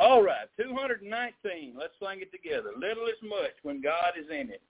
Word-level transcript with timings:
All 0.00 0.22
right, 0.22 0.46
219. 0.56 1.74
Let's 1.78 1.92
sing 2.00 2.20
it 2.22 2.30
together. 2.32 2.70
Little 2.78 3.06
is 3.06 3.20
much 3.22 3.52
when 3.62 3.80
God 3.82 4.14
is 4.18 4.26
in 4.30 4.50
it. 4.50 4.62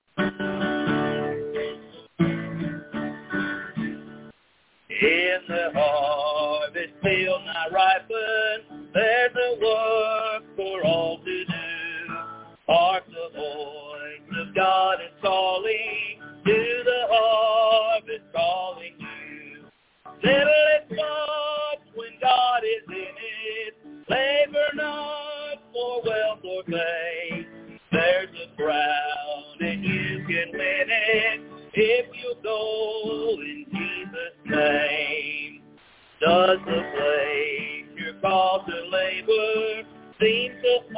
In 5.01 5.39
the 5.46 5.71
harvest 5.75 6.95
field 7.03 7.43
not 7.45 7.73
ripen, 7.73 8.89
there's 8.93 9.32
a 9.37 9.61
work 9.61 10.43
for 10.57 10.85
all 10.85 11.19
to 11.19 11.45
do. 11.45 12.14
Hark 12.66 13.05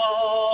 seem 0.00 0.49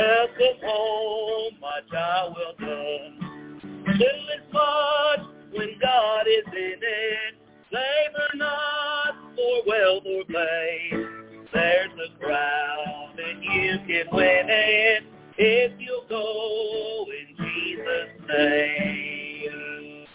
welcome 0.00 0.60
home, 0.64 1.52
my 1.60 1.80
child 1.90 2.34
well 2.36 2.54
done. 2.58 3.60
Little 3.86 4.06
is 4.06 4.52
much 4.52 5.20
when 5.52 5.78
God 5.80 6.26
is 6.26 6.46
in 6.52 6.78
it. 6.80 7.34
Labor 7.72 8.30
not 8.36 9.14
for 9.36 9.62
wealth 9.66 10.04
or 10.06 10.24
fame. 10.24 11.46
There's 11.52 11.90
a 11.92 12.18
crown 12.18 13.16
and 13.18 13.44
you 13.44 13.78
can 13.86 14.06
win 14.16 14.46
it 14.48 15.02
if 15.36 15.72
you 15.78 16.02
go 16.08 17.06
in 17.10 17.36
Jesus' 17.36 18.28
name. 18.28 20.06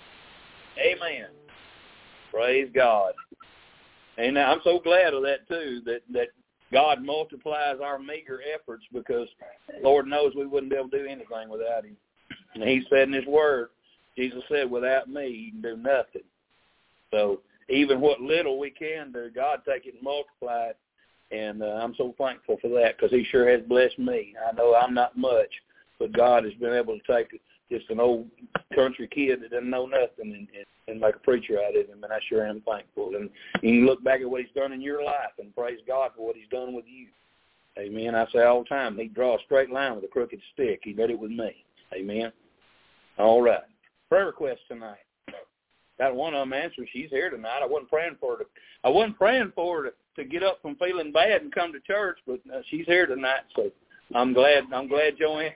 Amen. 0.80 1.28
Praise 2.32 2.70
God. 2.74 3.14
And 4.18 4.40
I'm 4.40 4.60
so 4.64 4.80
glad 4.80 5.14
of 5.14 5.24
that 5.24 5.48
too, 5.48 5.82
that 5.86 6.02
that 6.14 6.30
God 6.72 7.04
multiplies 7.04 7.78
our 7.84 8.00
meager 8.00 8.40
efforts 8.54 8.84
because 8.92 9.28
Lord 9.84 10.08
knows 10.08 10.34
we 10.36 10.46
wouldn't 10.46 10.72
be 10.72 10.78
able 10.78 10.90
to 10.90 11.00
do 11.00 11.06
anything 11.06 11.50
without 11.50 11.86
him. 11.86 11.98
And 12.54 12.64
he 12.64 12.84
said 12.90 13.08
in 13.08 13.14
his 13.14 13.26
word, 13.26 13.70
Jesus 14.18 14.44
said, 14.50 14.70
without 14.70 15.10
me, 15.10 15.28
you 15.28 15.52
can 15.52 15.62
do 15.62 15.78
nothing. 15.78 16.24
So 17.12 17.42
even 17.70 18.00
what 18.00 18.22
little 18.22 18.60
we 18.60 18.70
can 18.70 19.12
do, 19.12 19.30
God 19.34 19.62
take 19.68 19.86
it 19.86 19.96
and 19.96 20.04
multiply 20.04 20.70
it. 20.70 20.78
And 21.32 21.64
uh, 21.64 21.80
I'm 21.82 21.96
so 21.98 22.14
thankful 22.18 22.58
for 22.62 22.70
that 22.80 22.96
because 22.98 23.12
he 23.12 23.26
sure 23.26 23.50
has 23.50 23.62
blessed 23.68 24.00
me. 24.00 24.36
I 24.48 24.54
know 24.56 24.76
I'm 24.76 24.94
not 24.94 25.18
much, 25.18 25.50
but 26.00 26.14
God 26.14 26.44
has 26.44 26.54
been 26.54 26.74
able 26.74 26.98
to 26.98 27.14
take 27.14 27.40
just 27.72 27.90
an 27.90 28.00
old 28.00 28.28
country 28.76 29.08
kid 29.08 29.42
that 29.42 29.52
doesn't 29.52 29.70
know 29.70 29.88
nothing 29.88 30.34
and, 30.34 30.48
and, 30.56 30.66
and 30.88 31.00
make 31.00 31.16
a 31.16 31.20
preacher 31.20 31.58
out 31.60 31.76
of 31.76 31.88
him, 31.88 32.04
and 32.04 32.14
I 32.14 32.20
sure 32.30 32.46
am 32.46 32.62
thankful. 32.62 33.16
And 33.16 33.30
you 33.64 33.86
look 33.86 34.04
back 34.04 34.22
at 34.22 34.30
what 34.30 34.42
he's 34.42 34.54
done 34.56 34.72
in 34.72 34.82
your 34.82 35.04
life 35.04 35.34
and 35.40 35.56
praise 35.56 35.80
God 35.88 36.12
for 36.16 36.26
what 36.28 36.36
he's 36.36 36.50
done 36.50 36.74
with 36.74 36.86
you. 36.88 37.08
Amen. 37.78 38.16
I 38.16 38.26
say 38.32 38.44
all 38.44 38.64
the 38.64 38.70
time, 38.70 38.98
he'd 38.98 39.14
draw 39.14 39.36
a 39.36 39.44
straight 39.44 39.70
line 39.70 39.96
with 39.96 40.06
a 40.06 40.08
crooked 40.08 40.40
stick. 40.54 40.80
He 40.84 40.94
did 40.94 41.10
it 41.10 41.20
with 41.20 41.32
me. 41.32 41.66
Amen. 41.94 42.32
All 43.18 43.42
right. 43.42 43.60
Prayer 44.10 44.28
request 44.28 44.62
tonight. 44.68 44.98
Got 45.98 46.16
one 46.16 46.34
of 46.34 46.42
them 46.42 46.54
answered. 46.54 46.88
She's 46.92 47.10
here 47.10 47.30
tonight. 47.30 47.60
I 47.62 47.66
wasn't 47.66 47.90
praying 47.90 48.18
for 48.20 48.34
her 48.38 48.44
to. 48.44 48.50
I 48.84 48.90
wasn't 48.90 49.18
praying 49.18 49.54
for 49.56 49.78
her 49.78 49.90
to, 49.90 49.94
to 50.18 50.30
get 50.30 50.44
up 50.44 50.62
from 50.62 50.76
feeling 50.76 51.12
bad 51.12 51.42
and 51.42 51.54
come 51.54 51.72
to 51.72 51.80
church, 51.80 52.18
but 52.28 52.40
uh, 52.54 52.62
she's 52.70 52.86
here 52.86 53.06
tonight. 53.06 53.42
So 53.56 53.72
I'm 54.14 54.34
glad. 54.34 54.64
I'm 54.74 54.88
glad, 54.88 55.18
Joanne. 55.18 55.52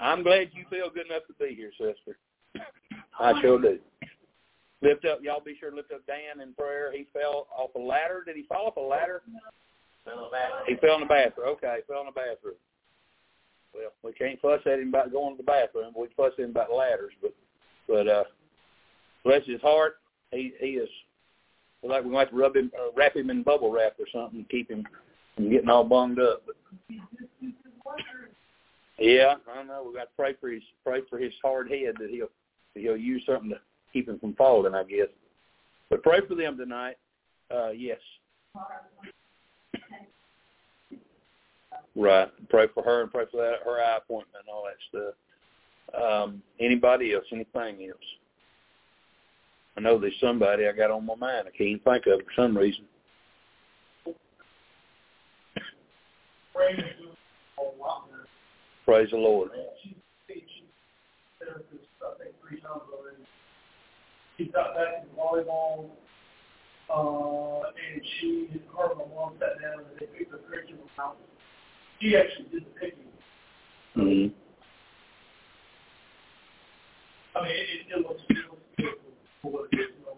I'm 0.00 0.22
glad 0.22 0.50
you 0.52 0.64
feel 0.70 0.90
good 0.90 1.06
enough 1.06 1.26
to 1.26 1.34
be 1.38 1.54
here, 1.54 1.72
sister. 1.72 2.18
I 3.18 3.40
sure 3.40 3.60
do. 3.60 3.78
Lift 4.82 5.04
up, 5.06 5.20
y'all. 5.22 5.42
Be 5.44 5.56
sure 5.58 5.70
to 5.70 5.76
lift 5.76 5.92
up 5.92 6.06
Dan 6.06 6.40
in 6.42 6.54
prayer. 6.54 6.92
He 6.92 7.06
fell 7.12 7.46
off 7.56 7.74
a 7.74 7.78
ladder. 7.78 8.22
Did 8.26 8.36
he 8.36 8.42
fall 8.44 8.66
off 8.66 8.76
a 8.76 8.80
ladder? 8.80 9.22
He 10.66 10.76
fell 10.76 10.94
in 10.94 11.00
the 11.00 11.06
bathroom. 11.06 11.48
Okay, 11.48 11.78
fell 11.88 12.00
in 12.00 12.06
the 12.06 12.12
bathroom. 12.12 12.54
Well, 13.74 13.92
we 14.02 14.12
can't 14.12 14.40
fuss 14.40 14.60
at 14.66 14.78
him 14.78 14.88
about 14.88 15.12
going 15.12 15.36
to 15.36 15.36
the 15.36 15.46
bathroom. 15.46 15.92
We 15.96 16.08
fuss 16.16 16.32
at 16.38 16.44
him 16.44 16.50
about 16.50 16.72
ladders, 16.72 17.12
but 17.20 17.34
but 17.88 18.08
uh, 18.08 18.24
bless 19.24 19.46
his 19.46 19.60
heart, 19.60 19.96
he 20.30 20.52
he 20.60 20.70
is 20.70 20.88
like 21.82 22.04
we 22.04 22.10
might 22.10 22.32
rub 22.32 22.56
him, 22.56 22.70
uh, 22.78 22.90
wrap 22.96 23.16
him 23.16 23.30
in 23.30 23.42
bubble 23.42 23.70
wrap 23.70 23.94
or 23.98 24.06
something, 24.12 24.42
to 24.42 24.48
keep 24.48 24.70
him 24.70 24.84
from 25.34 25.50
getting 25.50 25.68
all 25.68 25.84
bunged 25.84 26.18
up. 26.18 26.42
But 26.46 26.56
yeah, 28.98 29.34
I 29.52 29.62
know. 29.62 29.84
We 29.86 29.94
got 29.94 30.04
to 30.04 30.16
pray 30.16 30.34
for 30.40 30.50
his 30.50 30.62
pray 30.84 31.00
for 31.08 31.18
his 31.18 31.32
hard 31.42 31.70
head 31.70 31.94
that 31.98 32.10
he'll 32.10 32.30
he'll 32.74 32.96
use 32.96 33.22
something 33.26 33.50
to 33.50 33.60
keep 33.92 34.08
him 34.08 34.18
from 34.18 34.34
falling, 34.34 34.74
I 34.74 34.84
guess. 34.84 35.08
But 35.90 36.02
pray 36.02 36.20
for 36.26 36.34
them 36.34 36.56
tonight. 36.56 36.96
Uh, 37.54 37.70
yes. 37.70 37.98
Right. 41.96 42.28
Pray 42.50 42.66
for 42.74 42.82
her 42.82 43.02
and 43.02 43.10
pray 43.10 43.24
for 43.30 43.38
that 43.38 43.64
her 43.64 43.80
eye 43.80 43.96
appointment 43.96 44.44
and 44.44 44.52
all 44.52 44.64
that 44.64 44.76
stuff. 44.90 45.14
Um, 45.94 46.42
anybody 46.60 47.14
else? 47.14 47.24
Anything 47.32 47.88
else? 47.88 47.98
I 49.76 49.80
know 49.80 49.98
there's 49.98 50.14
somebody 50.20 50.66
I 50.66 50.72
got 50.72 50.90
on 50.90 51.06
my 51.06 51.14
mind. 51.14 51.48
I 51.48 51.56
can't 51.56 51.82
think 51.82 52.06
of 52.06 52.20
for 52.20 52.32
some 52.34 52.56
reason. 52.56 52.84
Praise 58.84 59.08
the 59.10 59.16
Lord. 59.16 59.50
She 64.36 64.44
got 64.46 64.74
back 64.74 65.02
in 65.02 65.08
volleyball, 65.18 65.88
uh, 66.94 67.68
and 67.68 68.02
she, 68.20 68.48
and 68.52 68.60
my 68.76 69.04
mom 69.14 69.32
sat 69.40 69.60
down 69.62 69.80
and 69.80 69.98
they 69.98 70.06
picked 70.06 70.30
the 70.30 70.38
curriculum 70.38 70.88
out. 71.00 71.16
She 72.00 72.16
actually 72.16 72.46
did 72.52 72.64
the 72.66 72.70
picking. 72.80 72.98
Mm-hmm. 73.96 74.34
I 77.36 77.42
mean, 77.42 77.52
it, 77.52 77.96
it 77.96 78.06
looks, 78.06 78.22
it 78.28 78.36
looks 78.50 78.62
good 78.76 78.86
for 79.42 79.52
what 79.52 79.68
it 79.72 79.76
is. 79.76 79.86
You 79.98 80.04
know, 80.04 80.16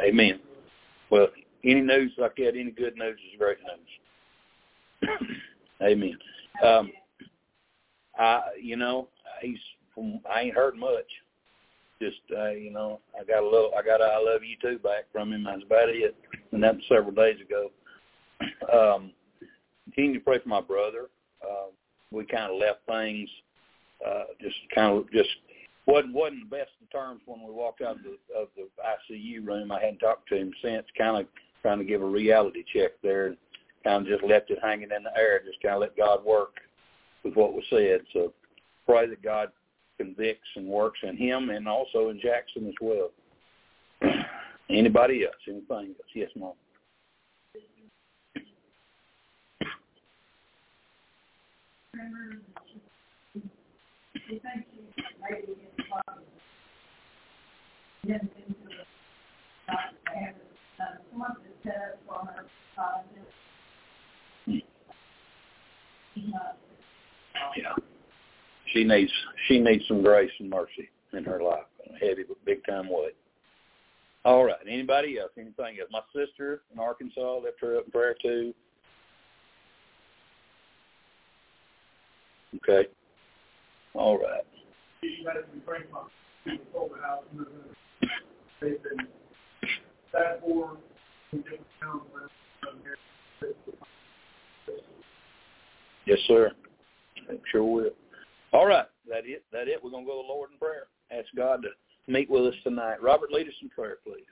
I 0.00 0.04
mean, 0.04 0.08
Amen. 0.08 0.40
Well, 1.10 1.28
any 1.64 1.80
news 1.80 2.12
like 2.18 2.36
that, 2.36 2.52
any 2.58 2.70
good 2.70 2.96
news 2.96 3.18
is 3.32 3.38
great 3.38 3.58
news. 5.02 5.10
Amen. 5.82 6.18
Um, 6.64 6.92
I, 8.18 8.40
you 8.60 8.76
know, 8.76 9.08
he's 9.40 9.58
from. 9.94 10.20
I 10.32 10.42
ain't 10.42 10.54
heard 10.54 10.76
much. 10.76 11.06
Just, 12.00 12.20
uh, 12.36 12.50
you 12.50 12.72
know, 12.72 13.00
I 13.18 13.24
got 13.24 13.42
a 13.42 13.46
little. 13.48 13.72
I 13.78 13.82
got 13.82 14.00
a 14.00 14.04
I 14.04 14.18
love 14.18 14.42
you 14.42 14.56
too 14.60 14.78
back 14.78 15.04
from 15.12 15.32
him. 15.32 15.44
That's 15.44 15.62
about 15.64 15.88
it. 15.88 16.16
And 16.52 16.62
that 16.62 16.74
was 16.74 16.84
several 16.88 17.12
days 17.12 17.36
ago. 17.40 17.70
Um, 18.72 19.12
continue 19.94 20.18
to 20.18 20.24
pray 20.24 20.38
for 20.38 20.48
my 20.48 20.60
brother. 20.60 21.08
Um, 21.44 21.70
we 22.10 22.24
kind 22.24 22.52
of 22.52 22.58
left 22.58 22.80
things 22.86 23.28
uh, 24.06 24.24
just 24.40 24.56
kind 24.74 24.96
of 24.96 25.10
just 25.12 25.28
wasn't 25.86 26.14
wasn't 26.14 26.48
the 26.48 26.56
best 26.56 26.70
of 26.82 26.90
terms 26.90 27.20
when 27.26 27.40
we 27.40 27.52
walked 27.52 27.82
out 27.82 27.96
of 27.96 28.02
the 28.02 28.38
of 28.38 28.48
the 28.56 28.68
ICU 29.14 29.46
room. 29.46 29.72
I 29.72 29.80
hadn't 29.80 29.98
talked 29.98 30.28
to 30.30 30.36
him 30.36 30.52
since, 30.62 30.86
kind 30.96 31.20
of 31.20 31.26
trying 31.62 31.78
to 31.78 31.84
give 31.84 32.02
a 32.02 32.06
reality 32.06 32.64
check 32.74 32.92
there, 33.02 33.26
and 33.26 33.36
kind 33.84 34.06
of 34.06 34.12
just 34.12 34.28
left 34.28 34.50
it 34.50 34.58
hanging 34.62 34.90
in 34.94 35.02
the 35.02 35.16
air, 35.16 35.40
just 35.44 35.62
kind 35.62 35.74
of 35.74 35.80
let 35.80 35.96
God 35.96 36.24
work 36.24 36.54
with 37.24 37.34
what 37.34 37.52
was 37.52 37.64
said. 37.70 38.00
So 38.12 38.32
pray 38.86 39.06
that 39.08 39.22
God 39.22 39.50
convicts 39.98 40.48
and 40.56 40.66
works 40.66 40.98
in 41.02 41.16
him 41.16 41.50
and 41.50 41.68
also 41.68 42.08
in 42.08 42.20
Jackson 42.20 42.66
as 42.66 42.74
well. 42.80 43.10
Anybody 44.70 45.24
else? 45.24 45.34
Anything 45.48 45.94
else? 45.98 46.08
Yes, 46.14 46.30
Mom. 46.34 46.54
Yeah. 67.56 67.74
She 68.72 68.84
needs 68.84 69.12
she 69.48 69.58
needs 69.58 69.84
some 69.86 70.02
grace 70.02 70.30
and 70.38 70.48
mercy 70.48 70.88
in 71.12 71.24
her 71.24 71.42
life 71.42 71.64
in 71.86 71.94
a 71.94 71.98
heavy 71.98 72.24
big 72.46 72.64
time 72.64 72.88
way. 72.88 73.10
All 74.24 74.44
right. 74.44 74.56
Anybody 74.66 75.18
else? 75.18 75.32
Anything 75.36 75.78
else? 75.80 75.90
My 75.90 76.00
sister 76.14 76.62
in 76.72 76.78
Arkansas, 76.78 77.38
lift 77.38 77.60
her 77.60 77.76
up 77.76 77.84
in 77.86 77.90
prayer 77.90 78.14
too. 78.22 78.54
Okay. 82.68 82.88
All 83.94 84.18
right. 84.18 84.44
Yes, 96.06 96.18
sir. 96.26 96.52
Sure 97.50 97.64
will. 97.64 97.90
All 98.52 98.66
right. 98.66 98.86
That 99.08 99.24
it. 99.24 99.44
That 99.52 99.68
it. 99.68 99.82
We're 99.82 99.90
gonna 99.90 100.06
go 100.06 100.22
to 100.22 100.26
the 100.26 100.32
Lord 100.32 100.50
in 100.52 100.58
prayer. 100.58 100.86
Ask 101.10 101.28
God 101.36 101.62
to 101.62 101.68
meet 102.12 102.30
with 102.30 102.46
us 102.46 102.54
tonight. 102.62 103.02
Robert, 103.02 103.32
lead 103.32 103.48
us 103.48 103.54
in 103.62 103.68
prayer, 103.70 103.96
please. 104.04 104.24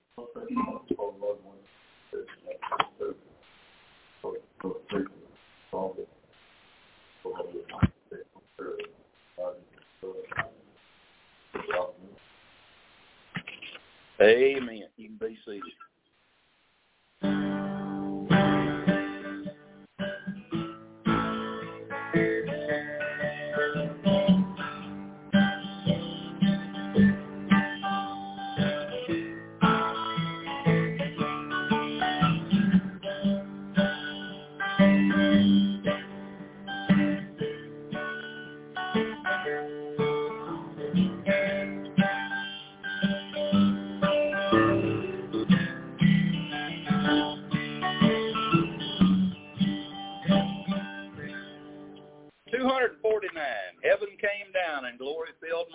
Amen. 14.21 14.83
You 14.97 15.09
can 15.09 15.17
be 15.29 15.39
seated. 15.47 15.63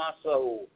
My 0.06 0.14
soul. 0.24 0.68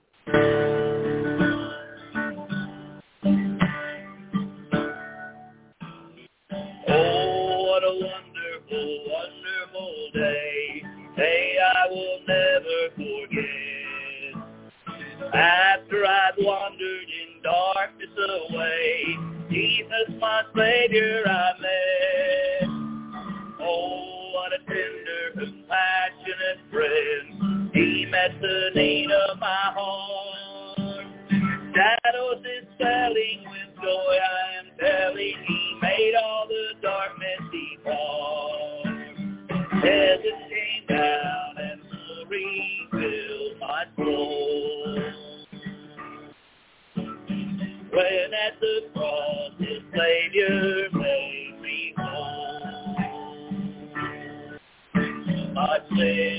My 56.00 56.39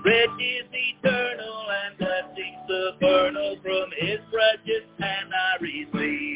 Rich 0.05 0.31
is 0.41 0.67
eternal 0.73 1.67
and 1.71 1.99
blessings 1.99 2.57
supernal 2.67 3.57
from 3.63 3.91
his 3.99 4.19
precious 4.33 4.89
hand 4.99 5.31
I 5.35 5.63
receive. 5.63 6.30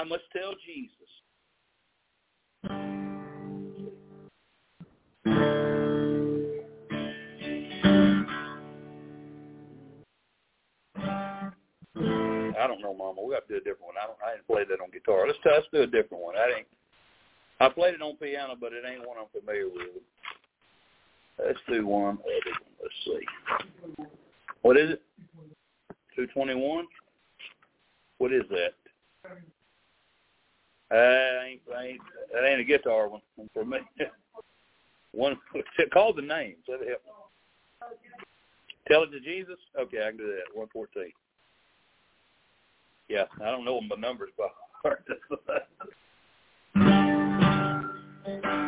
I 0.00 0.04
must 0.04 0.22
tell 0.32 0.54
Jesus. 0.64 0.96
I 12.56 12.66
don't 12.66 12.80
know, 12.80 12.94
Mama. 12.96 13.20
We 13.22 13.34
gotta 13.34 13.46
do 13.46 13.56
a 13.56 13.58
different 13.58 13.82
one. 13.82 13.96
I 14.02 14.06
don't. 14.06 14.16
I 14.26 14.36
didn't 14.36 14.46
play 14.46 14.64
that 14.64 14.80
on 14.80 14.90
guitar. 14.90 15.26
Let's 15.26 15.38
try, 15.40 15.56
let's 15.56 15.66
do 15.70 15.82
a 15.82 15.86
different 15.86 16.24
one. 16.24 16.34
I 16.36 16.60
ain't. 16.60 16.66
I 17.60 17.68
played 17.68 17.92
it 17.92 18.00
on 18.00 18.16
piano, 18.16 18.56
but 18.58 18.72
it 18.72 18.84
ain't 18.90 19.06
one 19.06 19.18
I'm 19.20 19.28
familiar 19.38 19.68
with. 19.68 20.00
Let's 21.44 21.58
do 21.68 21.86
one 21.86 22.14
other 22.14 22.54
one. 22.62 22.72
Let's 22.82 22.94
see. 23.04 23.26
What 24.62 24.78
is 24.78 24.92
it? 24.92 25.02
Two 26.16 26.26
twenty 26.28 26.54
one. 26.54 26.86
What 28.16 28.32
is 28.32 28.44
that? 28.48 28.72
Uh, 30.92 30.96
I 30.96 31.46
ain't, 31.46 31.60
I 31.76 31.84
ain't, 31.84 32.00
that 32.32 32.44
ain't 32.44 32.60
a 32.60 32.64
guitar 32.64 33.08
one 33.08 33.20
for 33.54 33.64
me. 33.64 33.78
one 35.12 35.38
call 35.92 36.12
the 36.12 36.22
names. 36.22 36.58
That 36.66 36.80
help. 36.86 37.02
Tell 38.88 39.04
it 39.04 39.10
to 39.10 39.20
Jesus. 39.20 39.58
Okay, 39.78 40.04
I 40.04 40.08
can 40.08 40.16
do 40.16 40.26
that. 40.26 40.58
One 40.58 40.68
fourteen. 40.72 41.12
Yeah, 43.08 43.24
I 43.40 43.50
don't 43.50 43.64
know 43.64 43.80
my 43.80 43.96
numbers 43.96 44.30
by 44.36 44.48
heart. 44.82 45.04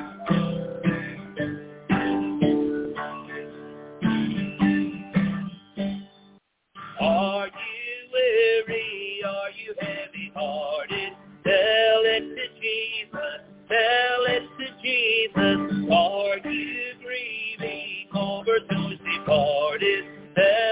Tell 13.72 14.24
it 14.28 14.42
to 14.58 14.66
Jesus. 14.82 15.88
Are 15.90 16.36
you 16.46 16.92
grieving 17.02 18.06
over 18.14 18.58
those 18.70 18.98
departed? 18.98 20.04
Tell 20.36 20.71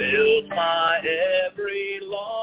fills 0.00 0.48
my 0.48 0.98
every 1.46 2.00
longing, 2.02 2.39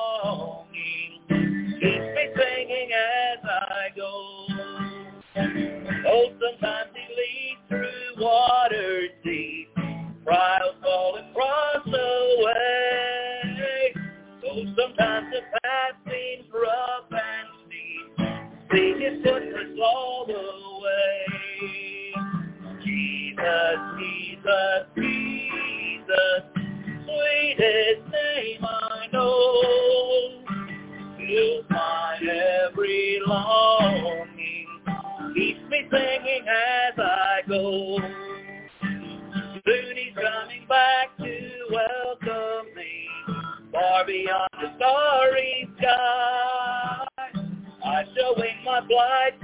wing 48.90 49.37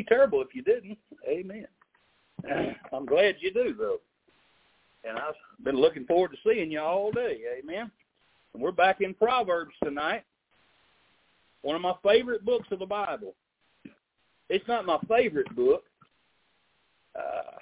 be 0.00 0.04
terrible 0.04 0.40
if 0.40 0.54
you 0.54 0.62
didn't. 0.62 0.98
Amen. 1.28 1.66
I'm 2.92 3.04
glad 3.04 3.36
you 3.40 3.52
do 3.52 3.74
though. 3.78 3.98
And 5.04 5.18
I've 5.18 5.34
been 5.64 5.76
looking 5.76 6.04
forward 6.06 6.32
to 6.32 6.36
seeing 6.44 6.70
you 6.70 6.80
all 6.80 7.10
day. 7.10 7.38
Amen. 7.58 7.90
And 8.54 8.62
we're 8.62 8.72
back 8.72 9.00
in 9.00 9.14
Proverbs 9.14 9.74
tonight. 9.84 10.24
One 11.62 11.76
of 11.76 11.82
my 11.82 11.94
favorite 12.02 12.44
books 12.44 12.68
of 12.70 12.78
the 12.78 12.86
Bible. 12.86 13.34
It's 14.48 14.66
not 14.66 14.86
my 14.86 14.98
favorite 15.08 15.54
book. 15.54 15.84
Uh, 17.14 17.58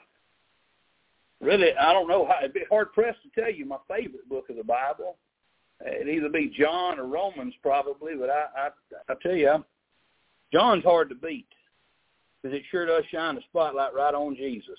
really, 1.41 1.75
I 1.75 1.93
don't 1.93 2.09
know 2.09 2.27
how. 2.27 2.39
It'd 2.39 2.55
be 2.55 2.65
hard 2.71 2.93
pressed 2.93 3.19
to 3.23 3.41
tell 3.41 3.53
you 3.53 3.67
my 3.67 3.79
favorite 3.89 4.29
book 4.29 4.49
of 4.49 4.57
the 4.57 4.65
Bible. 4.65 5.17
It'd 5.85 6.09
either 6.09 6.29
be 6.29 6.53
John 6.57 6.99
or 6.99 7.07
Romans, 7.07 7.55
probably. 7.63 8.15
But 8.15 8.31
I, 8.31 8.45
I, 8.57 8.69
I 9.09 9.15
tell 9.23 9.35
you, 9.35 9.51
I'm, 9.51 9.65
John's 10.53 10.85
hard 10.85 11.09
to 11.09 11.15
beat 11.15 11.47
because 12.43 12.57
it 12.57 12.63
sure 12.71 12.87
does 12.87 13.05
shine 13.11 13.35
the 13.35 13.41
spotlight 13.49 13.95
right 13.95 14.15
on 14.15 14.37
Jesus, 14.37 14.79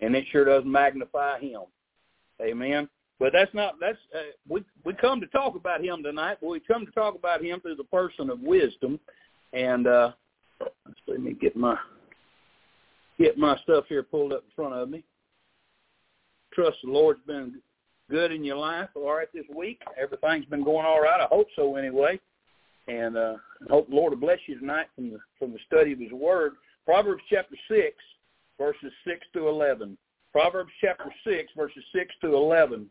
and 0.00 0.14
it 0.14 0.24
sure 0.30 0.44
does 0.44 0.64
magnify 0.64 1.40
Him. 1.40 1.62
Amen. 2.40 2.88
But 3.18 3.32
that's 3.34 3.52
not 3.52 3.74
that's 3.80 3.98
uh, 4.14 4.32
we 4.48 4.64
we 4.84 4.94
come 4.94 5.20
to 5.20 5.26
talk 5.28 5.54
about 5.54 5.84
Him 5.84 6.02
tonight. 6.02 6.38
But 6.40 6.48
we 6.48 6.60
come 6.60 6.86
to 6.86 6.92
talk 6.92 7.14
about 7.14 7.44
Him 7.44 7.60
through 7.60 7.76
the 7.76 7.84
person 7.84 8.30
of 8.30 8.40
wisdom, 8.40 8.98
and 9.52 9.86
uh, 9.86 10.12
let 11.06 11.20
me 11.20 11.34
get 11.34 11.56
my 11.56 11.76
get 13.18 13.36
my 13.36 13.56
stuff 13.58 13.84
here 13.88 14.02
pulled 14.02 14.32
up 14.32 14.44
in 14.44 14.50
front 14.56 14.74
of 14.74 14.88
me. 14.88 15.04
Trust 16.54 16.78
the 16.82 16.90
Lord's 16.90 17.20
been 17.26 17.60
good 18.10 18.32
in 18.32 18.42
your 18.42 18.56
life 18.56 18.88
all 18.96 19.14
right 19.14 19.28
this 19.32 19.44
week. 19.54 19.80
Everything's 20.00 20.46
been 20.46 20.64
going 20.64 20.86
all 20.86 21.00
right. 21.00 21.20
I 21.20 21.26
hope 21.26 21.46
so 21.54 21.76
anyway. 21.76 22.18
And 22.88 23.16
uh 23.16 23.34
I 23.68 23.72
hope 23.72 23.88
the 23.88 23.94
Lord 23.94 24.12
will 24.12 24.20
bless 24.20 24.38
you 24.46 24.58
tonight 24.58 24.86
from 24.96 25.10
the 25.10 25.18
from 25.38 25.52
the 25.52 25.58
study 25.66 25.92
of 25.92 26.00
his 26.00 26.12
word. 26.12 26.54
Proverbs 26.90 27.22
chapter 27.30 27.54
six, 27.68 27.94
verses 28.58 28.90
six 29.06 29.24
to 29.32 29.46
eleven. 29.46 29.96
Proverbs 30.32 30.72
chapter 30.80 31.14
six, 31.22 31.52
verses 31.56 31.84
six 31.94 32.12
to 32.20 32.34
eleven. 32.34 32.86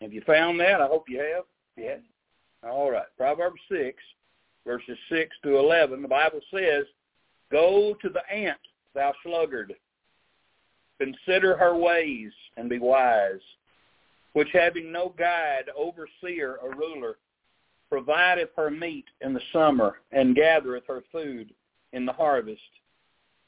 Have 0.00 0.12
you 0.12 0.22
found 0.24 0.60
that? 0.60 0.80
I 0.80 0.86
hope 0.86 1.06
you 1.08 1.18
have. 1.18 1.42
Yeah. 1.76 1.96
All 2.62 2.92
right. 2.92 3.08
Proverbs 3.18 3.60
six, 3.68 3.98
verses 4.64 4.96
six 5.10 5.34
to 5.42 5.58
eleven. 5.58 6.02
The 6.02 6.08
Bible 6.08 6.38
says, 6.54 6.84
Go 7.50 7.96
to 8.00 8.08
the 8.08 8.22
ant, 8.32 8.60
thou 8.94 9.12
sluggard. 9.24 9.74
Consider 11.00 11.56
her 11.56 11.76
ways 11.76 12.30
and 12.56 12.70
be 12.70 12.78
wise, 12.78 13.40
which 14.34 14.50
having 14.52 14.92
no 14.92 15.12
guide, 15.18 15.64
overseer, 15.76 16.58
or 16.62 16.76
ruler, 16.76 17.16
provideth 17.90 18.50
her 18.56 18.70
meat 18.70 19.06
in 19.20 19.34
the 19.34 19.42
summer, 19.52 19.96
and 20.12 20.36
gathereth 20.36 20.84
her 20.86 21.02
food 21.10 21.52
in 21.92 22.06
the 22.06 22.12
harvest. 22.12 22.60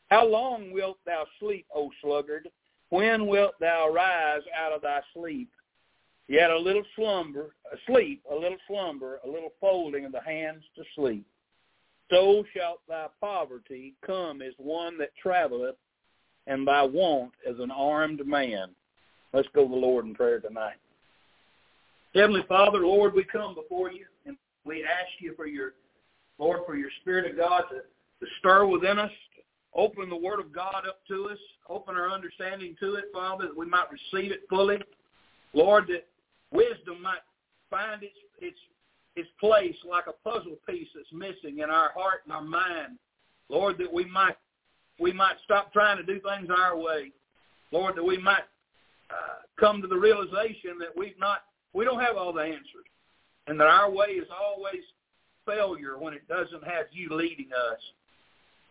How 0.08 0.26
long 0.26 0.72
wilt 0.72 0.98
thou 1.06 1.24
sleep, 1.40 1.66
O 1.74 1.90
sluggard? 2.02 2.48
When 2.90 3.26
wilt 3.26 3.54
thou 3.60 3.90
rise 3.92 4.42
out 4.56 4.72
of 4.72 4.82
thy 4.82 5.00
sleep? 5.14 5.50
Yet 6.28 6.50
a 6.50 6.58
little 6.58 6.84
slumber, 6.96 7.54
a 7.72 7.76
sleep, 7.86 8.22
a 8.30 8.34
little 8.34 8.58
slumber, 8.66 9.18
a 9.24 9.28
little 9.28 9.52
folding 9.60 10.04
of 10.04 10.12
the 10.12 10.22
hands 10.22 10.62
to 10.76 10.82
sleep. 10.94 11.26
So 12.10 12.44
shalt 12.54 12.80
thy 12.88 13.06
poverty 13.20 13.94
come 14.04 14.42
as 14.42 14.52
one 14.58 14.98
that 14.98 15.10
travelleth, 15.20 15.76
and 16.46 16.66
thy 16.66 16.82
want 16.82 17.32
as 17.48 17.58
an 17.58 17.70
armed 17.70 18.26
man. 18.26 18.68
Let's 19.32 19.48
go 19.54 19.64
to 19.64 19.68
the 19.68 19.74
Lord 19.74 20.04
in 20.04 20.14
prayer 20.14 20.40
tonight. 20.40 20.76
Heavenly 22.14 22.44
Father, 22.48 22.78
Lord, 22.78 23.14
we 23.14 23.24
come 23.24 23.54
before 23.54 23.90
you 23.90 24.04
and 24.26 24.36
we 24.64 24.84
ask 24.84 25.20
you 25.20 25.34
for 25.34 25.46
your, 25.46 25.72
Lord, 26.38 26.60
for 26.64 26.76
your 26.76 26.90
Spirit 27.00 27.30
of 27.30 27.36
God 27.36 27.64
to, 27.70 27.80
stir 28.38 28.66
within 28.66 28.98
us, 28.98 29.10
open 29.74 30.08
the 30.08 30.16
Word 30.16 30.40
of 30.40 30.52
God 30.52 30.84
up 30.86 31.00
to 31.08 31.28
us, 31.30 31.38
open 31.68 31.96
our 31.96 32.10
understanding 32.10 32.76
to 32.80 32.94
it, 32.94 33.04
Father, 33.12 33.46
that 33.46 33.56
we 33.56 33.66
might 33.66 33.86
receive 33.90 34.32
it 34.32 34.42
fully. 34.48 34.78
Lord, 35.52 35.86
that 35.88 36.06
wisdom 36.50 37.02
might 37.02 37.22
find 37.70 38.02
its 38.02 38.14
its 38.40 38.58
its 39.16 39.28
place 39.38 39.76
like 39.88 40.04
a 40.08 40.28
puzzle 40.28 40.56
piece 40.68 40.88
that's 40.94 41.12
missing 41.12 41.60
in 41.60 41.70
our 41.70 41.92
heart 41.92 42.22
and 42.24 42.32
our 42.32 42.42
mind. 42.42 42.98
Lord, 43.48 43.78
that 43.78 43.92
we 43.92 44.04
might 44.04 44.36
we 44.98 45.12
might 45.12 45.36
stop 45.44 45.72
trying 45.72 45.96
to 45.96 46.02
do 46.02 46.20
things 46.20 46.50
our 46.56 46.76
way. 46.76 47.12
Lord, 47.72 47.96
that 47.96 48.04
we 48.04 48.18
might 48.18 48.44
uh, 49.10 49.42
come 49.58 49.82
to 49.82 49.88
the 49.88 49.96
realization 49.96 50.78
that 50.78 50.96
we've 50.96 51.18
not 51.18 51.42
we 51.72 51.84
don't 51.84 52.00
have 52.00 52.16
all 52.16 52.32
the 52.32 52.42
answers, 52.42 52.88
and 53.46 53.58
that 53.58 53.66
our 53.66 53.90
way 53.90 54.08
is 54.08 54.28
always 54.30 54.82
failure 55.46 55.98
when 55.98 56.14
it 56.14 56.26
doesn't 56.28 56.64
have 56.64 56.86
you 56.92 57.08
leading 57.10 57.48
us. 57.52 57.80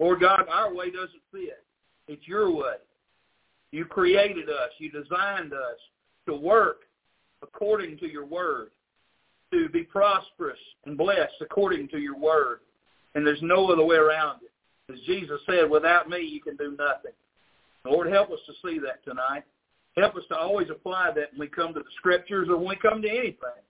Lord 0.04 0.20
God, 0.20 0.42
our 0.52 0.74
way 0.74 0.92
doesn't 0.92 1.22
fit. 1.32 1.63
It's 2.10 2.28
your 2.28 2.52
way. 2.54 2.76
You 3.72 3.86
created 3.86 4.50
us. 4.50 4.70
You 4.78 4.92
designed 4.92 5.54
us 5.54 5.80
to 6.26 6.36
work 6.36 6.82
according 7.42 7.98
to 8.00 8.12
your 8.12 8.26
word. 8.26 8.72
to 9.52 9.70
be 9.70 9.84
prosperous 9.84 10.60
and 10.86 10.98
blessed 10.98 11.36
according 11.39 11.88
to 11.88 12.00
your 12.00 12.18
word. 12.18 12.60
And 13.16 13.26
there's 13.26 13.42
no 13.42 13.72
other 13.72 13.86
way 13.86 13.96
around 13.96 14.39
it. 14.42 14.92
As 14.92 15.00
Jesus 15.06 15.39
said, 15.46 15.70
without 15.70 16.10
me 16.10 16.22
you 16.22 16.42
can 16.42 16.58
do 16.58 16.72
nothing. 16.72 17.13
Lord, 17.86 18.12
help 18.12 18.32
us 18.32 18.39
to 18.48 18.54
see 18.68 18.80
that 18.80 19.06
tonight. 19.06 19.44
Help 19.96 20.16
us 20.16 20.24
to 20.30 20.36
always 20.36 20.70
apply 20.70 21.12
that 21.16 21.32
when 21.32 21.39
we 21.39 21.48
come 21.48 21.74
to 21.76 21.80
the 21.80 21.86
scriptures 21.98 22.50
or 22.50 22.58
when 22.58 22.70
we 22.70 22.76
come 22.76 23.02
to 23.04 23.10
anything. 23.10 23.63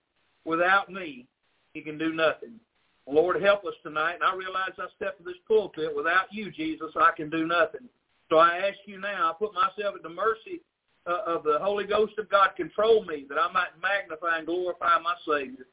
Without 0.44 0.90
me, 0.90 1.26
you 1.74 1.82
can 1.82 1.98
do 1.98 2.12
nothing. 2.12 2.58
Lord, 3.06 3.42
help 3.42 3.64
us 3.64 3.74
tonight. 3.82 4.14
And 4.14 4.24
I 4.24 4.34
realize 4.34 4.70
I 4.78 4.86
step 4.96 5.18
to 5.18 5.24
this 5.24 5.34
pulpit. 5.46 5.94
Without 5.94 6.32
you, 6.32 6.50
Jesus, 6.50 6.92
I 6.96 7.10
can 7.16 7.30
do 7.30 7.46
nothing. 7.46 7.88
So 8.30 8.38
I 8.38 8.58
ask 8.58 8.78
you 8.86 8.98
now, 8.98 9.30
I 9.30 9.32
put 9.38 9.52
myself 9.54 9.94
at 9.96 10.02
the 10.02 10.08
mercy 10.08 10.62
uh, 11.06 11.20
of 11.26 11.44
the 11.44 11.58
Holy 11.60 11.84
Ghost 11.84 12.14
of 12.18 12.30
God. 12.30 12.50
Control 12.56 13.04
me 13.04 13.26
that 13.28 13.38
I 13.38 13.52
might 13.52 13.76
magnify 13.80 14.38
and 14.38 14.46
glorify 14.46 14.98
my 15.02 15.14
Savior. 15.26 15.66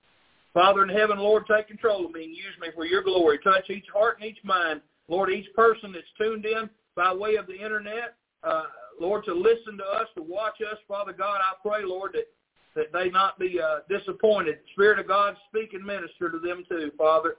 Father 0.53 0.83
in 0.83 0.89
heaven, 0.89 1.17
Lord, 1.17 1.45
take 1.47 1.67
control 1.67 2.05
of 2.05 2.11
me 2.11 2.25
and 2.25 2.35
use 2.35 2.55
me 2.59 2.67
for 2.75 2.85
your 2.85 3.03
glory. 3.03 3.39
Touch 3.39 3.69
each 3.69 3.85
heart 3.93 4.17
and 4.19 4.29
each 4.29 4.43
mind. 4.43 4.81
Lord, 5.07 5.31
each 5.31 5.47
person 5.55 5.93
that's 5.93 6.05
tuned 6.17 6.45
in 6.45 6.69
by 6.95 7.13
way 7.13 7.35
of 7.35 7.47
the 7.47 7.55
internet, 7.55 8.15
uh, 8.43 8.63
Lord, 8.99 9.23
to 9.25 9.33
listen 9.33 9.77
to 9.77 9.83
us, 9.83 10.07
to 10.15 10.21
watch 10.21 10.57
us, 10.69 10.77
Father 10.87 11.13
God, 11.13 11.39
I 11.39 11.53
pray, 11.65 11.85
Lord, 11.85 12.11
that, 12.13 12.27
that 12.75 12.93
they 12.93 13.09
not 13.09 13.37
be 13.37 13.59
uh, 13.59 13.79
disappointed. 13.89 14.59
Spirit 14.73 14.99
of 14.99 15.07
God, 15.07 15.35
speak 15.49 15.73
and 15.73 15.83
minister 15.83 16.29
to 16.29 16.39
them 16.39 16.63
too, 16.67 16.91
Father. 16.97 17.35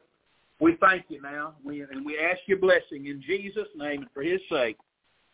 We 0.60 0.76
thank 0.80 1.06
you 1.08 1.20
now, 1.20 1.54
we, 1.64 1.82
and 1.82 2.04
we 2.04 2.18
ask 2.18 2.40
your 2.46 2.58
blessing 2.58 3.06
in 3.06 3.22
Jesus' 3.26 3.68
name 3.76 4.02
and 4.02 4.10
for 4.12 4.22
his 4.22 4.40
sake. 4.48 4.76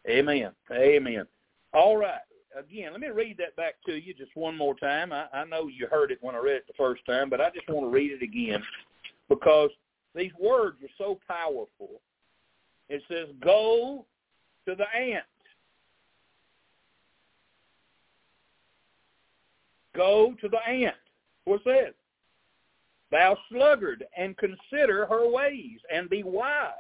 Amen. 0.09 0.53
Amen. 0.73 1.27
All 1.75 1.97
right. 1.97 2.21
Again, 2.59 2.93
let 2.93 3.01
me 3.01 3.09
read 3.09 3.37
that 3.39 3.55
back 3.57 3.75
to 3.87 3.95
you 3.95 4.15
just 4.15 4.35
one 4.35 4.57
more 4.57 4.75
time. 4.75 5.13
I, 5.13 5.27
I 5.33 5.45
know 5.45 5.69
you 5.69 5.87
heard 5.87 6.11
it 6.11 6.19
when 6.23 6.35
I 6.35 6.39
read 6.39 6.57
it 6.57 6.67
the 6.67 6.73
first 6.79 7.05
time, 7.05 7.29
but 7.29 7.41
I 7.41 7.51
just 7.51 7.69
want 7.69 7.87
to 7.87 7.91
read 7.91 8.11
it 8.11 8.23
again 8.23 8.63
because 9.29 9.71
these 10.15 10.33
words 10.41 10.79
are 10.83 10.89
so 10.97 11.19
powerful. 11.29 12.01
It 12.89 13.03
says, 13.07 13.29
go 13.45 14.07
to 14.67 14.75
the 14.75 14.87
ant. 14.99 15.25
Go 19.99 20.37
to 20.41 20.49
the 20.49 20.61
ant. 20.65 20.95
What's 21.45 21.65
that? 21.65 21.93
Thou 23.11 23.37
sluggard, 23.51 24.05
and 24.17 24.37
consider 24.37 25.07
her 25.07 25.29
ways, 25.29 25.81
and 25.93 26.09
be 26.09 26.23
wise, 26.23 26.71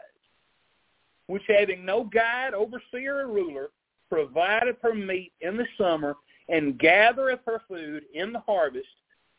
which 1.26 1.42
having 1.48 1.85
no 1.85 2.04
guide, 2.04 2.54
overseer, 2.54 3.22
or 3.22 3.26
ruler, 3.26 3.70
provideth 4.09 4.76
her 4.83 4.94
meat 4.94 5.33
in 5.40 5.57
the 5.57 5.66
summer, 5.76 6.14
and 6.48 6.78
gathereth 6.78 7.40
her 7.44 7.61
food 7.66 8.04
in 8.14 8.33
the 8.33 8.38
harvest. 8.40 8.87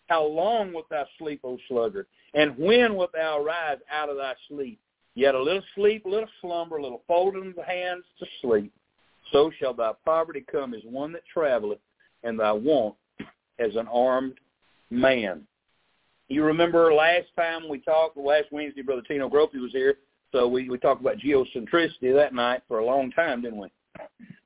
How 0.07 0.25
long 0.25 0.73
wilt 0.73 0.89
thou 0.89 1.05
sleep, 1.17 1.39
O 1.45 1.57
sluggard? 1.69 2.07
And 2.33 2.57
when 2.57 2.95
wilt 2.95 3.13
thou 3.13 3.41
rise 3.41 3.77
out 3.89 4.09
of 4.09 4.17
thy 4.17 4.33
sleep? 4.49 4.77
Yet 5.15 5.35
a 5.35 5.41
little 5.41 5.63
sleep, 5.75 6.05
a 6.05 6.09
little 6.09 6.29
slumber, 6.41 6.77
a 6.77 6.83
little 6.83 7.03
folding 7.07 7.47
of 7.47 7.55
the 7.55 7.63
hands 7.63 8.03
to 8.19 8.25
sleep. 8.41 8.73
So 9.31 9.51
shall 9.57 9.73
thy 9.73 9.93
poverty 10.03 10.43
come 10.51 10.73
as 10.73 10.81
one 10.83 11.13
that 11.13 11.23
travelleth, 11.33 11.79
and 12.23 12.37
thy 12.37 12.51
want 12.51 12.95
as 13.60 13.76
an 13.76 13.88
armed 13.88 14.36
man. 14.89 15.43
You 16.28 16.43
remember 16.43 16.93
last 16.93 17.28
time 17.36 17.67
we 17.67 17.80
talked, 17.80 18.17
last 18.17 18.45
Wednesday, 18.52 18.82
Brother 18.82 19.02
Tino 19.08 19.30
Gropey 19.30 19.62
was 19.62 19.72
here, 19.72 19.95
so 20.32 20.48
we, 20.48 20.69
we 20.69 20.78
talked 20.78 21.02
about 21.02 21.17
geocentricity 21.17 22.13
that 22.13 22.34
night 22.34 22.62
for 22.67 22.80
a 22.80 22.86
long 22.86 23.12
time, 23.12 23.41
didn't 23.41 23.60
we? 23.60 23.69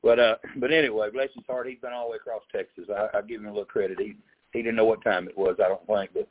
But 0.01 0.19
uh, 0.19 0.35
but 0.57 0.71
anyway, 0.71 1.09
bless 1.11 1.29
his 1.35 1.45
heart, 1.47 1.67
he's 1.67 1.79
been 1.79 1.93
all 1.93 2.05
the 2.05 2.11
way 2.11 2.17
across 2.17 2.41
Texas. 2.51 2.85
I, 2.89 3.17
I 3.17 3.21
give 3.21 3.41
him 3.41 3.47
a 3.47 3.51
little 3.51 3.65
credit. 3.65 3.99
He 3.99 4.15
he 4.51 4.61
didn't 4.61 4.75
know 4.75 4.85
what 4.85 5.03
time 5.03 5.27
it 5.27 5.37
was, 5.37 5.57
I 5.63 5.67
don't 5.67 5.85
think, 5.87 6.11
but 6.13 6.27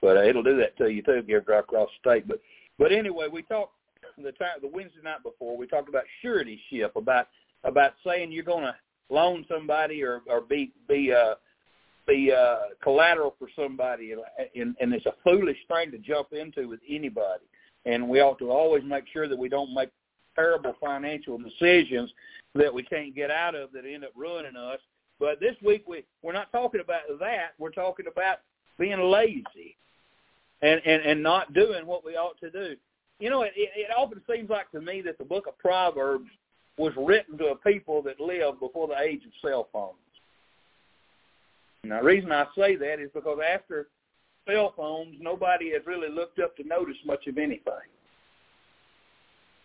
but 0.00 0.16
uh, 0.16 0.22
it'll 0.22 0.42
do 0.42 0.56
that 0.58 0.76
to 0.78 0.88
you 0.88 1.02
too 1.02 1.12
if 1.12 1.28
you 1.28 1.36
ever 1.36 1.44
drive 1.44 1.64
across 1.64 1.88
the 2.02 2.10
state. 2.10 2.28
But 2.28 2.40
but 2.78 2.92
anyway, 2.92 3.26
we 3.30 3.42
talked 3.42 3.74
the 4.16 4.32
time 4.32 4.58
the 4.62 4.68
Wednesday 4.68 5.00
night 5.02 5.22
before. 5.22 5.56
We 5.56 5.66
talked 5.66 5.88
about 5.88 6.04
surety 6.22 6.60
ship, 6.70 6.94
about 6.96 7.28
about 7.64 7.92
saying 8.04 8.32
you're 8.32 8.44
going 8.44 8.64
to 8.64 8.74
loan 9.10 9.44
somebody 9.48 10.02
or 10.02 10.22
or 10.28 10.40
be 10.40 10.72
be 10.88 11.12
uh 11.12 11.34
be 12.08 12.32
uh 12.32 12.56
collateral 12.82 13.36
for 13.38 13.48
somebody, 13.54 14.12
and, 14.56 14.74
and 14.80 14.92
it's 14.92 15.06
a 15.06 15.14
foolish 15.22 15.58
thing 15.68 15.92
to 15.92 15.98
jump 15.98 16.32
into 16.32 16.68
with 16.68 16.80
anybody. 16.88 17.44
And 17.86 18.08
we 18.08 18.20
ought 18.20 18.38
to 18.40 18.50
always 18.50 18.82
make 18.84 19.04
sure 19.12 19.28
that 19.28 19.38
we 19.38 19.48
don't 19.48 19.72
make 19.72 19.90
terrible 20.34 20.74
financial 20.80 21.38
decisions 21.38 22.12
that 22.54 22.72
we 22.72 22.82
can't 22.82 23.14
get 23.14 23.30
out 23.30 23.54
of 23.54 23.72
that 23.72 23.84
end 23.84 24.04
up 24.04 24.12
ruining 24.16 24.56
us. 24.56 24.80
But 25.20 25.40
this 25.40 25.54
week 25.64 25.84
we 25.86 26.04
we're 26.22 26.32
not 26.32 26.50
talking 26.50 26.80
about 26.80 27.02
that. 27.20 27.50
We're 27.58 27.70
talking 27.70 28.06
about 28.10 28.38
being 28.78 29.00
lazy 29.00 29.76
and 30.62 30.80
and 30.84 31.02
and 31.02 31.22
not 31.22 31.52
doing 31.54 31.86
what 31.86 32.04
we 32.04 32.16
ought 32.16 32.38
to 32.40 32.50
do. 32.50 32.76
You 33.20 33.30
know, 33.30 33.42
it, 33.42 33.52
it 33.56 33.90
often 33.96 34.20
seems 34.30 34.48
like 34.48 34.70
to 34.70 34.80
me 34.80 35.02
that 35.02 35.18
the 35.18 35.24
book 35.24 35.46
of 35.48 35.58
Proverbs 35.58 36.28
was 36.76 36.92
written 36.96 37.36
to 37.38 37.46
a 37.46 37.56
people 37.56 38.00
that 38.02 38.20
lived 38.20 38.60
before 38.60 38.86
the 38.86 38.98
age 38.98 39.22
of 39.24 39.32
cell 39.42 39.68
phones. 39.72 39.96
Now, 41.84 42.00
the 42.00 42.06
reason 42.06 42.32
I 42.32 42.46
say 42.56 42.76
that 42.76 43.00
is 43.00 43.10
because 43.14 43.38
after 43.54 43.88
cell 44.46 44.74
phones, 44.76 45.16
nobody 45.20 45.72
has 45.72 45.82
really 45.86 46.08
looked 46.08 46.38
up 46.38 46.56
to 46.56 46.64
notice 46.64 46.96
much 47.04 47.26
of 47.26 47.38
anything. 47.38 47.74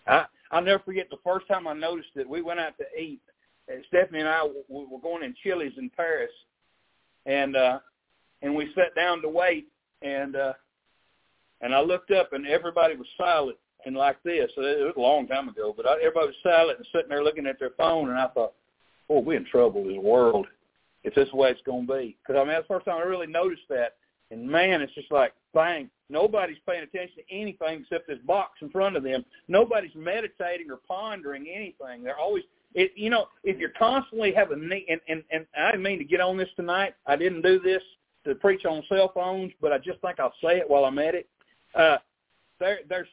I 0.07 0.25
I'll 0.51 0.61
never 0.61 0.83
forget 0.83 1.09
the 1.09 1.17
first 1.23 1.47
time 1.47 1.67
I 1.67 1.73
noticed 1.73 2.09
it. 2.15 2.29
We 2.29 2.43
went 2.43 2.59
out 2.59 2.77
to 2.77 3.01
eat. 3.01 3.21
And 3.67 3.83
Stephanie 3.87 4.19
and 4.19 4.29
I 4.29 4.43
we 4.67 4.85
were 4.85 4.99
going 4.99 5.23
in 5.23 5.33
Chili's 5.41 5.73
in 5.77 5.89
Paris, 5.89 6.31
and 7.25 7.55
uh, 7.55 7.79
and 8.41 8.53
we 8.53 8.73
sat 8.75 8.93
down 8.93 9.21
to 9.21 9.29
wait, 9.29 9.67
and 10.01 10.35
uh, 10.35 10.53
and 11.61 11.73
I 11.73 11.79
looked 11.79 12.11
up, 12.11 12.33
and 12.33 12.45
everybody 12.45 12.97
was 12.97 13.07
silent 13.17 13.57
and 13.85 13.95
like 13.95 14.21
this. 14.23 14.51
It 14.57 14.85
was 14.85 14.93
a 14.97 14.99
long 14.99 15.27
time 15.27 15.47
ago, 15.47 15.73
but 15.75 15.87
I, 15.87 15.95
everybody 15.95 16.27
was 16.27 16.35
silent 16.43 16.77
and 16.77 16.87
sitting 16.91 17.09
there 17.09 17.23
looking 17.23 17.47
at 17.47 17.57
their 17.57 17.71
phone, 17.77 18.09
and 18.09 18.19
I 18.19 18.27
thought, 18.27 18.53
"Oh, 19.09 19.19
we're 19.19 19.37
in 19.37 19.45
trouble 19.45 19.89
as 19.89 19.95
a 19.95 20.01
world 20.01 20.47
if 21.03 21.15
this 21.15 21.25
is 21.25 21.31
the 21.31 21.37
way 21.37 21.51
it's 21.51 21.61
going 21.65 21.87
to 21.87 21.93
be." 21.93 22.17
Because 22.21 22.39
I 22.39 22.43
mean, 22.43 22.53
that's 22.53 22.67
the 22.67 22.73
first 22.73 22.85
time 22.85 22.97
I 22.97 23.03
really 23.03 23.27
noticed 23.27 23.67
that. 23.69 23.95
And 24.31 24.47
man, 24.47 24.81
it's 24.81 24.93
just 24.93 25.11
like 25.11 25.33
bang. 25.53 25.89
Nobody's 26.09 26.57
paying 26.67 26.83
attention 26.83 27.17
to 27.17 27.35
anything 27.35 27.81
except 27.81 28.07
this 28.07 28.19
box 28.25 28.59
in 28.61 28.69
front 28.69 28.95
of 28.95 29.03
them. 29.03 29.25
Nobody's 29.47 29.95
meditating 29.95 30.69
or 30.69 30.79
pondering 30.87 31.47
anything. 31.53 32.03
They're 32.03 32.19
always, 32.19 32.43
it, 32.75 32.91
you 32.95 33.09
know, 33.09 33.27
if 33.43 33.57
you're 33.57 33.69
constantly 33.69 34.33
having 34.33 34.67
need, 34.67 34.85
and, 34.89 35.01
and 35.07 35.23
and 35.31 35.45
I 35.57 35.71
didn't 35.71 35.83
mean 35.83 35.99
to 35.99 36.05
get 36.05 36.21
on 36.21 36.37
this 36.37 36.49
tonight. 36.55 36.95
I 37.05 37.15
didn't 37.15 37.41
do 37.41 37.59
this 37.59 37.81
to 38.25 38.35
preach 38.35 38.65
on 38.65 38.83
cell 38.89 39.11
phones, 39.13 39.51
but 39.61 39.71
I 39.71 39.77
just 39.77 39.99
think 40.01 40.19
I'll 40.19 40.33
say 40.43 40.57
it 40.57 40.69
while 40.69 40.85
I'm 40.85 40.99
at 40.99 41.15
it. 41.15 41.27
Uh, 41.75 41.97
there, 42.59 42.79
there's 42.87 43.07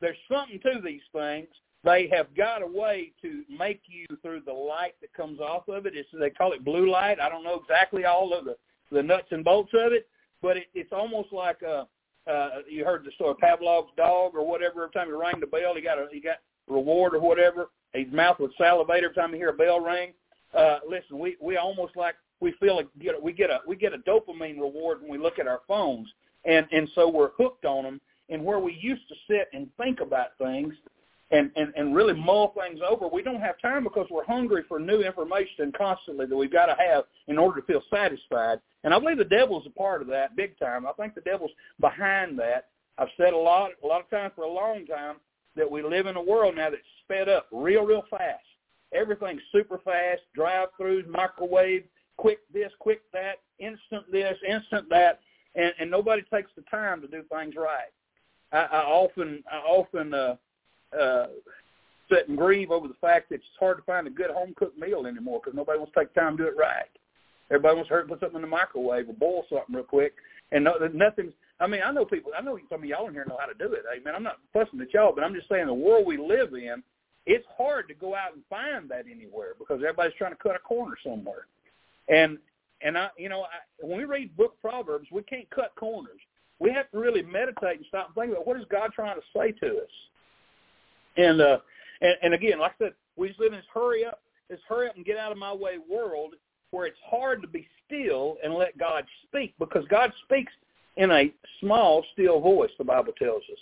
there's 0.00 0.16
something 0.30 0.60
to 0.60 0.80
these 0.84 1.02
things. 1.12 1.48
They 1.84 2.08
have 2.12 2.34
got 2.36 2.62
a 2.62 2.66
way 2.66 3.12
to 3.22 3.44
make 3.48 3.82
you 3.86 4.06
through 4.20 4.42
the 4.44 4.52
light 4.52 4.94
that 5.00 5.14
comes 5.14 5.40
off 5.40 5.68
of 5.68 5.86
it. 5.86 5.94
It's, 5.94 6.08
they 6.18 6.30
call 6.30 6.52
it 6.52 6.64
blue 6.64 6.90
light. 6.90 7.20
I 7.20 7.28
don't 7.28 7.44
know 7.44 7.60
exactly 7.60 8.04
all 8.04 8.34
of 8.34 8.44
the 8.44 8.56
the 8.90 9.02
nuts 9.02 9.28
and 9.32 9.44
bolts 9.44 9.72
of 9.74 9.92
it, 9.92 10.08
but 10.40 10.56
it, 10.56 10.66
it's 10.74 10.92
almost 10.92 11.32
like 11.32 11.60
a 11.62 11.86
uh, 12.28 12.48
you 12.68 12.84
heard 12.84 13.04
the 13.04 13.10
story 13.12 13.30
of 13.30 13.38
Pavlov's 13.38 13.92
dog 13.96 14.32
or 14.34 14.46
whatever. 14.46 14.82
Every 14.82 14.92
time 14.92 15.06
he 15.06 15.12
rang 15.12 15.40
the 15.40 15.46
bell, 15.46 15.74
he 15.74 15.80
got 15.80 15.98
a 15.98 16.08
he 16.10 16.20
got 16.20 16.38
reward 16.66 17.14
or 17.14 17.20
whatever. 17.20 17.70
His 17.94 18.12
mouth 18.12 18.38
would 18.40 18.52
salivate 18.58 19.04
every 19.04 19.14
time 19.14 19.32
he 19.32 19.38
hear 19.38 19.50
a 19.50 19.54
bell 19.54 19.80
ring. 19.80 20.12
Uh, 20.54 20.78
listen, 20.88 21.18
we 21.18 21.36
we 21.40 21.56
almost 21.56 21.96
like 21.96 22.16
we 22.40 22.52
feel 22.60 22.76
like 22.76 22.88
get 23.00 23.20
we 23.22 23.32
get 23.32 23.50
a 23.50 23.60
we 23.66 23.76
get 23.76 23.92
a 23.92 23.98
dopamine 23.98 24.58
reward 24.58 25.00
when 25.00 25.10
we 25.10 25.18
look 25.18 25.38
at 25.38 25.46
our 25.46 25.60
phones, 25.66 26.08
and 26.44 26.66
and 26.72 26.88
so 26.94 27.08
we're 27.08 27.30
hooked 27.38 27.64
on 27.64 27.84
them. 27.84 28.00
And 28.30 28.44
where 28.44 28.58
we 28.58 28.74
used 28.74 29.08
to 29.08 29.14
sit 29.26 29.48
and 29.54 29.68
think 29.78 30.00
about 30.00 30.36
things, 30.36 30.74
and, 31.30 31.50
and, 31.56 31.72
and 31.76 31.94
really 31.94 32.14
mull 32.14 32.54
things 32.58 32.80
over. 32.88 33.06
We 33.06 33.22
don't 33.22 33.40
have 33.40 33.60
time 33.60 33.84
because 33.84 34.06
we're 34.10 34.24
hungry 34.24 34.64
for 34.66 34.78
new 34.78 35.02
information 35.02 35.72
constantly 35.76 36.26
that 36.26 36.36
we've 36.36 36.52
got 36.52 36.66
to 36.66 36.76
have 36.78 37.04
in 37.26 37.38
order 37.38 37.60
to 37.60 37.66
feel 37.66 37.82
satisfied. 37.92 38.60
And 38.84 38.94
I 38.94 38.98
believe 38.98 39.18
the 39.18 39.24
devil's 39.24 39.66
a 39.66 39.70
part 39.70 40.00
of 40.00 40.08
that 40.08 40.36
big 40.36 40.58
time. 40.58 40.86
I 40.86 40.92
think 40.92 41.14
the 41.14 41.20
devil's 41.20 41.50
behind 41.80 42.38
that. 42.38 42.68
I've 42.96 43.08
said 43.16 43.32
a 43.32 43.36
lot, 43.36 43.70
a 43.82 43.86
lot 43.86 44.00
of 44.00 44.10
times 44.10 44.32
for 44.34 44.42
a 44.42 44.50
long 44.50 44.86
time 44.86 45.16
that 45.54 45.70
we 45.70 45.82
live 45.82 46.06
in 46.06 46.16
a 46.16 46.22
world 46.22 46.56
now 46.56 46.70
that's 46.70 46.82
sped 47.04 47.28
up 47.28 47.46
real, 47.52 47.84
real 47.84 48.04
fast. 48.10 48.42
Everything's 48.92 49.42
super 49.52 49.78
fast, 49.84 50.22
drive-throughs, 50.34 51.06
microwave, 51.06 51.84
quick 52.16 52.38
this, 52.52 52.72
quick 52.78 53.02
that, 53.12 53.36
instant 53.58 54.10
this, 54.10 54.36
instant 54.48 54.88
that, 54.88 55.20
and, 55.54 55.72
and 55.78 55.90
nobody 55.90 56.22
takes 56.22 56.50
the 56.56 56.62
time 56.62 57.00
to 57.02 57.08
do 57.08 57.22
things 57.30 57.54
right. 57.56 57.92
I, 58.50 58.78
I 58.78 58.82
often, 58.84 59.44
I 59.52 59.58
often 59.58 60.14
uh, 60.14 60.36
uh, 60.98 61.26
sit 62.10 62.28
and 62.28 62.38
grieve 62.38 62.70
over 62.70 62.88
the 62.88 62.94
fact 63.00 63.28
that 63.28 63.36
it's 63.36 63.44
hard 63.58 63.78
to 63.78 63.84
find 63.84 64.06
a 64.06 64.10
good 64.10 64.30
home 64.30 64.54
cooked 64.56 64.78
meal 64.78 65.06
anymore 65.06 65.40
because 65.42 65.56
nobody 65.56 65.78
wants 65.78 65.92
to 65.94 66.00
take 66.00 66.14
time 66.14 66.36
to 66.36 66.44
do 66.44 66.48
it 66.48 66.56
right. 66.58 66.88
Everybody 67.50 67.76
wants 67.76 67.88
to 67.88 67.94
hurry 67.94 68.08
put 68.08 68.20
something 68.20 68.36
in 68.36 68.42
the 68.42 68.48
microwave 68.48 69.08
or 69.08 69.14
boil 69.14 69.44
something 69.48 69.74
real 69.74 69.84
quick, 69.84 70.14
and 70.52 70.64
no, 70.64 70.74
nothing's. 70.92 71.32
I 71.60 71.66
mean, 71.66 71.80
I 71.84 71.90
know 71.90 72.04
people. 72.04 72.32
I 72.38 72.42
know 72.42 72.58
some 72.68 72.82
of 72.82 72.88
y'all 72.88 73.08
in 73.08 73.14
here 73.14 73.24
know 73.28 73.38
how 73.40 73.46
to 73.46 73.54
do 73.54 73.72
it. 73.72 73.84
I 73.90 73.96
mean, 74.04 74.14
I'm 74.14 74.22
not 74.22 74.38
fussing 74.52 74.80
at 74.80 74.92
y'all, 74.92 75.14
but 75.14 75.24
I'm 75.24 75.34
just 75.34 75.48
saying 75.48 75.66
the 75.66 75.74
world 75.74 76.06
we 76.06 76.18
live 76.18 76.52
in, 76.54 76.82
it's 77.26 77.46
hard 77.56 77.88
to 77.88 77.94
go 77.94 78.14
out 78.14 78.34
and 78.34 78.42
find 78.48 78.88
that 78.90 79.04
anywhere 79.10 79.52
because 79.58 79.76
everybody's 79.76 80.14
trying 80.16 80.32
to 80.32 80.42
cut 80.42 80.56
a 80.56 80.60
corner 80.60 80.96
somewhere. 81.02 81.46
And 82.08 82.38
and 82.80 82.96
I, 82.96 83.08
you 83.16 83.28
know, 83.28 83.42
I, 83.42 83.86
when 83.86 83.98
we 83.98 84.04
read 84.04 84.36
book 84.36 84.56
Proverbs, 84.60 85.08
we 85.10 85.22
can't 85.22 85.48
cut 85.50 85.72
corners. 85.76 86.20
We 86.58 86.70
have 86.70 86.90
to 86.90 86.98
really 86.98 87.22
meditate 87.22 87.76
and 87.76 87.86
stop 87.88 88.06
and 88.06 88.14
think 88.14 88.32
about 88.32 88.46
what 88.46 88.58
is 88.58 88.66
God 88.70 88.92
trying 88.94 89.16
to 89.16 89.22
say 89.36 89.52
to 89.52 89.78
us. 89.78 89.90
And 91.18 91.40
uh, 91.40 91.58
and, 92.00 92.16
and 92.22 92.34
again, 92.34 92.58
like 92.58 92.72
I 92.80 92.84
said, 92.84 92.92
we 93.16 93.28
just 93.28 93.40
live 93.40 93.52
in 93.52 93.58
this 93.58 93.66
hurry 93.72 94.04
up, 94.04 94.22
this 94.48 94.60
hurry 94.68 94.88
up 94.88 94.96
and 94.96 95.04
get 95.04 95.18
out 95.18 95.32
of 95.32 95.38
my 95.38 95.52
way 95.52 95.76
world 95.90 96.34
where 96.70 96.86
it's 96.86 96.98
hard 97.04 97.42
to 97.42 97.48
be 97.48 97.66
still 97.86 98.36
and 98.42 98.54
let 98.54 98.78
God 98.78 99.04
speak 99.26 99.54
because 99.58 99.84
God 99.88 100.12
speaks 100.24 100.52
in 100.96 101.10
a 101.10 101.32
small, 101.60 102.04
still 102.12 102.40
voice. 102.40 102.70
The 102.78 102.84
Bible 102.84 103.12
tells 103.18 103.42
us, 103.50 103.58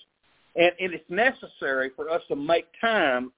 and, 0.57 0.73
it's 0.79 1.05
necessary 1.09 1.91
for 1.95 2.11
us 2.11 2.23
to 2.29 2.37
make 2.37 2.67
time 2.81 3.33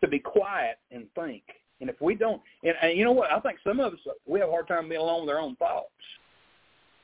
to 0.00 0.08
be 0.08 0.18
quiet 0.18 0.78
and 0.90 1.06
think. 1.14 1.42
And 1.80 1.88
if 1.90 2.00
we 2.00 2.14
don't, 2.14 2.40
and, 2.62 2.74
and 2.82 2.96
you 2.96 3.04
know 3.04 3.12
what, 3.12 3.30
I 3.30 3.40
think 3.40 3.58
some 3.64 3.80
of 3.80 3.92
us 3.92 3.98
we 4.26 4.40
have 4.40 4.48
a 4.48 4.52
hard 4.52 4.68
time 4.68 4.88
being 4.88 5.00
alone 5.00 5.26
with 5.26 5.34
our 5.34 5.40
own 5.40 5.56
thoughts. 5.56 5.88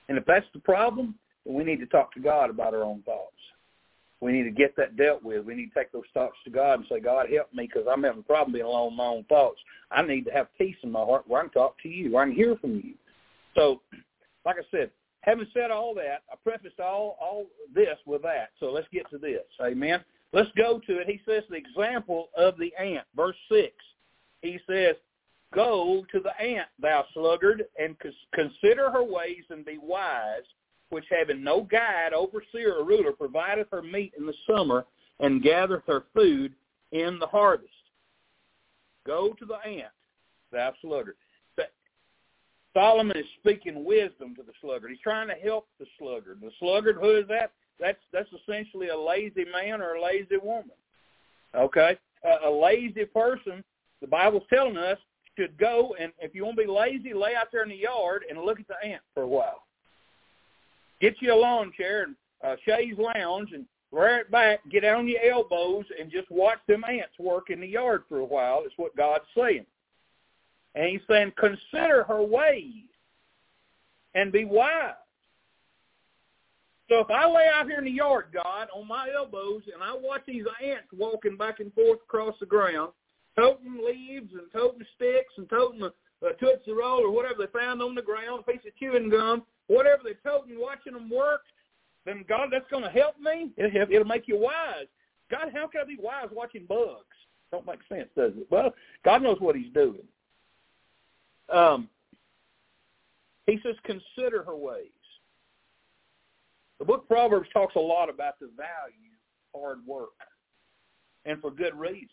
And 0.09 0.17
if 0.17 0.25
that's 0.25 0.47
the 0.53 0.61
problem, 0.61 1.15
then 1.45 1.55
we 1.55 1.65
need 1.65 1.81
to 1.81 1.87
talk 1.87 2.13
to 2.15 2.21
God 2.21 2.51
about 2.51 2.75
our 2.75 2.83
own 2.83 3.03
thoughts. 3.03 3.35
We 4.21 4.33
need 4.33 4.45
to 4.45 4.51
get 4.51 4.75
that 4.77 4.97
dealt 4.97 5.23
with. 5.23 5.45
We 5.45 5.55
need 5.55 5.73
to 5.73 5.79
take 5.79 5.93
those 5.93 6.03
thoughts 6.13 6.37
to 6.45 6.51
God 6.51 6.81
and 6.81 6.89
say, 6.89 7.01
God, 7.01 7.27
help 7.33 7.53
me 7.55 7.69
because 7.73 7.87
I'm 7.91 8.03
having 8.03 8.21
a 8.21 8.25
problem 8.25 8.53
being 8.53 8.65
alone 8.65 8.93
with 8.93 8.99
my 8.99 9.05
own 9.05 9.25
thoughts. 9.25 9.61
I 9.91 10.03
need 10.03 10.25
to 10.25 10.33
have 10.33 10.49
peace 10.59 10.77
in 10.83 10.91
my 10.91 11.05
heart 11.05 11.25
where 11.29 11.41
I 11.41 11.45
can 11.45 11.53
talk 11.53 11.77
to 11.83 11.89
you, 11.89 12.13
where 12.13 12.25
I 12.25 12.27
can 12.27 12.35
hear 12.35 12.57
from 12.57 12.77
you. 12.77 12.95
So, 13.55 13.81
like 14.45 14.57
I 14.57 14.67
said, 14.71 14.91
having 15.21 15.47
said 15.55 15.71
all 15.71 15.95
that, 15.95 16.23
I 16.33 16.37
prefaced 16.43 16.81
all 16.81 17.17
all 17.21 17.47
this 17.75 17.99
with 18.07 18.23
that. 18.23 18.51
So 18.59 18.73
let's 18.73 18.89
get 18.93 19.09
to 19.11 19.19
this. 19.19 19.45
Amen. 19.63 20.01
Let's 20.33 20.51
go 20.57 20.81
to 20.87 20.99
it. 20.99 21.07
He 21.07 21.21
says 21.25 21.45
the 21.49 21.57
example 21.57 22.29
of 22.37 22.59
the 22.59 22.73
ant, 22.79 23.07
verse 23.15 23.37
six 23.51 23.73
he 24.43 24.59
says, 24.69 24.97
Go 25.55 26.05
to 26.13 26.21
the 26.21 26.39
ant, 26.43 26.69
thou 26.81 27.07
sluggard, 27.15 27.65
and 27.79 27.97
consider 28.35 28.91
her 28.91 29.03
ways 29.03 29.45
and 29.49 29.65
be 29.65 29.79
wise, 29.81 30.43
which 30.91 31.05
having 31.11 31.43
no 31.43 31.63
guide, 31.63 32.13
overseer, 32.13 32.75
or 32.75 32.85
ruler, 32.85 33.13
provideth 33.13 33.69
her 33.71 33.83
meat 33.83 34.13
in 34.19 34.27
the 34.27 34.35
summer 34.49 34.85
and 35.21 35.43
gathereth 35.43 35.85
her 35.87 36.05
food 36.15 36.55
in 36.93 37.19
the 37.19 37.27
harvest. 37.27 37.73
Go 39.07 39.33
to 39.39 39.45
the 39.45 39.57
ant, 39.67 39.93
thou 40.53 40.73
sluggard. 40.83 41.17
Solomon 42.75 43.17
is 43.17 43.25
speaking 43.41 43.85
wisdom 43.85 44.37
to 44.37 44.43
the 44.43 44.53
sluggard. 44.61 44.91
He's 44.91 45.01
trying 45.01 45.27
to 45.29 45.35
help 45.35 45.67
the 45.81 45.87
sluggard. 45.99 46.39
The 46.41 46.51
sluggard, 46.61 46.97
who 47.01 47.17
is 47.17 47.27
that? 47.29 47.51
That's 47.81 47.99
that's 48.13 48.29
essentially 48.43 48.89
a 48.89 48.99
lazy 48.99 49.45
man 49.51 49.81
or 49.81 49.95
a 49.95 50.03
lazy 50.03 50.37
woman. 50.41 50.77
Okay, 51.55 51.97
a, 52.25 52.49
a 52.49 52.51
lazy 52.51 53.05
person 53.05 53.65
the 54.01 54.07
Bible's 54.07 54.45
telling 54.53 54.77
us 54.77 54.99
should 55.37 55.57
go 55.59 55.97
and 56.01 56.13
if 56.21 56.35
you 56.35 56.45
want 56.45 56.57
to 56.57 56.65
be 56.65 56.71
lazy, 56.71 57.15
lay 57.15 57.35
out 57.35 57.49
there 57.53 57.63
in 57.63 57.69
the 57.69 57.77
yard 57.77 58.25
and 58.29 58.39
look 58.41 58.61
at 58.61 58.69
the 58.69 58.87
ant 58.87 59.03
for 59.15 59.23
a 59.23 59.29
while. 59.29 59.65
Get 61.01 61.15
you 61.21 61.33
a 61.33 61.37
lawn 61.37 61.73
chair 61.77 62.05
and 62.05 62.17
a 62.43 62.57
chaise 62.65 62.97
lounge 62.99 63.51
and 63.53 63.65
rear 63.93 64.19
it 64.19 64.31
back, 64.31 64.61
get 64.71 64.85
on 64.85 65.09
your 65.09 65.23
elbows 65.23 65.85
and 65.99 66.11
just 66.11 66.31
watch 66.31 66.59
them 66.67 66.85
ants 66.85 67.19
work 67.19 67.51
in 67.51 67.61
the 67.61 67.67
yard 67.67 68.05
for 68.09 68.19
a 68.19 68.25
while. 68.25 68.63
Is 68.65 68.73
what 68.77 68.97
God's 68.97 69.25
saying. 69.37 69.67
And 70.75 70.87
he's 70.87 71.01
saying, 71.09 71.33
consider 71.39 72.05
her 72.05 72.23
ways 72.23 72.85
and 74.15 74.31
be 74.31 74.45
wise. 74.45 74.93
So 76.89 77.01
if 77.01 77.11
I 77.11 77.27
lay 77.27 77.47
out 77.55 77.67
here 77.67 77.79
in 77.79 77.85
the 77.85 77.91
yard, 77.91 78.27
God, 78.33 78.69
on 78.75 78.89
my 78.89 79.11
elbows, 79.15 79.63
and 79.73 79.83
I 79.83 79.95
watch 79.95 80.23
these 80.27 80.45
ants 80.65 80.89
walking 80.97 81.37
back 81.37 81.61
and 81.61 81.73
forth 81.75 81.99
across 82.03 82.35
the 82.41 82.47
ground, 82.47 82.93
toting 83.37 83.79
leaves 83.87 84.33
and 84.33 84.51
toting 84.53 84.87
sticks 84.97 85.35
and 85.37 85.49
toting 85.51 85.83
a, 85.83 86.27
a 86.27 86.33
Tootsie 86.41 86.73
Roll 86.73 87.01
or 87.01 87.11
whatever 87.11 87.35
they 87.41 87.59
found 87.59 87.83
on 87.83 87.95
the 87.95 88.03
ground, 88.03 88.45
a 88.47 88.51
piece 88.51 88.63
of 88.67 88.77
chewing 88.79 89.11
gum, 89.11 89.43
whatever 89.69 90.03
they're 90.05 90.33
toting, 90.33 90.59
watching 90.59 90.93
them 90.93 91.09
work, 91.09 91.43
then 92.05 92.25
God, 92.29 92.49
that's 92.51 92.69
going 92.71 92.83
to 92.83 92.91
help 92.91 93.19
me. 93.21 93.51
It'll, 93.57 93.91
it'll 93.91 94.05
make 94.05 94.27
you 94.27 94.39
wise. 94.39 94.87
God, 95.31 95.51
how 95.55 95.67
can 95.69 95.83
I 95.83 95.85
be 95.85 95.99
wise 96.01 96.29
watching 96.33 96.65
bugs? 96.67 97.05
Don't 97.51 97.67
make 97.67 97.81
sense, 97.89 98.09
does 98.17 98.33
it? 98.37 98.47
Well, 98.51 98.75
God 99.05 99.23
knows 99.23 99.41
what 99.41 99.57
he's 99.57 99.73
doing. 99.73 100.03
Um, 101.51 101.89
he 103.47 103.59
says, 103.63 103.77
consider 103.85 104.43
her 104.43 104.57
ways. 104.57 104.91
The 106.79 106.85
book 106.85 107.09
Proverbs 107.09 107.49
talks 107.53 107.77
a 107.77 107.81
lot 107.81 108.11
about 108.11 108.39
the 108.39 108.51
value 108.57 109.13
of 109.55 109.61
hard 109.61 109.79
work, 109.87 110.11
and 111.25 111.41
for 111.41 111.51
good 111.51 111.75
reason. 111.75 112.09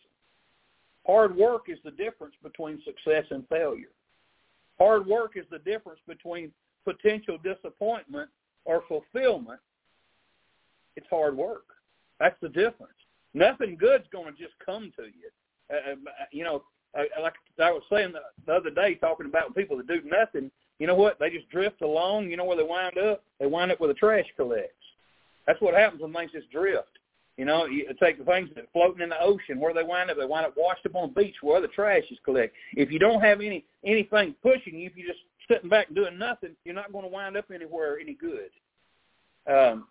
Hard 1.05 1.35
work 1.35 1.65
is 1.67 1.77
the 1.83 1.91
difference 1.91 2.33
between 2.41 2.81
success 2.83 3.25
and 3.29 3.47
failure. 3.47 3.91
Hard 4.79 5.05
work 5.05 5.33
is 5.35 5.45
the 5.51 5.59
difference 5.59 5.99
between 6.07 6.51
potential 6.85 7.37
disappointment 7.43 8.29
or 8.63 8.83
fulfillment. 8.87 9.59
It's 10.95 11.07
hard 11.09 11.35
work. 11.35 11.65
That's 12.19 12.35
the 12.41 12.49
difference. 12.49 12.93
Nothing 13.33 13.75
good's 13.75 14.07
going 14.11 14.33
to 14.33 14.41
just 14.41 14.53
come 14.65 14.93
to 14.95 15.03
you. 15.03 15.29
Uh, 15.69 15.91
uh 15.91 16.25
you 16.31 16.43
know, 16.43 16.63
uh, 16.97 17.03
like 17.21 17.33
I 17.61 17.71
was 17.71 17.83
saying 17.91 18.13
the, 18.13 18.19
the 18.45 18.53
other 18.53 18.69
day, 18.69 18.95
talking 18.95 19.25
about 19.25 19.55
people 19.55 19.77
that 19.77 19.87
do 19.87 20.01
nothing. 20.05 20.49
You 20.79 20.87
know 20.87 20.95
what? 20.95 21.19
They 21.19 21.29
just 21.29 21.49
drift 21.49 21.81
along. 21.81 22.29
You 22.29 22.37
know 22.37 22.45
where 22.45 22.57
they 22.57 22.63
wind 22.63 22.97
up? 22.97 23.23
They 23.39 23.45
wind 23.45 23.71
up 23.71 23.79
where 23.79 23.87
the 23.87 23.93
trash 23.93 24.25
collects. 24.37 24.71
That's 25.47 25.61
what 25.61 25.73
happens 25.73 26.01
when 26.01 26.13
things 26.13 26.31
just 26.31 26.49
drift. 26.51 26.87
You 27.37 27.43
know, 27.43 27.65
you 27.65 27.85
take 28.01 28.17
the 28.17 28.23
things 28.23 28.49
that 28.55 28.63
are 28.63 28.67
floating 28.71 29.01
in 29.01 29.09
the 29.09 29.21
ocean, 29.21 29.59
where 29.59 29.73
they 29.73 29.83
wind 29.83 30.09
up, 30.09 30.17
they 30.17 30.25
wind 30.25 30.45
up 30.45 30.53
washed 30.55 30.85
up 30.85 30.95
on 30.95 31.11
the 31.13 31.21
beach 31.21 31.35
where 31.41 31.59
the 31.59 31.67
trash 31.67 32.03
is 32.09 32.17
collected. 32.23 32.55
If 32.73 32.91
you 32.91 32.99
don't 32.99 33.21
have 33.21 33.41
any 33.41 33.65
anything 33.85 34.35
pushing 34.41 34.75
you, 34.79 34.87
if 34.87 34.95
you're 34.95 35.07
just 35.07 35.19
sitting 35.47 35.69
back 35.69 35.93
doing 35.93 36.17
nothing, 36.17 36.55
you're 36.63 36.75
not 36.75 36.91
going 36.91 37.05
to 37.05 37.11
wind 37.11 37.37
up 37.37 37.45
anywhere 37.53 37.99
any 37.99 38.13
good. 38.13 38.49
Um, 39.47 39.87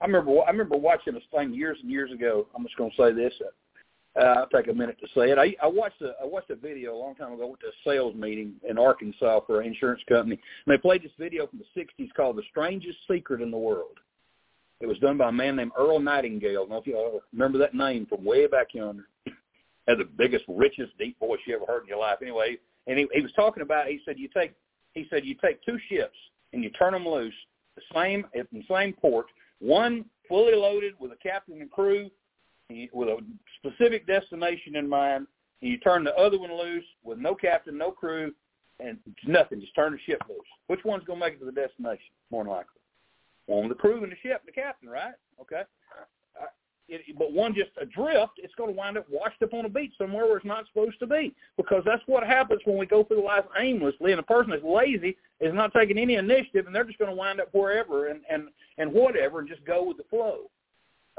I 0.00 0.06
remember 0.06 0.42
I 0.46 0.50
remember 0.50 0.76
watching 0.76 1.14
this 1.14 1.22
thing 1.34 1.52
years 1.52 1.78
and 1.82 1.90
years 1.90 2.12
ago. 2.12 2.46
I'm 2.54 2.64
just 2.64 2.76
going 2.76 2.90
to 2.90 2.96
say 2.96 3.12
this. 3.12 3.32
Uh, 4.18 4.24
I'll 4.24 4.48
take 4.48 4.68
a 4.68 4.72
minute 4.72 4.98
to 5.00 5.06
say 5.08 5.30
it. 5.30 5.38
I, 5.38 5.54
I 5.62 5.66
watched 5.66 6.02
a 6.02 6.14
I 6.22 6.26
watched 6.26 6.50
a 6.50 6.56
video 6.56 6.94
a 6.94 6.98
long 6.98 7.14
time 7.14 7.32
ago. 7.32 7.44
I 7.44 7.46
went 7.46 7.60
to 7.60 7.66
a 7.66 7.90
sales 7.90 8.14
meeting 8.14 8.54
in 8.68 8.78
Arkansas 8.78 9.40
for 9.46 9.60
an 9.60 9.66
insurance 9.66 10.02
company, 10.08 10.40
and 10.66 10.72
they 10.72 10.78
played 10.78 11.02
this 11.02 11.12
video 11.18 11.46
from 11.46 11.60
the 11.60 11.80
'60s 11.80 12.12
called 12.14 12.36
"The 12.36 12.42
Strangest 12.50 12.98
Secret 13.10 13.40
in 13.40 13.50
the 13.50 13.58
World." 13.58 13.98
It 14.80 14.86
was 14.86 14.98
done 14.98 15.18
by 15.18 15.28
a 15.28 15.32
man 15.32 15.56
named 15.56 15.72
Earl 15.76 15.98
Nightingale. 15.98 16.50
I 16.50 16.54
don't 16.54 16.70
know 16.70 16.76
if 16.78 16.86
you 16.86 17.20
remember 17.32 17.58
that 17.58 17.74
name 17.74 18.06
from 18.06 18.24
way 18.24 18.46
back 18.46 18.74
yonder. 18.74 19.08
Had 19.88 19.98
the 19.98 20.04
biggest, 20.04 20.44
richest, 20.48 20.96
deep 20.98 21.18
voice 21.18 21.40
you 21.46 21.56
ever 21.56 21.64
heard 21.66 21.82
in 21.82 21.88
your 21.88 21.98
life. 21.98 22.18
Anyway, 22.20 22.58
and 22.88 22.98
he, 22.98 23.06
he 23.12 23.20
was 23.20 23.32
talking 23.32 23.62
about. 23.62 23.86
He 23.86 24.00
said 24.04 24.18
you 24.18 24.28
take. 24.34 24.52
He 24.94 25.06
said 25.10 25.24
you 25.24 25.36
take 25.42 25.62
two 25.64 25.78
ships 25.88 26.16
and 26.52 26.64
you 26.64 26.70
turn 26.70 26.92
them 26.92 27.06
loose, 27.06 27.34
the 27.76 27.82
same 27.94 28.26
at 28.36 28.50
the 28.50 28.64
same 28.68 28.92
port. 28.94 29.26
One 29.60 30.04
fully 30.28 30.54
loaded 30.54 30.94
with 30.98 31.12
a 31.12 31.16
captain 31.16 31.60
and 31.60 31.70
crew, 31.70 32.10
with 32.92 33.08
a 33.08 33.18
specific 33.58 34.06
destination 34.06 34.76
in 34.76 34.88
mind. 34.88 35.26
And 35.60 35.70
you 35.70 35.78
turn 35.78 36.04
the 36.04 36.14
other 36.14 36.38
one 36.38 36.56
loose 36.56 36.84
with 37.04 37.18
no 37.18 37.34
captain, 37.34 37.76
no 37.76 37.90
crew, 37.90 38.32
and 38.80 38.98
nothing. 39.26 39.60
Just 39.60 39.74
turn 39.74 39.92
the 39.92 39.98
ship 40.06 40.22
loose. 40.28 40.38
Which 40.68 40.80
one's 40.84 41.04
going 41.04 41.18
to 41.18 41.26
make 41.26 41.34
it 41.34 41.40
to 41.40 41.46
the 41.46 41.52
destination? 41.52 42.06
More 42.30 42.44
than 42.44 42.52
likely 42.52 42.78
on 43.48 43.68
the 43.68 43.74
crew 43.74 44.02
and 44.02 44.12
the 44.12 44.16
ship, 44.22 44.42
the 44.46 44.52
captain, 44.52 44.88
right? 44.88 45.14
Okay. 45.40 45.62
It, 46.88 47.18
but 47.18 47.32
one 47.32 47.54
just 47.54 47.70
adrift, 47.80 48.32
it's 48.38 48.54
going 48.54 48.70
to 48.70 48.76
wind 48.76 48.96
up 48.96 49.06
washed 49.10 49.42
up 49.42 49.52
on 49.52 49.66
a 49.66 49.68
beach 49.68 49.92
somewhere 49.98 50.24
where 50.26 50.38
it's 50.38 50.46
not 50.46 50.66
supposed 50.68 50.98
to 51.00 51.06
be. 51.06 51.34
Because 51.56 51.82
that's 51.84 52.02
what 52.06 52.26
happens 52.26 52.60
when 52.64 52.78
we 52.78 52.86
go 52.86 53.04
through 53.04 53.24
life 53.24 53.44
aimlessly, 53.58 54.12
and 54.12 54.20
a 54.20 54.24
person 54.24 54.50
that's 54.50 54.64
lazy 54.64 55.16
is 55.40 55.52
not 55.52 55.72
taking 55.72 55.98
any 55.98 56.14
initiative, 56.14 56.66
and 56.66 56.74
they're 56.74 56.84
just 56.84 56.98
going 56.98 57.10
to 57.10 57.16
wind 57.16 57.40
up 57.40 57.48
wherever 57.52 58.08
and 58.08 58.20
and 58.30 58.48
and 58.78 58.92
whatever, 58.92 59.40
and 59.40 59.48
just 59.48 59.64
go 59.64 59.82
with 59.82 59.98
the 59.98 60.04
flow. 60.04 60.50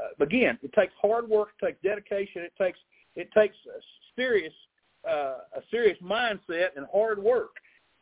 Uh, 0.00 0.24
again, 0.24 0.58
it 0.62 0.72
takes 0.72 0.92
hard 1.00 1.28
work, 1.28 1.50
it 1.60 1.66
takes 1.66 1.82
dedication, 1.82 2.42
it 2.42 2.52
takes 2.58 2.78
it 3.16 3.28
takes 3.32 3.56
a 3.66 3.80
serious 4.16 4.52
uh, 5.08 5.38
a 5.56 5.62
serious 5.70 5.98
mindset 6.02 6.68
and 6.76 6.86
hard 6.92 7.22
work. 7.22 7.56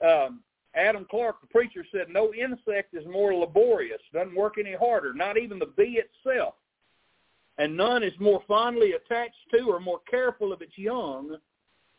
Um, 0.07 0.41
Adam 0.75 1.07
Clarke, 1.11 1.41
the 1.41 1.47
preacher, 1.49 1.85
said 1.93 2.09
no 2.09 2.33
insect 2.35 2.95
is 2.95 3.07
more 3.07 3.35
laborious, 3.35 4.01
doesn't 4.13 4.37
work 4.37 4.55
any 4.59 4.75
harder, 4.75 5.13
not 5.13 5.37
even 5.37 5.59
the 5.59 5.73
bee 5.77 6.01
itself. 6.01 6.55
And 7.59 7.77
none 7.77 8.03
is 8.03 8.13
more 8.21 8.43
fondly 8.47 8.93
attached 8.93 9.35
to 9.53 9.65
or 9.65 9.81
more 9.81 10.01
careful 10.09 10.53
of 10.53 10.63
its 10.63 10.77
young 10.77 11.37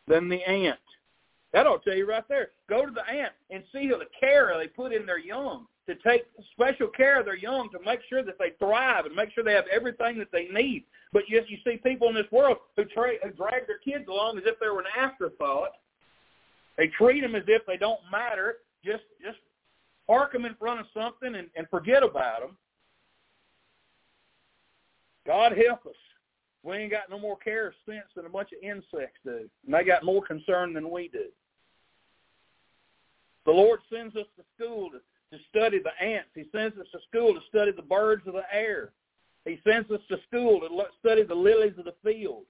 than 0.06 0.28
the 0.28 0.42
ant. 0.48 0.78
that 1.52 1.66
ought 1.66 1.84
to 1.84 1.90
tell 1.90 1.98
you 1.98 2.08
right 2.08 2.26
there. 2.28 2.50
Go 2.68 2.86
to 2.86 2.92
the 2.92 3.08
ant 3.08 3.32
and 3.50 3.62
see 3.72 3.88
how 3.88 3.98
the 3.98 4.06
care 4.18 4.52
they 4.56 4.68
put 4.68 4.92
in 4.92 5.04
their 5.04 5.18
young 5.18 5.66
to 5.86 5.94
take 5.96 6.24
special 6.52 6.88
care 6.88 7.20
of 7.20 7.26
their 7.26 7.36
young 7.36 7.68
to 7.70 7.78
make 7.84 8.00
sure 8.08 8.22
that 8.22 8.38
they 8.38 8.50
thrive 8.58 9.06
and 9.06 9.14
make 9.14 9.32
sure 9.32 9.44
they 9.44 9.52
have 9.52 9.66
everything 9.72 10.18
that 10.18 10.32
they 10.32 10.48
need. 10.48 10.84
But 11.12 11.24
yes, 11.28 11.44
you 11.48 11.58
see 11.64 11.76
people 11.76 12.08
in 12.08 12.14
this 12.14 12.30
world 12.30 12.58
who, 12.76 12.84
tra- 12.84 13.18
who 13.22 13.30
drag 13.30 13.66
their 13.66 13.78
kids 13.84 14.08
along 14.08 14.38
as 14.38 14.44
if 14.46 14.58
they 14.60 14.68
were 14.68 14.80
an 14.80 14.86
afterthought 14.96 15.72
they 16.80 16.88
treat 16.88 17.20
them 17.20 17.34
as 17.34 17.42
if 17.46 17.66
they 17.66 17.76
don't 17.76 18.00
matter. 18.10 18.56
Just 18.82 19.02
just 19.22 19.36
park 20.06 20.32
them 20.32 20.46
in 20.46 20.54
front 20.54 20.80
of 20.80 20.86
something 20.94 21.34
and, 21.34 21.48
and 21.54 21.68
forget 21.68 22.02
about 22.02 22.40
them. 22.40 22.56
God 25.26 25.52
help 25.52 25.86
us. 25.86 25.96
We 26.62 26.76
ain't 26.76 26.90
got 26.90 27.10
no 27.10 27.18
more 27.18 27.36
care 27.36 27.66
or 27.66 27.74
sense 27.86 28.06
than 28.14 28.26
a 28.26 28.30
bunch 28.30 28.50
of 28.52 28.62
insects 28.62 29.18
do. 29.24 29.48
And 29.64 29.74
they 29.74 29.84
got 29.84 30.04
more 30.04 30.22
concern 30.22 30.74
than 30.74 30.90
we 30.90 31.08
do. 31.08 31.26
The 33.46 33.52
Lord 33.52 33.80
sends 33.92 34.14
us 34.16 34.26
to 34.36 34.44
school 34.54 34.90
to, 34.90 34.98
to 35.36 35.42
study 35.48 35.78
the 35.78 36.04
ants. 36.04 36.28
He 36.34 36.44
sends 36.52 36.76
us 36.78 36.86
to 36.92 36.98
school 37.08 37.32
to 37.34 37.40
study 37.48 37.72
the 37.72 37.82
birds 37.82 38.26
of 38.26 38.34
the 38.34 38.44
air. 38.52 38.90
He 39.46 39.58
sends 39.66 39.90
us 39.90 40.00
to 40.08 40.18
school 40.28 40.60
to 40.60 40.68
study 41.00 41.22
the 41.22 41.34
lilies 41.34 41.78
of 41.78 41.86
the 41.86 41.94
field, 42.04 42.44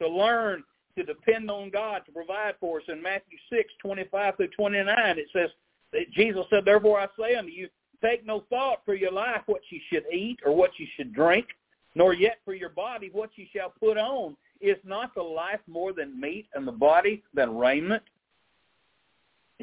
to 0.00 0.08
learn 0.08 0.64
to 0.98 1.04
depend 1.04 1.50
on 1.50 1.70
God 1.70 2.02
to 2.06 2.12
provide 2.12 2.54
for 2.58 2.78
us. 2.78 2.84
In 2.88 3.00
Matthew 3.00 3.38
6, 3.50 3.72
25 3.80 4.36
through 4.36 4.48
29, 4.48 5.18
it 5.18 5.26
says, 5.32 5.50
that 5.92 6.10
Jesus 6.12 6.44
said, 6.50 6.64
Therefore 6.64 7.00
I 7.00 7.06
say 7.18 7.34
unto 7.36 7.50
you, 7.50 7.68
take 8.02 8.26
no 8.26 8.44
thought 8.50 8.82
for 8.84 8.94
your 8.94 9.12
life 9.12 9.42
what 9.46 9.62
you 9.70 9.80
should 9.90 10.04
eat 10.12 10.40
or 10.44 10.54
what 10.54 10.70
you 10.78 10.86
should 10.96 11.14
drink, 11.14 11.46
nor 11.96 12.12
yet 12.12 12.36
for 12.44 12.54
your 12.54 12.68
body 12.68 13.08
what 13.10 13.30
you 13.36 13.46
shall 13.52 13.72
put 13.80 13.96
on. 13.96 14.36
Is 14.60 14.76
not 14.84 15.14
the 15.14 15.22
life 15.22 15.60
more 15.66 15.92
than 15.92 16.20
meat 16.20 16.46
and 16.54 16.68
the 16.68 16.72
body 16.72 17.22
than 17.34 17.56
raiment? 17.56 18.02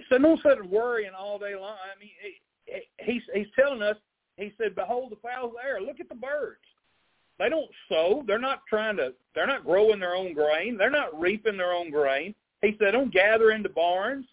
Said, 0.09 0.23
don't 0.23 0.41
sit 0.41 0.69
worrying 0.69 1.11
all 1.17 1.37
day 1.37 1.55
long. 1.55 1.75
I 1.75 1.99
mean, 1.99 2.09
he, 2.65 2.81
he's, 2.99 3.21
he's 3.33 3.47
telling 3.55 3.83
us, 3.83 3.95
he 4.37 4.51
said, 4.57 4.75
behold 4.75 5.11
the 5.11 5.15
fowls 5.17 5.51
of 5.51 5.61
the 5.61 5.67
air. 5.67 5.79
Look 5.79 5.99
at 5.99 6.09
the 6.09 6.15
birds. 6.15 6.57
They 7.37 7.49
don't 7.49 7.69
sow. 7.87 8.23
They're 8.25 8.39
not 8.39 8.61
trying 8.67 8.97
to, 8.97 9.13
they're 9.35 9.47
not 9.47 9.65
growing 9.65 9.99
their 9.99 10.15
own 10.15 10.33
grain. 10.33 10.77
They're 10.77 10.89
not 10.89 11.19
reaping 11.19 11.57
their 11.57 11.73
own 11.73 11.91
grain. 11.91 12.33
He 12.63 12.75
said, 12.79 12.91
don't 12.91 13.13
gather 13.13 13.51
into 13.51 13.69
barns. 13.69 14.25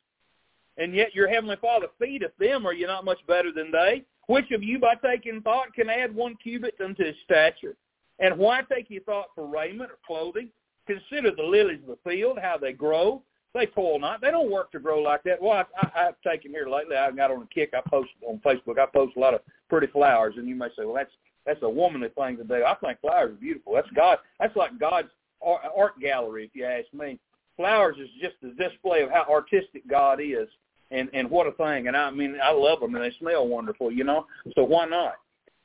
And 0.78 0.94
yet 0.94 1.14
your 1.14 1.28
heavenly 1.28 1.56
Father 1.60 1.88
feedeth 1.98 2.36
them. 2.38 2.66
Are 2.66 2.72
you 2.72 2.86
not 2.86 3.04
much 3.04 3.18
better 3.26 3.52
than 3.52 3.70
they? 3.70 4.04
Which 4.26 4.50
of 4.52 4.62
you 4.62 4.78
by 4.78 4.94
taking 4.94 5.42
thought 5.42 5.74
can 5.74 5.90
add 5.90 6.14
one 6.14 6.36
cubit 6.42 6.74
unto 6.82 7.04
his 7.04 7.16
stature? 7.24 7.76
And 8.20 8.38
why 8.38 8.62
take 8.70 8.90
you 8.90 9.00
thought 9.00 9.26
for 9.34 9.46
raiment 9.46 9.90
or 9.90 9.98
clothing? 10.06 10.48
Consider 10.86 11.34
the 11.34 11.42
lilies 11.42 11.80
of 11.88 11.96
the 11.96 12.10
field, 12.10 12.38
how 12.40 12.58
they 12.58 12.72
grow. 12.72 13.22
They 13.54 13.66
toil 13.66 13.98
not. 13.98 14.20
They 14.20 14.30
don't 14.30 14.50
work 14.50 14.70
to 14.72 14.78
grow 14.78 15.00
like 15.00 15.24
that. 15.24 15.42
Well, 15.42 15.52
I, 15.52 15.64
I, 15.76 16.06
I've 16.06 16.20
taken 16.20 16.52
here 16.52 16.68
lately. 16.68 16.96
I 16.96 17.10
got 17.10 17.32
on 17.32 17.42
a 17.42 17.46
kick. 17.46 17.72
I 17.74 17.80
post 17.88 18.10
on 18.26 18.40
Facebook. 18.44 18.78
I 18.78 18.86
post 18.86 19.16
a 19.16 19.20
lot 19.20 19.34
of 19.34 19.40
pretty 19.68 19.88
flowers, 19.88 20.34
and 20.36 20.48
you 20.48 20.54
may 20.54 20.68
say, 20.68 20.84
well, 20.84 20.94
that's 20.94 21.10
that's 21.46 21.62
a 21.62 21.68
womanly 21.68 22.10
thing 22.10 22.36
to 22.36 22.44
do. 22.44 22.64
I 22.64 22.74
think 22.76 23.00
flowers 23.00 23.32
are 23.32 23.34
beautiful. 23.34 23.72
That's 23.74 23.90
God. 23.96 24.18
That's 24.38 24.54
like 24.54 24.78
God's 24.78 25.08
art 25.42 25.98
gallery, 26.00 26.44
if 26.44 26.50
you 26.54 26.64
ask 26.64 26.92
me. 26.92 27.18
Flowers 27.56 27.96
is 27.98 28.08
just 28.20 28.36
a 28.42 28.54
display 28.62 29.02
of 29.02 29.10
how 29.10 29.26
artistic 29.28 29.88
God 29.88 30.20
is, 30.20 30.48
and 30.90 31.08
and 31.12 31.28
what 31.28 31.46
a 31.46 31.52
thing. 31.52 31.88
And 31.88 31.96
I 31.96 32.10
mean, 32.10 32.36
I 32.42 32.52
love 32.52 32.80
them, 32.80 32.94
and 32.94 33.02
they 33.02 33.14
smell 33.18 33.48
wonderful, 33.48 33.90
you 33.90 34.04
know. 34.04 34.26
So 34.54 34.64
why 34.64 34.86
not? 34.86 35.14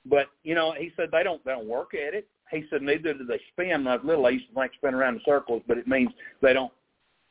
But 0.06 0.28
you 0.44 0.56
know, 0.56 0.74
he 0.78 0.92
said 0.96 1.10
they 1.12 1.24
don't 1.24 1.44
they 1.46 1.52
don't 1.52 1.68
work 1.68 1.94
at 1.94 2.14
it. 2.14 2.28
He 2.52 2.64
said 2.70 2.82
neither 2.82 3.14
do 3.14 3.26
they 3.26 3.42
spin. 3.52 3.84
Like 3.84 4.04
little, 4.04 4.26
I 4.26 4.32
used 4.32 4.50
to 4.50 4.54
think 4.54 4.74
spin 4.76 4.94
around 4.94 5.16
in 5.16 5.22
circles, 5.26 5.64
but 5.68 5.78
it 5.78 5.88
means 5.88 6.12
they 6.42 6.54
don't 6.54 6.72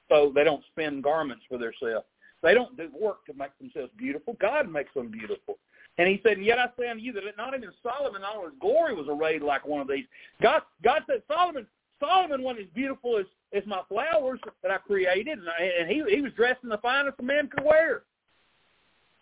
so 0.09 0.33
they 0.35 0.44
don't 0.44 0.62
spin 0.72 1.00
garments 1.00 1.44
for 1.48 1.59
themselves. 1.59 2.07
They 2.42 2.53
don't 2.53 2.77
do 2.77 2.90
work 2.98 3.24
to 3.27 3.35
make 3.35 3.57
themselves 3.59 3.90
beautiful. 3.96 4.37
God 4.40 4.70
makes 4.70 4.92
them 4.94 5.11
beautiful. 5.11 5.59
And 5.96 6.09
he 6.09 6.20
said, 6.22 6.38
and 6.38 6.44
yet 6.44 6.59
I 6.59 6.66
say 6.79 6.88
unto 6.88 7.03
you 7.03 7.12
that 7.12 7.22
not 7.38 7.57
even 7.57 7.70
Solomon 7.83 8.20
in 8.20 8.24
all 8.24 8.44
his 8.44 8.55
glory 8.61 8.94
was 8.94 9.07
arrayed 9.09 9.42
like 9.42 9.66
one 9.66 9.81
of 9.81 9.88
these. 9.88 10.05
God, 10.42 10.62
God 10.83 11.03
said, 11.07 11.22
Solomon, 11.29 11.66
Solomon 12.00 12.42
wasn't 12.42 12.66
as 12.66 12.72
beautiful 12.74 13.16
as, 13.16 13.27
as 13.55 13.62
my 13.66 13.81
flowers 13.88 14.40
that 14.62 14.72
I 14.72 14.79
created, 14.79 15.38
and, 15.38 15.48
I, 15.48 15.62
and 15.81 15.88
he, 15.88 16.03
he 16.14 16.20
was 16.20 16.33
dressed 16.33 16.64
in 16.64 16.68
the 16.68 16.79
finest 16.79 17.20
a 17.20 17.22
man 17.22 17.48
could 17.48 17.64
wear. 17.64 18.03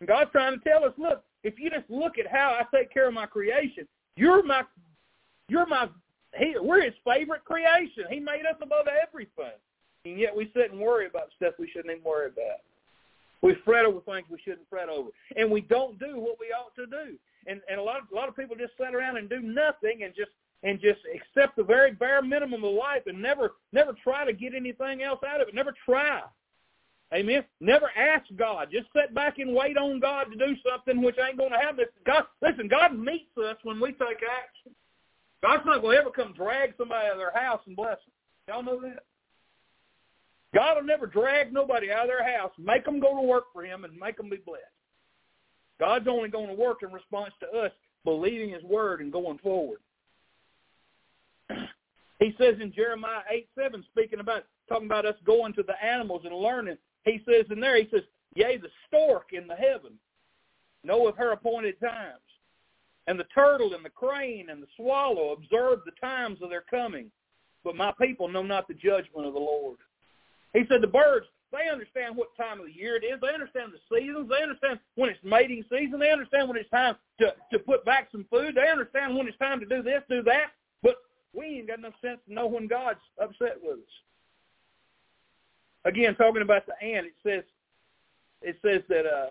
And 0.01 0.09
God's 0.09 0.33
trying 0.33 0.59
to 0.59 0.65
tell 0.69 0.85
us, 0.85 0.93
look, 0.97 1.23
if 1.45 1.59
you 1.59 1.71
just 1.71 1.89
look 1.91 2.19
at 2.19 2.27
how 2.27 2.59
I 2.59 2.77
take 2.77 2.93
care 2.93 3.07
of 3.07 3.15
my 3.15 3.27
creation, 3.27 3.87
you're 4.17 4.43
my, 4.43 4.63
you're 5.53 5.67
my, 5.67 5.89
he, 6.37 6.55
we're 6.59 6.83
his 6.83 6.95
favorite 7.05 7.45
creation. 7.45 8.05
He 8.11 8.19
made 8.19 8.47
us 8.49 8.57
above 8.63 8.87
everything. 8.89 9.59
And 10.05 10.19
yet 10.19 10.35
we 10.35 10.51
sit 10.57 10.73
and 10.73 10.81
worry 10.81 11.07
about 11.07 11.29
stuff 11.37 11.55
we 11.59 11.69
shouldn't 11.69 11.93
even 11.93 12.03
worry 12.03 12.29
about. 12.29 12.61
We 13.43 13.55
fret 13.65 13.85
over 13.85 14.01
things 14.01 14.27
we 14.31 14.39
shouldn't 14.45 14.69
fret 14.71 14.89
over, 14.89 15.11
and 15.37 15.51
we 15.51 15.61
don't 15.63 15.99
do 15.99 16.19
what 16.19 16.37
we 16.41 16.47
ought 16.47 16.75
to 16.77 16.87
do. 16.87 17.17
And 17.47 17.61
and 17.69 17.81
a 17.81 17.83
lot 17.83 17.99
of 17.99 18.05
a 18.13 18.15
lot 18.15 18.29
of 18.29 18.37
people 18.37 18.55
just 18.57 18.73
sit 18.79 18.95
around 18.95 19.17
and 19.17 19.29
do 19.29 19.41
nothing 19.41 20.05
and 20.05 20.15
just 20.15 20.31
and 20.63 20.81
just 20.81 21.01
accept 21.13 21.57
the 21.57 21.65
very 21.65 21.91
bare 21.91 22.23
minimum 22.23 22.63
of 22.63 22.73
life 22.73 23.03
and 23.07 23.21
never 23.21 23.53
never 23.73 23.95
try 24.03 24.25
to 24.25 24.33
get 24.33 24.55
anything 24.55 25.03
else 25.03 25.21
out 25.27 25.41
of 25.41 25.49
it. 25.49 25.55
Never 25.55 25.75
try. 25.85 26.23
Amen. 27.13 27.45
Never 27.61 27.91
ask 27.97 28.25
God. 28.37 28.69
Just 28.73 28.87
sit 28.95 29.13
back 29.15 29.39
and 29.39 29.55
wait 29.55 29.77
on 29.77 30.01
God 30.01 30.29
to 30.31 30.37
do 30.37 30.57
something 30.69 31.03
which 31.03 31.17
ain't 31.19 31.37
going 31.37 31.51
to 31.51 31.59
happen. 31.59 31.85
God, 32.07 32.25
listen, 32.41 32.69
God 32.69 32.99
meets 32.99 33.37
us 33.37 33.57
when 33.65 33.81
we 33.81 33.89
take 33.93 34.23
action. 34.23 34.73
God's 35.43 35.67
not 35.67 35.83
going 35.83 35.97
to 35.97 36.01
ever 36.01 36.11
come 36.11 36.33
drag 36.35 36.75
somebody 36.79 37.07
out 37.07 37.13
of 37.13 37.19
their 37.19 37.35
house 37.35 37.61
and 37.67 37.77
bless 37.77 37.99
them. 37.99 38.13
Y'all 38.49 38.63
know 38.63 38.81
that? 38.81 39.05
God 40.55 40.77
will 40.77 40.85
never 40.85 41.07
drag 41.07 41.53
nobody 41.53 41.91
out 41.91 42.03
of 42.03 42.09
their 42.09 42.39
house, 42.39 42.53
make 42.59 42.85
them 42.85 43.01
go 43.01 43.17
to 43.17 43.23
work 43.23 43.45
for 43.53 43.65
him, 43.65 43.85
and 43.85 43.97
make 43.99 44.17
them 44.17 44.29
be 44.29 44.37
blessed. 44.37 44.63
God's 45.81 46.07
only 46.09 46.29
going 46.29 46.49
to 46.49 46.55
work 46.55 46.83
in 46.83 46.93
response 46.93 47.33
to 47.41 47.59
us 47.59 47.73
believing 48.05 48.51
his 48.51 48.63
word 48.63 49.01
and 49.01 49.13
going 49.13 49.39
forward. 49.39 49.79
He 52.21 52.33
says 52.39 52.55
in 52.61 52.73
Jeremiah 52.73 53.23
8, 53.29 53.49
7, 53.59 53.85
speaking 53.91 54.21
about, 54.21 54.45
talking 54.69 54.87
about 54.87 55.05
us 55.05 55.17
going 55.27 55.55
to 55.55 55.65
the 55.65 55.75
animals 55.85 56.23
and 56.25 56.33
learning, 56.33 56.77
he 57.05 57.21
says 57.27 57.47
in 57.51 57.59
there, 57.59 57.77
he 57.77 57.89
says, 57.91 58.03
Yea, 58.37 58.59
the 58.59 58.69
stork 58.87 59.31
in 59.33 59.49
the 59.49 59.57
heaven 59.57 59.95
knoweth 60.85 61.17
her 61.17 61.33
appointed 61.33 61.81
times. 61.81 62.21
And 63.07 63.19
the 63.19 63.27
turtle 63.35 63.75
and 63.75 63.85
the 63.85 63.91
crane 63.91 64.49
and 64.51 64.63
the 64.63 64.69
swallow 64.77 65.33
observe 65.33 65.81
the 65.85 65.93
times 66.01 66.39
of 66.41 66.51
their 66.51 66.65
coming. 66.71 67.11
But 67.65 67.77
my 67.77 67.93
people 68.01 68.29
know 68.29 68.43
not 68.43 68.69
the 68.69 68.75
judgment 68.75 69.27
of 69.27 69.33
the 69.33 69.41
Lord. 69.41 69.79
He 70.53 70.65
said 70.69 70.83
the 70.83 70.87
birds, 70.87 71.27
they 71.53 71.69
understand 71.71 72.17
what 72.17 72.35
time 72.37 72.61
of 72.61 72.67
the 72.67 72.73
year 72.73 72.97
it 72.97 73.05
is. 73.05 73.21
They 73.21 73.35
understand 73.35 73.73
the 73.73 73.95
seasons. 73.95 74.29
They 74.29 74.43
understand 74.43 74.81
when 74.95 75.11
it's 75.11 75.23
mating 75.23 75.65
season. 75.71 76.01
They 76.01 76.11
understand 76.11 76.49
when 76.49 76.57
it's 76.57 76.71
time 76.71 76.97
to, 77.21 77.35
to 77.53 77.59
put 77.59 77.85
back 77.85 78.09
some 78.11 78.25
food. 78.31 78.55
They 78.55 78.71
understand 78.71 79.17
when 79.17 79.29
it's 79.29 79.39
time 79.39 79.61
to 79.61 79.67
do 79.67 79.83
this, 79.83 80.03
do 80.09 80.23
that. 80.23 80.53
But 80.83 80.97
we 81.35 81.59
ain't 81.59 81.69
got 81.69 81.79
enough 81.79 81.95
sense 82.01 82.21
to 82.27 82.35
know 82.35 82.47
when 82.47 82.67
God's 82.69 83.01
upset 83.21 83.59
with 83.63 83.79
us. 83.79 83.93
Again, 85.85 86.15
talking 86.15 86.43
about 86.43 86.65
the 86.67 86.75
ant, 86.83 87.07
it 87.07 87.15
says 87.23 87.43
it 88.41 88.57
says 88.63 88.83
that 88.89 89.07
uh, 89.07 89.31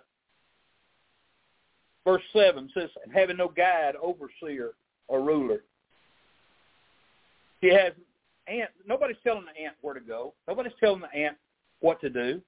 verse 2.05 2.21
seven 2.33 2.69
says 2.73 2.89
having 3.13 3.37
no 3.37 3.47
guide, 3.47 3.95
overseer, 4.01 4.71
or 5.07 5.21
ruler. 5.21 5.63
He 7.61 7.67
has 7.73 7.93
ant, 8.47 8.69
nobody's 8.87 9.17
telling 9.23 9.45
the 9.45 9.63
ant 9.63 9.75
where 9.81 9.93
to 9.93 9.99
go. 9.99 10.33
Nobody's 10.47 10.73
telling 10.79 11.01
the 11.01 11.17
ant 11.17 11.37
what 11.79 12.01
to 12.01 12.09
do. 12.09 12.41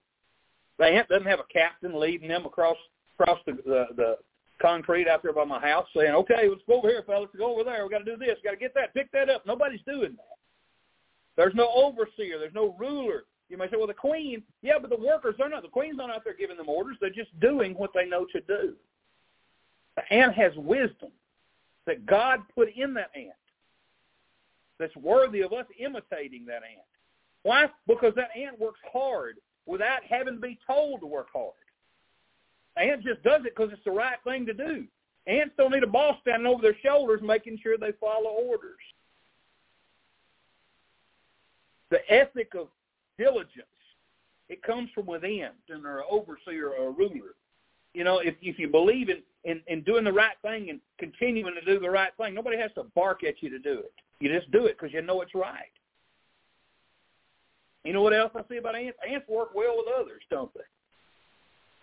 The 0.80 0.86
ant 0.86 1.08
doesn't 1.08 1.28
have 1.28 1.40
a 1.40 1.54
captain 1.54 2.00
leading 2.00 2.30
them 2.30 2.46
across 2.46 2.78
across 3.20 3.40
the 3.46 3.54
the, 3.66 3.86
the 3.96 4.18
concrete 4.62 5.08
out 5.08 5.22
there 5.22 5.34
by 5.34 5.44
my 5.44 5.60
house 5.60 5.88
saying, 5.96 6.14
okay, 6.14 6.48
let's 6.48 6.62
go 6.68 6.78
over 6.78 6.88
here, 6.88 7.04
fellas, 7.06 7.30
go 7.38 7.54
over 7.54 7.64
there. 7.64 7.84
We 7.84 7.92
got 7.92 8.00
to 8.00 8.06
do 8.06 8.18
this. 8.18 8.38
Got 8.44 8.52
to 8.52 8.58
get 8.58 8.74
that. 8.76 8.94
Pick 8.94 9.12
that 9.12 9.30
up. 9.30 9.46
Nobody's 9.46 9.82
doing 9.86 10.16
that. 10.16 10.38
There's 11.36 11.56
no 11.56 11.70
overseer. 11.76 12.40
There's 12.40 12.54
no 12.54 12.76
ruler. 12.80 13.24
You 13.50 13.58
may 13.58 13.66
say, 13.66 13.78
well, 13.78 13.88
the 13.88 13.94
queen, 13.94 14.42
yeah, 14.62 14.76
but 14.80 14.90
the 14.90 14.98
workers, 14.98 15.36
they're 15.38 15.50
not. 15.50 15.64
The 15.64 15.70
queen's 15.70 15.98
not 15.98 16.10
out 16.10 16.24
there 16.24 16.36
giving 16.36 16.58
them 16.58 16.70
orders. 16.70 16.98
They're 17.02 17.10
just 17.10 17.38
doing 17.40 17.74
what 17.74 17.92
they 17.94 18.06
know 18.06 18.26
to 18.32 18.42
do. 18.42 18.74
The 19.96 20.14
ant 20.14 20.34
has 20.34 20.54
wisdom 20.56 21.12
that 21.86 22.06
God 22.06 22.40
put 22.56 22.70
in 22.76 22.94
that 22.96 23.12
ant 23.16 23.34
that's 24.80 24.96
worthy 24.96 25.42
of 25.42 25.54
us 25.54 25.66
imitating 25.80 26.46
that 26.46 26.64
ant. 26.64 26.86
Why? 27.44 27.70
Because 27.88 28.14
that 28.16 28.30
ant 28.36 28.60
works 28.60 28.80
hard 28.92 29.38
without 29.66 30.04
having 30.04 30.36
to 30.36 30.40
be 30.40 30.58
told 30.66 31.02
to 31.02 31.08
work 31.08 31.28
hard. 31.34 31.54
ant 32.78 33.04
just 33.04 33.24
does 33.24 33.42
it 33.46 33.56
because 33.56 33.72
it's 33.72 33.84
the 33.86 33.92
right 33.92 34.18
thing 34.24 34.46
to 34.46 34.54
do. 34.54 34.86
Ants 35.28 35.54
don't 35.58 35.72
need 35.72 35.84
a 35.84 35.88
boss 35.88 36.18
standing 36.22 36.48
over 36.48 36.62
their 36.62 36.78
shoulders 36.84 37.22
making 37.24 37.60
sure 37.62 37.78
they 37.78 37.94
follow 38.00 38.30
orders. 38.30 38.80
The 41.92 42.00
ethic 42.12 42.54
of 42.56 42.68
diligence, 43.18 43.68
it 44.50 44.64
comes 44.64 44.90
from 44.94 45.06
within, 45.06 45.50
and 45.70 45.86
an 45.86 46.02
overseer 46.10 46.70
or 46.70 46.90
a 46.90 46.92
ruler. 46.92 47.36
You 47.94 48.04
know, 48.04 48.20
if 48.20 48.36
if 48.42 48.58
you 48.58 48.68
believe 48.68 49.10
in, 49.10 49.22
in 49.46 49.62
in 49.68 49.82
doing 49.82 50.04
the 50.04 50.14
right 50.14 50.36
thing 50.42 50.70
and 50.70 50.80
continuing 51.00 51.54
to 51.56 51.66
do 51.66 51.80
the 51.80 51.90
right 51.90 52.12
thing, 52.18 52.34
nobody 52.34 52.58
has 52.58 52.72
to 52.76 52.84
bark 52.96 53.24
at 53.24 53.42
you 53.42 53.50
to 53.50 53.60
do 53.60 53.80
it. 53.80 53.94
You 54.20 54.34
just 54.34 54.52
do 54.52 54.66
it 54.66 54.78
because 54.80 54.94
you 54.94 55.02
know 55.02 55.22
it's 55.22 55.36
right. 55.36 55.72
You 57.84 57.92
know 57.92 58.02
what 58.02 58.14
else 58.14 58.32
I 58.36 58.42
see 58.50 58.58
about 58.58 58.76
ants? 58.76 58.98
Ants 59.08 59.28
work 59.28 59.54
well 59.54 59.76
with 59.78 59.88
others, 60.00 60.22
don't 60.30 60.54
they? 60.54 60.62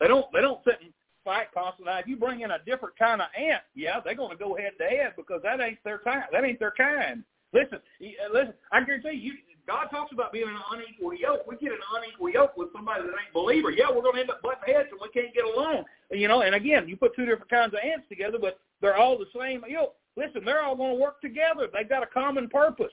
They 0.00 0.08
don't. 0.08 0.26
They 0.32 0.40
don't 0.40 0.64
sit 0.64 0.78
and 0.82 0.92
fight 1.24 1.48
constantly. 1.52 1.92
Now, 1.92 1.98
if 1.98 2.06
you 2.06 2.16
bring 2.16 2.40
in 2.40 2.50
a 2.52 2.58
different 2.64 2.98
kind 2.98 3.20
of 3.20 3.28
ant, 3.36 3.62
yeah, 3.74 4.00
they're 4.02 4.14
going 4.14 4.30
to 4.30 4.42
go 4.42 4.56
head 4.56 4.72
to 4.78 4.84
head 4.84 5.12
because 5.16 5.42
that 5.42 5.60
ain't 5.60 5.82
their 5.84 5.98
kind. 5.98 6.24
That 6.32 6.44
ain't 6.44 6.58
their 6.58 6.72
kind. 6.76 7.22
Listen, 7.52 7.78
uh, 8.00 8.32
listen. 8.32 8.54
I 8.72 8.82
guarantee 8.84 9.18
you, 9.18 9.34
God 9.66 9.86
talks 9.90 10.12
about 10.12 10.32
being 10.32 10.48
an 10.48 10.56
unequal 10.72 11.14
yoke. 11.14 11.46
We 11.46 11.56
get 11.56 11.72
an 11.72 11.78
unequal 11.96 12.30
yoke 12.30 12.56
with 12.56 12.68
somebody 12.72 13.02
that 13.02 13.08
ain't 13.10 13.32
believer. 13.32 13.70
Yeah, 13.70 13.86
we're 13.88 14.02
going 14.02 14.14
to 14.14 14.20
end 14.20 14.30
up 14.30 14.42
butting 14.42 14.74
heads 14.74 14.88
and 14.90 15.00
we 15.00 15.08
can't 15.10 15.34
get 15.34 15.44
along. 15.44 15.84
You 16.10 16.28
know, 16.28 16.42
and 16.42 16.54
again, 16.54 16.88
you 16.88 16.96
put 16.96 17.14
two 17.14 17.26
different 17.26 17.50
kinds 17.50 17.74
of 17.74 17.80
ants 17.84 18.06
together, 18.08 18.38
but 18.40 18.58
they're 18.80 18.96
all 18.96 19.18
the 19.18 19.26
same 19.38 19.62
yoke. 19.68 19.94
Listen, 20.16 20.44
they're 20.44 20.62
all 20.62 20.76
going 20.76 20.96
to 20.96 21.00
work 21.00 21.20
together. 21.20 21.68
They've 21.72 21.88
got 21.88 22.02
a 22.02 22.06
common 22.06 22.48
purpose. 22.48 22.92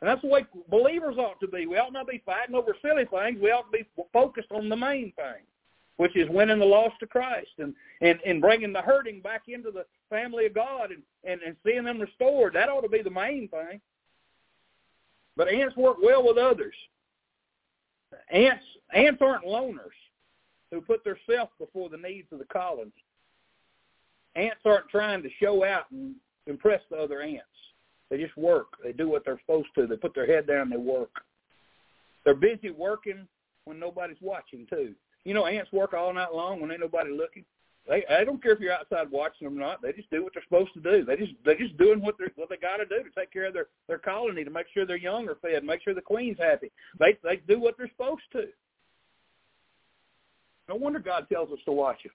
And 0.00 0.08
that's 0.08 0.22
the 0.22 0.28
way 0.28 0.46
believers 0.70 1.16
ought 1.18 1.40
to 1.40 1.48
be. 1.48 1.66
We 1.66 1.76
ought 1.78 1.92
not 1.92 2.06
be 2.06 2.22
fighting 2.24 2.54
over 2.54 2.76
silly 2.82 3.06
things. 3.06 3.40
We 3.42 3.50
ought 3.50 3.70
to 3.72 3.78
be 3.78 3.88
focused 4.12 4.52
on 4.52 4.68
the 4.68 4.76
main 4.76 5.12
thing. 5.16 5.42
which 5.98 6.16
is 6.16 6.28
winning 6.30 6.60
the 6.60 6.64
lost 6.64 6.94
to 7.00 7.06
Christ 7.06 7.50
and, 7.58 7.74
and, 8.00 8.20
and 8.24 8.40
bringing 8.40 8.72
the 8.72 8.80
hurting 8.80 9.20
back 9.20 9.42
into 9.48 9.72
the 9.72 9.84
family 10.08 10.46
of 10.46 10.54
God 10.54 10.92
and, 10.92 11.02
and, 11.24 11.42
and 11.42 11.56
seeing 11.66 11.84
them 11.84 12.00
restored. 12.00 12.54
That 12.54 12.68
ought 12.68 12.82
to 12.82 12.88
be 12.88 13.02
the 13.02 13.10
main 13.10 13.48
thing. 13.48 13.80
But 15.38 15.48
ants 15.48 15.76
work 15.76 15.98
well 16.02 16.26
with 16.26 16.36
others. 16.36 16.74
Ants 18.30 18.64
ants 18.92 19.22
aren't 19.22 19.44
loners 19.44 19.96
who 20.72 20.80
put 20.80 21.04
themselves 21.04 21.52
before 21.58 21.88
the 21.88 21.96
needs 21.96 22.26
of 22.32 22.40
the 22.40 22.44
colony. 22.46 22.90
Ants 24.34 24.60
aren't 24.64 24.88
trying 24.88 25.22
to 25.22 25.28
show 25.40 25.64
out 25.64 25.90
and 25.92 26.16
impress 26.48 26.80
the 26.90 26.96
other 26.96 27.22
ants. 27.22 27.44
They 28.10 28.18
just 28.18 28.36
work. 28.36 28.66
They 28.82 28.92
do 28.92 29.08
what 29.08 29.24
they're 29.24 29.40
supposed 29.40 29.68
to. 29.76 29.86
They 29.86 29.96
put 29.96 30.14
their 30.14 30.26
head 30.26 30.48
down 30.48 30.62
and 30.62 30.72
they 30.72 30.76
work. 30.76 31.22
They're 32.24 32.34
busy 32.34 32.70
working 32.70 33.28
when 33.64 33.78
nobody's 33.78 34.20
watching 34.20 34.66
too. 34.68 34.92
You 35.24 35.34
know, 35.34 35.46
ants 35.46 35.72
work 35.72 35.94
all 35.94 36.12
night 36.12 36.34
long 36.34 36.60
when 36.60 36.72
ain't 36.72 36.80
nobody 36.80 37.10
looking. 37.12 37.44
They 37.88 38.04
I 38.10 38.24
don't 38.24 38.42
care 38.42 38.52
if 38.52 38.60
you're 38.60 38.72
outside 38.72 39.10
watching 39.10 39.46
them 39.46 39.56
or 39.56 39.60
not. 39.60 39.80
They 39.80 39.92
just 39.92 40.10
do 40.10 40.22
what 40.22 40.34
they're 40.34 40.42
supposed 40.44 40.74
to 40.74 40.80
do. 40.80 41.04
They 41.04 41.16
just 41.16 41.32
they're 41.44 41.58
just 41.58 41.76
doing 41.78 42.00
what 42.02 42.16
they 42.18 42.26
what 42.36 42.50
they 42.50 42.56
got 42.56 42.76
to 42.76 42.84
do 42.84 43.02
to 43.02 43.10
take 43.18 43.32
care 43.32 43.46
of 43.46 43.54
their 43.54 43.66
their 43.88 43.98
colony, 43.98 44.44
to 44.44 44.50
make 44.50 44.66
sure 44.74 44.84
their 44.84 44.96
young 44.96 45.28
are 45.28 45.36
fed, 45.36 45.64
make 45.64 45.82
sure 45.82 45.94
the 45.94 46.02
queen's 46.02 46.38
happy. 46.38 46.70
They 46.98 47.16
they 47.24 47.40
do 47.48 47.58
what 47.58 47.76
they're 47.78 47.88
supposed 47.88 48.22
to. 48.32 48.44
No 50.68 50.76
wonder 50.76 50.98
God 50.98 51.26
tells 51.32 51.50
us 51.50 51.58
to 51.64 51.72
watch 51.72 52.00
it. 52.04 52.12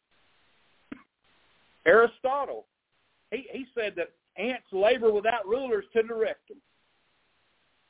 Aristotle, 1.87 2.65
he 3.31 3.47
he 3.51 3.65
said 3.73 3.93
that 3.97 4.11
ants 4.37 4.67
labor 4.71 5.11
without 5.11 5.47
rulers 5.47 5.85
to 5.93 6.03
direct 6.03 6.47
them. 6.49 6.57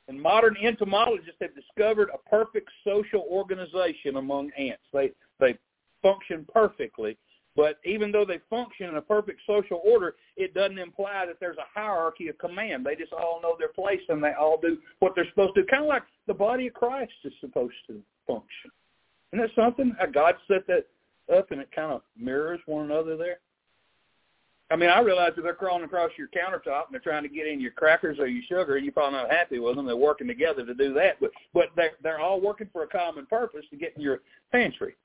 And 0.08 0.20
modern 0.20 0.56
entomologists 0.62 1.40
have 1.40 1.54
discovered 1.54 2.08
a 2.12 2.28
perfect 2.28 2.70
social 2.82 3.26
organization 3.30 4.16
among 4.16 4.50
ants. 4.58 4.82
They 4.92 5.12
they 5.38 5.58
function 6.02 6.46
perfectly, 6.52 7.16
but 7.56 7.78
even 7.84 8.10
though 8.10 8.24
they 8.24 8.40
function 8.50 8.88
in 8.88 8.96
a 8.96 9.02
perfect 9.02 9.40
social 9.46 9.80
order, 9.84 10.16
it 10.36 10.54
doesn't 10.54 10.78
imply 10.78 11.24
that 11.26 11.38
there's 11.40 11.58
a 11.58 11.78
hierarchy 11.78 12.28
of 12.28 12.38
command. 12.38 12.84
They 12.84 12.96
just 12.96 13.12
all 13.12 13.40
know 13.42 13.56
their 13.58 13.68
place 13.68 14.00
and 14.08 14.22
they 14.22 14.32
all 14.32 14.58
do 14.60 14.78
what 14.98 15.14
they're 15.14 15.28
supposed 15.28 15.54
to. 15.54 15.64
Kind 15.64 15.84
of 15.84 15.88
like 15.88 16.02
the 16.26 16.34
body 16.34 16.66
of 16.66 16.74
Christ 16.74 17.12
is 17.24 17.32
supposed 17.40 17.74
to 17.86 18.00
function. 18.26 18.70
Isn't 19.32 19.46
that 19.46 19.54
something? 19.54 19.94
How 19.98 20.06
God 20.06 20.34
set 20.48 20.66
that 20.66 20.86
up 21.34 21.50
and 21.50 21.60
it 21.60 21.70
kind 21.74 21.92
of 21.92 22.02
mirrors 22.18 22.60
one 22.66 22.84
another 22.86 23.16
there. 23.16 23.38
I 24.70 24.76
mean, 24.76 24.88
I 24.88 25.00
realize 25.00 25.32
if 25.36 25.44
they're 25.44 25.54
crawling 25.54 25.84
across 25.84 26.10
your 26.16 26.28
countertop 26.28 26.86
and 26.86 26.92
they're 26.92 27.00
trying 27.00 27.22
to 27.22 27.28
get 27.28 27.46
in 27.46 27.60
your 27.60 27.70
crackers 27.70 28.18
or 28.18 28.26
your 28.26 28.42
sugar, 28.48 28.76
and 28.76 28.84
you're 28.84 28.92
probably 28.92 29.18
not 29.18 29.30
happy 29.30 29.58
with 29.58 29.76
them. 29.76 29.86
They're 29.86 29.96
working 29.96 30.26
together 30.26 30.64
to 30.64 30.74
do 30.74 30.92
that, 30.94 31.20
but 31.20 31.30
but 31.52 31.66
they're 31.76 31.92
they're 32.02 32.18
all 32.18 32.40
working 32.40 32.68
for 32.72 32.82
a 32.82 32.86
common 32.86 33.26
purpose 33.26 33.64
to 33.70 33.76
get 33.76 33.92
in 33.94 34.02
your 34.02 34.20
pantry. 34.50 34.96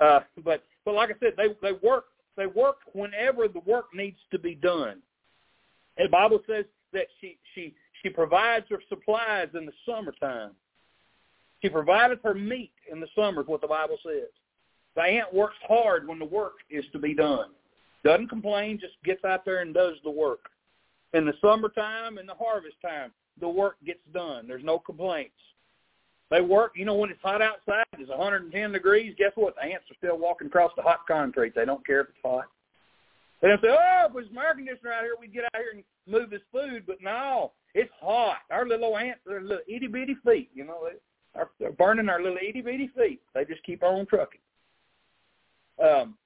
Uh, 0.00 0.20
but 0.44 0.62
but 0.84 0.94
like 0.94 1.10
I 1.10 1.14
said, 1.20 1.34
they 1.36 1.48
they 1.62 1.72
work 1.82 2.06
they 2.36 2.46
work 2.46 2.78
whenever 2.92 3.48
the 3.48 3.60
work 3.60 3.86
needs 3.94 4.18
to 4.30 4.38
be 4.38 4.54
done. 4.54 5.00
And 5.96 6.06
the 6.06 6.10
Bible 6.10 6.40
says 6.46 6.64
that 6.92 7.06
she 7.20 7.38
she 7.54 7.74
she 8.02 8.10
provides 8.10 8.66
her 8.70 8.80
supplies 8.88 9.48
in 9.54 9.66
the 9.66 9.72
summertime. 9.86 10.52
She 11.62 11.70
provided 11.70 12.20
her 12.22 12.34
meat 12.34 12.72
in 12.90 13.00
the 13.00 13.08
summer, 13.14 13.40
is 13.40 13.48
what 13.48 13.62
the 13.62 13.66
Bible 13.66 13.96
says. 14.04 14.28
The 14.94 15.02
ant 15.02 15.32
works 15.32 15.56
hard 15.66 16.06
when 16.06 16.18
the 16.18 16.24
work 16.24 16.54
is 16.70 16.84
to 16.92 16.98
be 16.98 17.14
done. 17.14 17.50
Doesn't 18.04 18.28
complain, 18.28 18.78
just 18.78 18.94
gets 19.04 19.24
out 19.24 19.44
there 19.44 19.60
and 19.62 19.74
does 19.74 19.94
the 20.04 20.10
work. 20.10 20.50
In 21.12 21.24
the 21.24 21.34
summertime 21.40 22.18
and 22.18 22.28
the 22.28 22.34
harvest 22.34 22.76
time, 22.82 23.10
the 23.40 23.48
work 23.48 23.76
gets 23.84 24.00
done. 24.12 24.46
There's 24.46 24.64
no 24.64 24.78
complaints. 24.78 25.34
They 26.30 26.40
work, 26.40 26.72
you 26.74 26.84
know, 26.84 26.94
when 26.94 27.10
it's 27.10 27.22
hot 27.22 27.40
outside, 27.40 27.84
it's 27.98 28.10
110 28.10 28.72
degrees. 28.72 29.14
Guess 29.16 29.32
what? 29.36 29.54
The 29.54 29.62
ants 29.62 29.86
are 29.90 29.96
still 29.96 30.18
walking 30.18 30.48
across 30.48 30.72
the 30.76 30.82
hot 30.82 31.06
concrete. 31.06 31.54
They 31.54 31.64
don't 31.64 31.86
care 31.86 32.00
if 32.00 32.08
it's 32.08 32.18
hot. 32.24 32.46
They 33.40 33.48
don't 33.48 33.60
say, 33.60 33.68
oh, 33.68 34.06
if 34.06 34.10
it 34.10 34.14
was 34.14 34.24
air 34.36 34.54
conditioner 34.54 34.92
out 34.92 35.02
here, 35.02 35.14
we'd 35.20 35.32
get 35.32 35.44
out 35.44 35.60
here 35.60 35.72
and 35.74 35.84
move 36.06 36.30
this 36.30 36.40
food. 36.50 36.84
But 36.86 36.96
no, 37.00 37.52
it's 37.74 37.92
hot. 38.00 38.38
Our 38.50 38.66
little 38.66 38.96
ants, 38.96 39.20
they're 39.26 39.40
little 39.40 39.58
itty 39.68 39.86
bitty 39.86 40.16
feet, 40.26 40.50
you 40.54 40.64
know, 40.64 40.88
they 40.88 41.38
are, 41.38 41.50
they're 41.60 41.72
burning 41.72 42.08
our 42.08 42.22
little 42.22 42.38
itty 42.38 42.62
bitty 42.62 42.90
feet. 42.96 43.20
They 43.34 43.44
just 43.44 43.62
keep 43.62 43.82
on 43.82 44.06
trucking. 44.06 44.40
Um, 45.84 46.16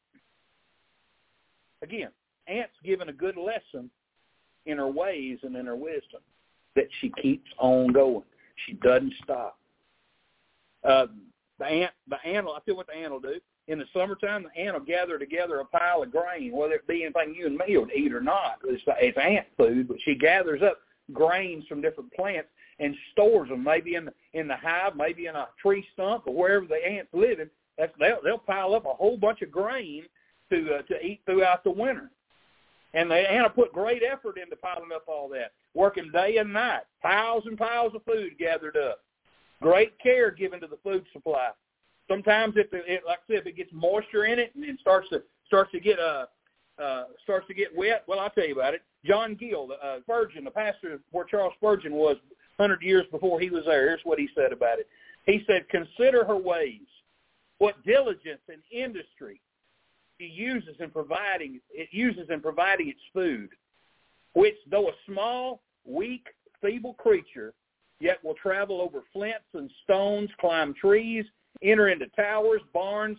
again, 1.82 2.10
Ant's 2.46 2.72
given 2.84 3.08
a 3.08 3.12
good 3.12 3.36
lesson 3.36 3.90
in 4.66 4.78
her 4.78 4.88
ways 4.88 5.38
and 5.42 5.56
in 5.56 5.66
her 5.66 5.76
wisdom 5.76 6.20
that 6.76 6.86
she 7.00 7.12
keeps 7.20 7.50
on 7.58 7.92
going. 7.92 8.22
She 8.66 8.74
doesn't 8.74 9.14
stop. 9.24 9.58
Uh, 10.84 11.06
the 11.58 11.66
ant, 11.66 11.92
the 12.08 12.16
ant, 12.24 12.46
I 12.46 12.60
feel 12.64 12.76
what 12.76 12.86
the 12.86 12.96
ant 12.96 13.12
will 13.12 13.20
do. 13.20 13.38
In 13.68 13.78
the 13.78 13.84
summertime, 13.92 14.44
the 14.44 14.60
ant 14.60 14.74
will 14.74 14.84
gather 14.84 15.18
together 15.18 15.60
a 15.60 15.64
pile 15.64 16.02
of 16.02 16.10
grain, 16.10 16.52
whether 16.52 16.74
it 16.74 16.86
be 16.88 17.04
anything 17.04 17.34
you 17.34 17.46
and 17.46 17.56
me 17.56 17.76
would 17.76 17.92
eat 17.94 18.12
or 18.12 18.20
not. 18.20 18.58
It's, 18.64 18.82
it's 18.86 19.18
ant 19.18 19.46
food, 19.56 19.88
but 19.88 19.98
she 20.04 20.14
gathers 20.14 20.62
up 20.62 20.78
grains 21.12 21.66
from 21.66 21.80
different 21.80 22.12
plants 22.12 22.48
and 22.78 22.94
stores 23.12 23.50
them, 23.50 23.62
maybe 23.62 23.94
in 23.94 24.06
the, 24.06 24.12
in 24.32 24.48
the 24.48 24.56
hive, 24.56 24.96
maybe 24.96 25.26
in 25.26 25.36
a 25.36 25.48
tree 25.60 25.86
stump, 25.92 26.26
or 26.26 26.34
wherever 26.34 26.66
the 26.66 26.84
ants 26.86 27.10
living. 27.12 27.50
That's, 27.76 27.92
they'll, 27.98 28.20
they'll 28.24 28.38
pile 28.38 28.74
up 28.74 28.86
a 28.86 28.94
whole 28.94 29.16
bunch 29.16 29.42
of 29.42 29.50
grain 29.50 30.04
to 30.50 30.74
uh, 30.74 30.82
to 30.82 31.04
eat 31.04 31.20
throughout 31.24 31.64
the 31.64 31.70
winter. 31.70 32.10
And 32.92 33.10
they 33.10 33.24
Anna 33.26 33.48
put 33.48 33.72
great 33.72 34.02
effort 34.02 34.36
into 34.36 34.56
piling 34.56 34.90
up 34.94 35.04
all 35.06 35.28
that, 35.28 35.52
working 35.74 36.10
day 36.10 36.38
and 36.38 36.52
night, 36.52 36.82
piles 37.02 37.44
and 37.46 37.56
piles 37.56 37.94
of 37.94 38.04
food 38.04 38.32
gathered 38.38 38.76
up. 38.76 39.00
Great 39.60 39.98
care 39.98 40.30
given 40.30 40.60
to 40.60 40.66
the 40.66 40.78
food 40.82 41.04
supply. 41.12 41.50
Sometimes 42.08 42.54
if 42.56 42.72
it, 42.72 42.84
it 42.86 43.02
like 43.06 43.18
I 43.18 43.32
said, 43.34 43.40
if 43.40 43.46
it 43.46 43.56
gets 43.56 43.70
moisture 43.72 44.24
in 44.24 44.38
it 44.38 44.52
and 44.54 44.64
it 44.64 44.80
starts 44.80 45.08
to 45.10 45.22
starts 45.46 45.70
to 45.72 45.80
get 45.80 45.98
uh 45.98 46.26
uh 46.82 47.04
starts 47.22 47.46
to 47.48 47.54
get 47.54 47.76
wet, 47.76 48.04
well 48.06 48.18
I'll 48.18 48.30
tell 48.30 48.46
you 48.46 48.54
about 48.54 48.74
it. 48.74 48.82
John 49.04 49.34
Gill, 49.34 49.66
the 49.66 49.74
uh, 49.74 50.00
Spurgeon, 50.02 50.44
the 50.44 50.50
pastor 50.50 51.00
where 51.12 51.24
Charles 51.24 51.52
Spurgeon 51.56 51.92
was 51.92 52.16
hundred 52.58 52.82
years 52.82 53.06
before 53.10 53.40
he 53.40 53.48
was 53.48 53.64
there. 53.66 53.88
Here's 53.88 54.00
what 54.04 54.18
he 54.18 54.28
said 54.34 54.52
about 54.52 54.78
it. 54.78 54.88
He 55.26 55.42
said, 55.46 55.68
"Consider 55.68 56.24
her 56.24 56.36
ways, 56.36 56.86
what 57.58 57.82
diligence 57.84 58.40
and 58.48 58.60
industry 58.72 59.40
it 60.18 60.32
uses 60.32 60.76
in 60.80 60.90
providing 60.90 61.60
it 61.70 61.88
uses 61.92 62.28
in 62.30 62.40
providing 62.40 62.88
its 62.88 63.00
food, 63.12 63.50
which 64.34 64.56
though 64.70 64.88
a 64.88 64.92
small, 65.06 65.62
weak, 65.84 66.26
feeble 66.60 66.94
creature, 66.94 67.54
yet 68.00 68.22
will 68.24 68.34
travel 68.34 68.80
over 68.80 69.02
flints 69.12 69.44
and 69.54 69.70
stones, 69.84 70.30
climb 70.40 70.74
trees, 70.74 71.24
enter 71.62 71.88
into 71.88 72.06
towers, 72.08 72.62
barns, 72.72 73.18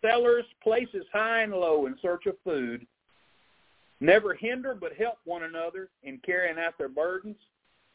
cellars, 0.00 0.44
places 0.62 1.04
high 1.12 1.42
and 1.42 1.52
low 1.52 1.86
in 1.86 1.96
search 2.00 2.26
of 2.26 2.36
food, 2.44 2.86
never 4.00 4.34
hinder 4.34 4.74
but 4.74 4.94
help 4.94 5.18
one 5.24 5.42
another 5.42 5.88
in 6.02 6.18
carrying 6.24 6.58
out 6.58 6.76
their 6.78 6.88
burdens, 6.88 7.36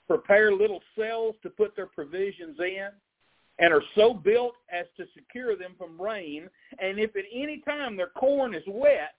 prepare 0.07 0.53
little 0.53 0.81
cells 0.97 1.35
to 1.43 1.49
put 1.49 1.75
their 1.75 1.85
provisions 1.85 2.59
in, 2.59 2.89
and 3.59 3.73
are 3.73 3.83
so 3.95 4.13
built 4.13 4.55
as 4.71 4.85
to 4.97 5.05
secure 5.13 5.55
them 5.55 5.75
from 5.77 6.01
rain. 6.01 6.49
And 6.79 6.99
if 6.99 7.15
at 7.15 7.25
any 7.31 7.59
time 7.59 7.95
their 7.95 8.09
corn 8.09 8.55
is 8.55 8.63
wet, 8.67 9.13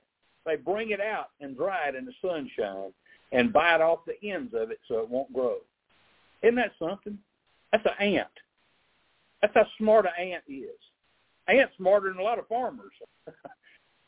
they 0.45 0.57
bring 0.57 0.91
it 0.91 1.01
out 1.01 1.31
and 1.41 1.57
dry 1.57 1.89
it 1.89 1.95
in 1.95 2.05
the 2.05 2.13
sunshine 2.21 2.93
and 3.33 3.53
bite 3.53 3.81
off 3.81 4.01
the 4.07 4.23
ends 4.29 4.53
of 4.55 4.71
it 4.71 4.81
so 4.87 4.99
it 4.99 5.09
won't 5.09 5.33
grow. 5.33 5.59
Isn't 6.45 6.57
that 6.57 6.73
something? 6.79 7.19
That's 7.73 7.87
an 7.87 8.07
ant. 8.07 8.29
That's 9.41 9.55
how 9.55 9.67
smart 9.79 10.07
an 10.07 10.33
ant 10.33 10.45
is. 10.47 10.69
Ant's 11.49 11.75
smarter 11.77 12.11
than 12.11 12.19
a 12.19 12.23
lot 12.23 12.39
of 12.39 12.47
farmers. 12.49 12.93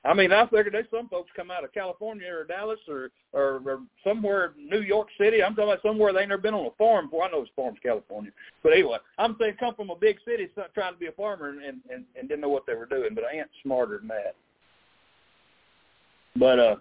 I 0.05 0.14
mean, 0.14 0.32
I 0.32 0.45
figured 0.45 0.72
there's 0.72 0.87
some 0.91 1.09
folks 1.09 1.30
come 1.34 1.51
out 1.51 1.64
of 1.64 1.72
California 1.72 2.28
or 2.32 2.45
Dallas 2.45 2.78
or, 2.89 3.11
or 3.32 3.61
or 3.66 3.80
somewhere 4.05 4.53
New 4.57 4.82
York 4.82 5.09
City. 5.18 5.43
I'm 5.43 5.55
talking 5.57 5.72
about 5.72 5.82
somewhere 5.82 6.12
they 6.12 6.20
ain't 6.20 6.28
never 6.28 6.41
been 6.41 6.55
on 6.55 6.66
a 6.66 6.70
farm 6.78 7.07
before. 7.07 7.24
I 7.24 7.30
know 7.30 7.43
it's 7.43 7.51
farms 7.57 7.78
California, 7.82 8.30
but 8.62 8.72
anyway, 8.72 8.99
I'm 9.18 9.37
saying 9.41 9.57
come 9.59 9.74
from 9.74 9.91
a 9.91 9.97
big 9.97 10.18
city, 10.24 10.49
trying 10.74 10.93
to 10.93 10.99
be 10.99 11.07
a 11.07 11.12
farmer 11.12 11.49
and 11.49 11.61
and 11.91 12.05
and 12.16 12.28
didn't 12.28 12.41
know 12.41 12.49
what 12.49 12.66
they 12.66 12.74
were 12.74 12.87
doing. 12.87 13.14
But 13.14 13.24
ants 13.34 13.53
smarter 13.64 13.99
than 13.99 14.09
that. 14.09 14.37
But 16.37 16.59
uh, 16.59 16.76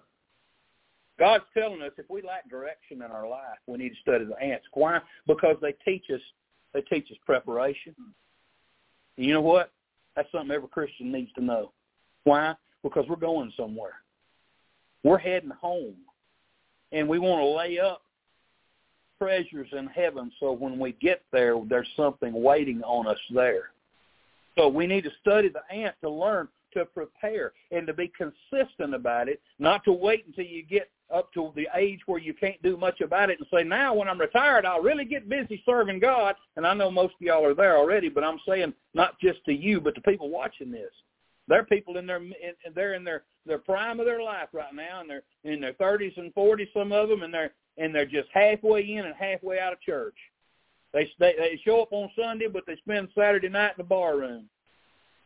God's 1.18 1.44
telling 1.56 1.82
us 1.82 1.92
if 1.96 2.08
we 2.10 2.22
lack 2.22 2.48
direction 2.48 3.02
in 3.02 3.10
our 3.10 3.28
life, 3.28 3.58
we 3.66 3.78
need 3.78 3.90
to 3.90 4.00
study 4.02 4.24
the 4.24 4.38
ants. 4.38 4.66
Why? 4.74 5.00
Because 5.26 5.56
they 5.62 5.74
teach 5.84 6.04
us 6.12 6.20
they 6.74 6.82
teach 6.82 7.10
us 7.10 7.16
preparation. 7.24 7.94
And 9.16 9.26
you 9.26 9.32
know 9.32 9.40
what? 9.40 9.72
That's 10.14 10.30
something 10.30 10.50
every 10.50 10.68
Christian 10.68 11.10
needs 11.10 11.32
to 11.34 11.44
know. 11.44 11.72
Why? 12.24 12.54
because 12.88 13.08
we're 13.08 13.16
going 13.16 13.52
somewhere. 13.56 13.94
We're 15.02 15.18
heading 15.18 15.50
home, 15.50 15.96
and 16.92 17.08
we 17.08 17.18
want 17.18 17.40
to 17.40 17.46
lay 17.46 17.78
up 17.78 18.02
treasures 19.18 19.68
in 19.72 19.86
heaven 19.86 20.30
so 20.38 20.52
when 20.52 20.78
we 20.78 20.92
get 20.92 21.22
there, 21.32 21.56
there's 21.68 21.88
something 21.96 22.32
waiting 22.42 22.82
on 22.82 23.06
us 23.06 23.18
there. 23.34 23.70
So 24.56 24.68
we 24.68 24.86
need 24.86 25.04
to 25.04 25.10
study 25.20 25.48
the 25.48 25.62
ant 25.74 25.94
to 26.02 26.10
learn 26.10 26.48
to 26.76 26.84
prepare 26.84 27.52
and 27.70 27.86
to 27.86 27.92
be 27.92 28.10
consistent 28.16 28.94
about 28.94 29.28
it, 29.28 29.40
not 29.58 29.84
to 29.84 29.92
wait 29.92 30.26
until 30.26 30.44
you 30.44 30.62
get 30.62 30.90
up 31.14 31.32
to 31.32 31.52
the 31.54 31.68
age 31.76 32.00
where 32.06 32.18
you 32.18 32.34
can't 32.34 32.60
do 32.62 32.76
much 32.76 33.00
about 33.00 33.30
it 33.30 33.38
and 33.38 33.46
say, 33.52 33.62
now 33.62 33.94
when 33.94 34.08
I'm 34.08 34.20
retired, 34.20 34.64
I'll 34.64 34.82
really 34.82 35.04
get 35.04 35.28
busy 35.28 35.62
serving 35.64 36.00
God. 36.00 36.34
And 36.56 36.66
I 36.66 36.74
know 36.74 36.90
most 36.90 37.14
of 37.14 37.20
y'all 37.20 37.44
are 37.44 37.54
there 37.54 37.76
already, 37.76 38.08
but 38.08 38.24
I'm 38.24 38.40
saying 38.46 38.74
not 38.94 39.18
just 39.20 39.44
to 39.44 39.52
you, 39.52 39.80
but 39.80 39.94
to 39.94 40.00
people 40.00 40.30
watching 40.30 40.70
this. 40.70 40.90
They're 41.48 41.64
people 41.64 41.96
in 41.96 42.06
their 42.06 42.16
in, 42.16 42.32
they're 42.74 42.94
in 42.94 43.04
their 43.04 43.22
their 43.44 43.58
prime 43.58 44.00
of 44.00 44.06
their 44.06 44.20
life 44.20 44.48
right 44.52 44.74
now, 44.74 45.00
and 45.00 45.08
they're 45.08 45.22
in 45.44 45.60
their 45.60 45.74
thirties 45.74 46.14
and 46.16 46.34
forties. 46.34 46.68
Some 46.74 46.90
of 46.90 47.08
them, 47.08 47.22
and 47.22 47.32
they're 47.32 47.52
and 47.78 47.94
they're 47.94 48.04
just 48.04 48.28
halfway 48.32 48.82
in 48.82 49.04
and 49.04 49.14
halfway 49.14 49.60
out 49.60 49.72
of 49.72 49.80
church. 49.80 50.16
They 50.92 51.08
they, 51.20 51.34
they 51.38 51.60
show 51.64 51.82
up 51.82 51.92
on 51.92 52.10
Sunday, 52.18 52.48
but 52.48 52.64
they 52.66 52.74
spend 52.76 53.08
Saturday 53.16 53.48
night 53.48 53.74
in 53.78 53.78
the 53.78 53.84
bar 53.84 54.16
room. 54.16 54.48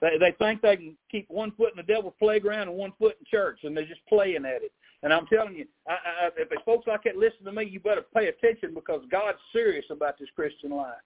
They 0.00 0.16
they 0.18 0.32
think 0.38 0.62
they 0.62 0.76
can 0.76 0.96
keep 1.10 1.26
one 1.28 1.52
foot 1.52 1.72
in 1.72 1.76
the 1.76 1.92
devil's 1.92 2.14
playground 2.18 2.68
and 2.68 2.76
one 2.76 2.92
foot 2.98 3.16
in 3.20 3.26
church, 3.30 3.60
and 3.64 3.76
they're 3.76 3.84
just 3.84 4.06
playing 4.08 4.44
at 4.46 4.62
it. 4.62 4.72
And 5.02 5.12
I'm 5.12 5.26
telling 5.26 5.54
you, 5.54 5.66
I, 5.88 5.92
I, 5.92 6.30
if 6.36 6.48
folks 6.64 6.86
like 6.86 7.04
that 7.04 7.16
listen 7.16 7.44
to 7.44 7.52
me, 7.52 7.64
you 7.64 7.80
better 7.80 8.04
pay 8.14 8.28
attention 8.28 8.74
because 8.74 9.02
God's 9.10 9.38
serious 9.52 9.86
about 9.90 10.18
this 10.18 10.28
Christian 10.34 10.70
life. 10.70 11.00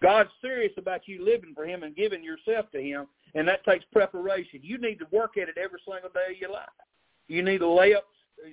God's 0.00 0.30
serious 0.40 0.72
about 0.76 1.06
you 1.06 1.24
living 1.24 1.52
for 1.54 1.64
Him 1.64 1.82
and 1.82 1.94
giving 1.94 2.22
yourself 2.22 2.70
to 2.72 2.80
Him, 2.80 3.06
and 3.34 3.46
that 3.48 3.64
takes 3.64 3.84
preparation. 3.92 4.60
You 4.62 4.78
need 4.78 4.96
to 4.96 5.06
work 5.12 5.36
at 5.36 5.48
it 5.48 5.56
every 5.56 5.80
single 5.84 6.10
day 6.10 6.34
of 6.34 6.38
your 6.38 6.50
life. 6.50 6.68
You 7.28 7.42
need 7.42 7.58
to 7.58 7.68
lay 7.68 7.94
up 7.94 8.06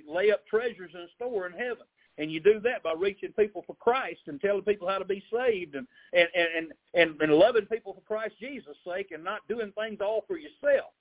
lay 0.08 0.32
up 0.32 0.46
treasures 0.46 0.92
in 0.94 1.08
store 1.16 1.48
in 1.48 1.54
heaven. 1.54 1.86
And 2.20 2.30
you 2.30 2.41
do 2.41 2.59
that 2.59 2.84
by 2.84 2.93
reaching 2.95 3.32
people 3.32 3.63
for 3.65 3.76
Christ 3.78 4.20
and 4.28 4.39
telling 4.41 4.61
people 4.63 4.88
how 4.89 4.97
to 4.97 5.05
be 5.05 5.24
saved 5.34 5.76
and 5.76 5.88
and 6.13 6.28
and 6.36 6.74
and, 6.93 7.22
and 7.22 7.34
loving 7.34 7.65
people 7.65 7.93
for 7.93 8.01
Christ 8.01 8.36
Jesus' 8.39 8.76
sake 8.86 9.11
and 9.11 9.24
not 9.24 9.47
doing 9.47 9.72
things 9.72 9.99
all 10.01 10.26
for 10.28 10.38
yourself. 10.38 10.91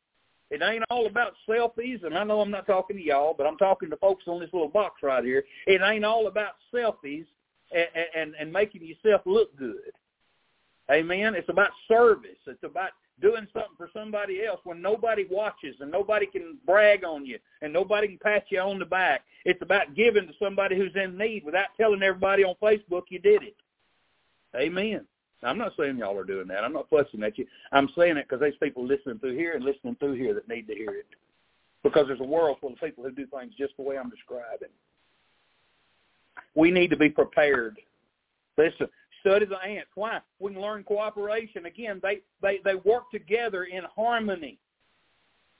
It 0.50 0.62
ain't 0.62 0.84
all 0.88 1.06
about 1.06 1.34
selfies, 1.46 2.04
and 2.04 2.16
I 2.16 2.24
know 2.24 2.40
I'm 2.40 2.50
not 2.50 2.66
talking 2.66 2.96
to 2.96 3.02
y'all, 3.02 3.34
but 3.36 3.46
I'm 3.46 3.58
talking 3.58 3.90
to 3.90 3.96
folks 3.96 4.24
on 4.26 4.40
this 4.40 4.48
little 4.52 4.68
box 4.68 5.02
right 5.02 5.22
here. 5.22 5.44
It 5.66 5.82
ain't 5.82 6.06
all 6.06 6.26
about 6.26 6.52
selfies 6.72 7.26
and, 7.74 7.86
and, 8.16 8.34
and 8.40 8.50
making 8.50 8.82
yourself 8.82 9.20
look 9.26 9.54
good. 9.58 9.92
Amen. 10.90 11.34
It's 11.34 11.50
about 11.50 11.70
service. 11.86 12.38
It's 12.46 12.62
about 12.62 12.92
doing 13.20 13.46
something 13.52 13.76
for 13.76 13.90
somebody 13.92 14.44
else 14.44 14.60
when 14.64 14.80
nobody 14.80 15.26
watches 15.30 15.76
and 15.80 15.90
nobody 15.90 16.26
can 16.26 16.58
brag 16.66 17.04
on 17.04 17.26
you 17.26 17.38
and 17.62 17.72
nobody 17.72 18.08
can 18.08 18.18
pat 18.18 18.44
you 18.50 18.60
on 18.60 18.78
the 18.78 18.84
back. 18.84 19.22
It's 19.44 19.62
about 19.62 19.94
giving 19.94 20.26
to 20.26 20.32
somebody 20.38 20.76
who's 20.76 20.94
in 20.94 21.16
need 21.16 21.44
without 21.44 21.68
telling 21.76 22.02
everybody 22.02 22.44
on 22.44 22.54
Facebook 22.62 23.04
you 23.08 23.18
did 23.18 23.42
it. 23.42 23.56
Amen. 24.56 25.04
I'm 25.42 25.58
not 25.58 25.72
saying 25.78 25.98
y'all 25.98 26.18
are 26.18 26.24
doing 26.24 26.48
that. 26.48 26.64
I'm 26.64 26.72
not 26.72 26.90
fussing 26.90 27.22
at 27.22 27.38
you. 27.38 27.46
I'm 27.70 27.88
saying 27.96 28.16
it 28.16 28.26
because 28.28 28.40
there's 28.40 28.56
people 28.60 28.84
listening 28.84 29.18
through 29.18 29.36
here 29.36 29.54
and 29.54 29.64
listening 29.64 29.96
through 29.96 30.14
here 30.14 30.34
that 30.34 30.48
need 30.48 30.66
to 30.66 30.74
hear 30.74 30.90
it. 30.90 31.06
Because 31.84 32.08
there's 32.08 32.20
a 32.20 32.24
world 32.24 32.58
full 32.60 32.72
of 32.72 32.80
people 32.80 33.04
who 33.04 33.12
do 33.12 33.26
things 33.26 33.52
just 33.56 33.76
the 33.76 33.82
way 33.82 33.96
I'm 33.96 34.10
describing. 34.10 34.68
We 36.56 36.70
need 36.72 36.90
to 36.90 36.96
be 36.96 37.08
prepared. 37.08 37.78
Listen, 38.56 38.88
study 39.20 39.46
the 39.46 39.58
ants. 39.58 39.90
Why? 39.94 40.20
We 40.38 40.52
can 40.52 40.60
learn 40.60 40.84
cooperation. 40.84 41.66
Again, 41.66 42.00
they, 42.02 42.20
they, 42.42 42.60
they 42.64 42.74
work 42.76 43.10
together 43.10 43.64
in 43.64 43.82
harmony. 43.94 44.58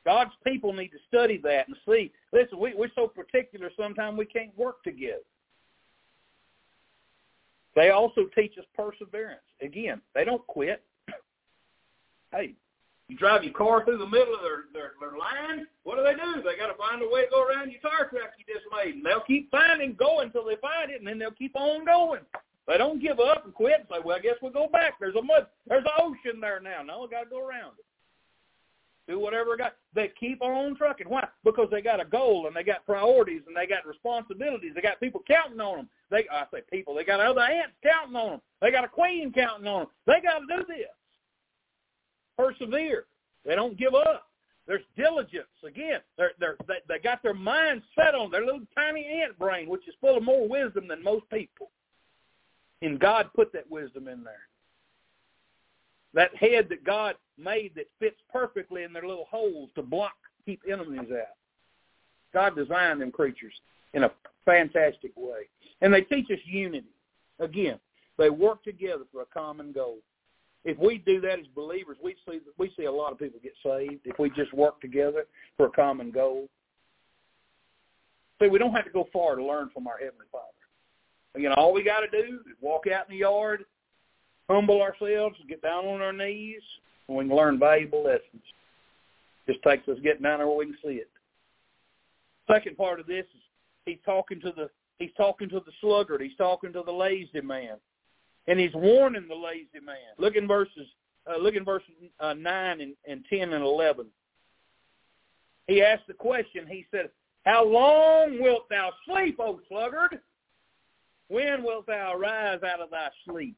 God's 0.05 0.33
people 0.47 0.73
need 0.73 0.89
to 0.89 0.99
study 1.09 1.39
that 1.45 1.69
and 1.69 1.77
see. 1.87 2.13
Listen, 2.33 2.59
we, 2.59 2.75
we're 2.75 2.91
so 2.95 3.09
particular 3.09 3.71
sometimes 3.77 4.17
we 4.17 4.25
can't 4.25 4.57
work 4.57 4.83
together. 4.83 5.21
They 7.75 7.91
also 7.91 8.23
teach 8.35 8.57
us 8.59 8.65
perseverance. 8.75 9.43
Again, 9.61 10.01
they 10.15 10.25
don't 10.25 10.45
quit. 10.47 10.83
hey, 12.33 12.55
you 13.09 13.17
drive 13.17 13.45
your 13.45 13.55
car 13.55 13.85
through 13.85 13.99
the 13.99 14.07
middle 14.07 14.35
of 14.35 14.41
their, 14.43 14.65
their, 14.73 14.93
their 15.01 15.19
line, 15.19 15.67
what 15.85 15.97
do 15.97 16.03
they 16.03 16.15
do? 16.15 16.43
They 16.43 16.57
got 16.59 16.69
to 16.69 16.77
find 16.77 17.03
a 17.03 17.09
way 17.09 17.25
to 17.25 17.31
go 17.31 17.43
around 17.43 17.71
your 17.71 17.81
tire 17.81 18.09
track 18.09 18.33
you 18.39 18.45
just 18.53 18.67
made. 18.73 18.97
And 18.97 19.05
they'll 19.05 19.21
keep 19.21 19.51
finding, 19.51 19.95
going 19.95 20.27
until 20.27 20.45
they 20.45 20.57
find 20.57 20.91
it, 20.91 21.01
and 21.01 21.07
then 21.07 21.19
they'll 21.19 21.31
keep 21.31 21.57
on 21.57 21.85
going. 21.85 22.21
They 22.69 22.79
don't 22.79 23.03
give 23.03 23.19
up 23.19 23.45
and 23.45 23.55
quit 23.55 23.81
and 23.81 23.89
say, 23.91 23.97
well, 24.05 24.17
I 24.17 24.21
guess 24.21 24.37
we'll 24.41 24.53
go 24.53 24.69
back. 24.69 24.95
There's 25.01 25.17
a 25.17 25.23
mud, 25.23 25.47
there's 25.67 25.85
an 25.85 25.91
ocean 25.99 26.41
there 26.41 26.61
now. 26.61 26.83
No, 26.85 27.01
we 27.03 27.09
got 27.09 27.25
to 27.25 27.31
go 27.31 27.45
around 27.45 27.73
it 27.79 27.85
do 29.09 29.19
whatever 29.19 29.57
got. 29.57 29.75
They 29.95 30.13
keep 30.21 30.43
on 30.43 30.77
trucking. 30.77 31.09
Why? 31.09 31.27
Because 31.43 31.69
they 31.71 31.81
got 31.81 32.01
a 32.01 32.05
goal 32.05 32.47
and 32.47 32.55
they 32.55 32.63
got 32.63 32.85
priorities 32.85 33.43
and 33.47 33.57
they 33.57 33.67
got 33.67 33.87
responsibilities. 33.87 34.73
They 34.75 34.83
got 34.83 35.01
people 35.01 35.23
counting 35.27 35.61
on 35.61 35.77
them. 35.79 35.89
They, 36.11 36.27
I 36.31 36.45
say 36.53 36.61
people. 36.71 36.95
They 36.95 37.05
got 37.05 37.19
other 37.19 37.41
ants 37.41 37.75
counting 37.83 38.17
on 38.17 38.31
them. 38.33 38.41
They 38.61 38.71
got 38.71 38.85
a 38.85 38.89
queen 38.89 39.33
counting 39.33 39.67
on 39.67 39.81
them. 39.81 39.89
They 40.07 40.21
got 40.23 40.41
to 40.41 40.47
do 40.47 40.65
this. 40.69 40.87
Persevere. 42.37 43.07
They 43.45 43.57
don't 43.57 43.79
give 43.79 43.95
up. 43.95 44.27
There's 44.67 44.85
diligence. 44.97 45.49
Again, 45.67 46.01
they're, 46.19 46.33
they're, 46.39 46.57
they 46.69 46.75
they 46.87 46.99
got 46.99 47.23
their 47.23 47.33
mind 47.33 47.81
set 47.95 48.15
on 48.15 48.31
their 48.31 48.45
little 48.45 48.61
tiny 48.77 49.23
ant 49.23 49.39
brain, 49.39 49.67
which 49.67 49.89
is 49.89 49.95
full 49.99 50.19
of 50.19 50.23
more 50.23 50.47
wisdom 50.47 50.87
than 50.87 51.03
most 51.03 51.25
people. 51.31 51.71
And 52.83 53.01
God 53.01 53.31
put 53.35 53.53
that 53.53 53.71
wisdom 53.71 54.09
in 54.09 54.23
there. 54.23 54.47
That 56.15 56.35
head 56.37 56.69
that 56.71 56.85
God 56.85 57.17
made 57.37 57.73
that 57.77 57.89
fits 57.99 58.21
perfectly 58.33 58.85
in 58.85 58.93
their 58.93 59.07
little 59.07 59.27
holes 59.31 59.71
to 59.75 59.83
block, 59.83 60.15
keep 60.47 60.63
enemies 60.71 61.11
out. 61.13 61.37
God 62.33 62.57
designed 62.57 63.01
them 63.01 63.11
creatures 63.11 63.53
in 63.95 64.05
a 64.05 64.11
fantastic 64.45 65.13
way. 65.17 65.49
And 65.81 65.93
they 65.93 66.03
teach 66.03 66.31
us 66.31 66.39
unity. 66.45 66.89
Again, 67.41 67.79
they 68.17 68.31
work 68.31 68.65
together 68.65 69.05
for 69.13 69.23
a 69.23 69.27
common 69.27 69.73
goal. 69.73 69.99
If 70.65 70.77
we 70.79 70.99
do 70.99 71.21
that 71.21 71.39
as 71.39 71.47
believers, 71.55 71.97
we 72.03 72.17
see 72.29 72.41
we 72.59 72.73
see 72.77 72.85
a 72.85 72.93
lot 72.93 73.13
of 73.13 73.19
people 73.19 73.39
get 73.43 73.55
saved 73.63 74.01
if 74.05 74.19
we 74.19 74.29
just 74.31 74.53
work 74.53 74.81
together 74.81 75.25
for 75.57 75.67
a 75.67 75.71
common 75.71 76.11
goal. 76.11 76.49
See, 78.41 78.49
we 78.49 78.59
don't 78.59 78.73
have 78.73 78.85
to 78.85 78.91
go 78.91 79.09
far 79.13 79.37
to 79.37 79.45
learn 79.45 79.71
from 79.73 79.87
our 79.87 79.99
Heavenly 79.99 80.27
Father. 80.31 80.45
Again, 81.35 81.53
all 81.57 81.73
we 81.73 81.83
got 81.83 82.01
to 82.01 82.11
do 82.11 82.41
is 82.49 82.57
walk 82.61 82.87
out 82.87 83.09
in 83.09 83.15
the 83.15 83.21
yard, 83.21 83.65
humble 84.49 84.81
ourselves, 84.81 85.37
get 85.49 85.63
down 85.63 85.85
on 85.87 86.01
our 86.01 86.13
knees, 86.13 86.63
and 87.09 87.17
we 87.17 87.27
can 87.27 87.37
learn 87.37 87.59
valuable 87.59 88.03
lessons. 88.05 88.43
Just 89.47 89.63
takes 89.63 89.89
us 89.89 89.99
getting 90.03 90.23
down 90.23 90.39
there 90.39 90.47
where 90.47 90.57
we 90.57 90.67
can 90.67 90.77
see 90.83 90.95
it. 90.95 91.11
Second 92.51 92.77
part 92.77 93.01
of 93.01 93.07
this 93.07 93.25
is 93.35 93.43
he's 93.85 93.99
talking 94.05 94.41
to 94.41 94.53
the 94.53 94.71
he's 94.99 95.13
talking 95.17 95.49
to 95.51 95.61
the 95.61 95.73
sluggard. 95.81 96.21
He's 96.21 96.37
talking 96.37 96.73
to 96.73 96.83
the 96.83 96.93
lazy 96.93 97.41
man, 97.41 97.77
and 98.47 98.59
he's 98.59 98.75
warning 98.75 99.27
the 99.29 99.35
lazy 99.35 99.85
man. 99.85 99.97
Look 100.19 100.37
in 100.37 100.47
verses. 100.47 100.87
Uh, 101.31 101.37
look 101.37 101.55
in 101.55 101.65
verse 101.65 101.83
uh, 102.21 102.35
nine 102.35 102.81
and, 102.81 102.95
and 103.07 103.25
ten 103.29 103.53
and 103.53 103.63
eleven. 103.65 104.07
He 105.67 105.83
asked 105.83 106.07
the 106.09 106.15
question. 106.15 106.67
He 106.67 106.87
said, 106.91 107.11
"How 107.45 107.65
long 107.65 108.41
wilt 108.41 108.69
thou 108.71 108.93
sleep, 109.07 109.39
O 109.39 109.61
sluggard? 109.69 110.21
When 111.29 111.63
wilt 111.63 111.87
thou 111.87 112.15
arise 112.15 112.63
out 112.63 112.81
of 112.81 112.91
thy 112.91 113.11
sleep?" 113.25 113.57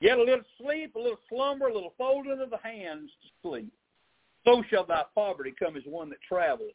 Yet 0.00 0.18
a 0.18 0.22
little 0.22 0.44
sleep, 0.58 0.94
a 0.94 0.98
little 0.98 1.20
slumber, 1.28 1.68
a 1.68 1.74
little 1.74 1.94
folding 1.96 2.40
of 2.40 2.50
the 2.50 2.58
hands 2.58 3.10
to 3.22 3.28
sleep. 3.48 3.72
So 4.44 4.62
shall 4.68 4.84
thy 4.84 5.04
poverty 5.14 5.54
come 5.58 5.76
as 5.76 5.84
one 5.86 6.10
that 6.10 6.20
travelleth, 6.28 6.74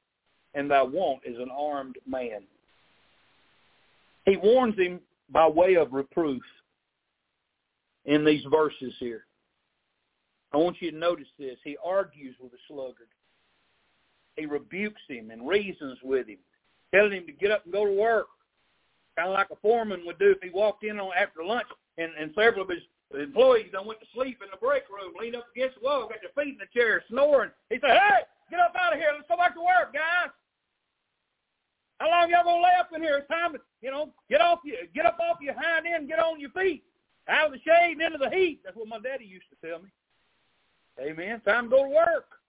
and 0.55 0.71
thy 0.71 0.81
want 0.81 1.25
as 1.27 1.37
an 1.37 1.51
armed 1.51 1.97
man. 2.07 2.43
He 4.25 4.37
warns 4.37 4.77
him 4.77 4.99
by 5.29 5.47
way 5.47 5.75
of 5.75 5.93
reproof 5.93 6.41
in 8.05 8.25
these 8.25 8.43
verses 8.49 8.93
here. 8.99 9.25
I 10.51 10.57
want 10.57 10.81
you 10.81 10.89
to 10.89 10.97
notice 10.97 11.27
this. 11.37 11.57
He 11.63 11.77
argues 11.83 12.35
with 12.39 12.51
the 12.51 12.57
sluggard. 12.67 13.09
He 14.35 14.47
rebukes 14.47 15.01
him 15.07 15.29
and 15.29 15.47
reasons 15.47 15.99
with 16.01 16.27
him, 16.27 16.39
telling 16.93 17.11
him 17.11 17.25
to 17.27 17.31
get 17.31 17.51
up 17.51 17.65
and 17.65 17.73
go 17.73 17.85
to 17.85 17.91
work, 17.91 18.27
kind 19.19 19.31
of 19.31 19.35
like 19.35 19.51
a 19.51 19.59
foreman 19.61 20.05
would 20.05 20.17
do 20.17 20.31
if 20.31 20.41
he 20.41 20.49
walked 20.49 20.85
in 20.85 20.97
on 20.97 21.11
after 21.11 21.43
lunch 21.43 21.67
and, 21.97 22.11
and 22.17 22.31
several 22.33 22.63
of 22.63 22.69
his 22.69 22.79
employees 23.11 23.67
done 23.73 23.85
went 23.85 23.99
to 23.99 24.07
sleep 24.15 24.39
in 24.41 24.47
the 24.49 24.55
break 24.55 24.83
room, 24.87 25.11
leaned 25.19 25.35
up 25.35 25.43
against 25.53 25.75
the 25.75 25.83
wall, 25.83 26.07
got 26.07 26.19
their 26.23 26.31
feet 26.41 26.55
in 26.55 26.59
the 26.63 26.71
chair, 26.71 27.03
snoring. 27.09 27.51
He 27.69 27.75
said, 27.81 27.99
hey, 27.99 28.23
get 28.49 28.61
up 28.61 28.73
out 28.79 28.93
of 28.93 28.99
here. 28.99 29.11
Let's 29.13 29.27
go 29.27 29.35
back 29.35 29.55
to 29.55 29.59
work, 29.59 29.91
guys. 29.91 30.31
How 31.99 32.09
long 32.09 32.29
y'all 32.29 32.45
gonna 32.45 32.63
lay 32.63 32.79
up 32.79 32.91
in 32.95 33.01
here? 33.01 33.17
It's 33.17 33.27
time 33.27 33.51
to, 33.51 33.59
you 33.81 33.91
know, 33.91 34.13
get 34.29 34.39
off 34.39 34.59
you, 34.63 34.77
get 34.95 35.05
up 35.05 35.19
off 35.19 35.41
your 35.41 35.55
hind 35.59 35.85
end, 35.85 36.07
get 36.07 36.19
on 36.19 36.39
your 36.39 36.51
feet, 36.51 36.83
out 37.27 37.47
of 37.47 37.51
the 37.51 37.59
shade 37.59 37.99
and 37.99 38.01
into 38.01 38.17
the 38.17 38.29
heat. 38.29 38.61
That's 38.63 38.77
what 38.77 38.87
my 38.87 38.99
daddy 38.99 39.25
used 39.25 39.49
to 39.51 39.67
tell 39.67 39.79
me. 39.79 39.89
Amen. 40.97 41.41
Time 41.41 41.65
to 41.65 41.69
go 41.69 41.83
to 41.83 41.89
work. 41.89 42.39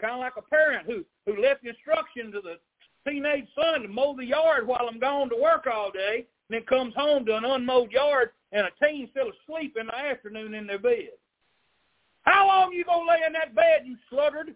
Kind 0.00 0.14
of 0.14 0.20
like 0.20 0.34
a 0.38 0.42
parent 0.42 0.86
who 0.86 1.04
who 1.26 1.42
left 1.42 1.66
instruction 1.66 2.30
to 2.30 2.40
the 2.40 2.62
teenage 3.08 3.46
son 3.54 3.82
to 3.82 3.88
mow 3.88 4.14
the 4.16 4.24
yard 4.24 4.66
while 4.66 4.88
I'm 4.90 4.98
gone 4.98 5.28
to 5.30 5.36
work 5.36 5.66
all 5.72 5.90
day, 5.90 6.26
and 6.48 6.58
then 6.58 6.62
comes 6.62 6.94
home 6.94 7.24
to 7.26 7.36
an 7.36 7.44
unmowed 7.44 7.90
yard 7.90 8.30
and 8.52 8.66
a 8.66 8.84
teen 8.84 9.08
still 9.10 9.30
asleep 9.30 9.76
in 9.78 9.86
the 9.86 9.96
afternoon 9.96 10.54
in 10.54 10.66
their 10.66 10.78
bed. 10.78 11.10
How 12.22 12.46
long 12.46 12.72
you 12.72 12.84
gonna 12.84 13.08
lay 13.08 13.20
in 13.26 13.32
that 13.34 13.54
bed, 13.54 13.82
you 13.84 13.96
sluggard? 14.10 14.54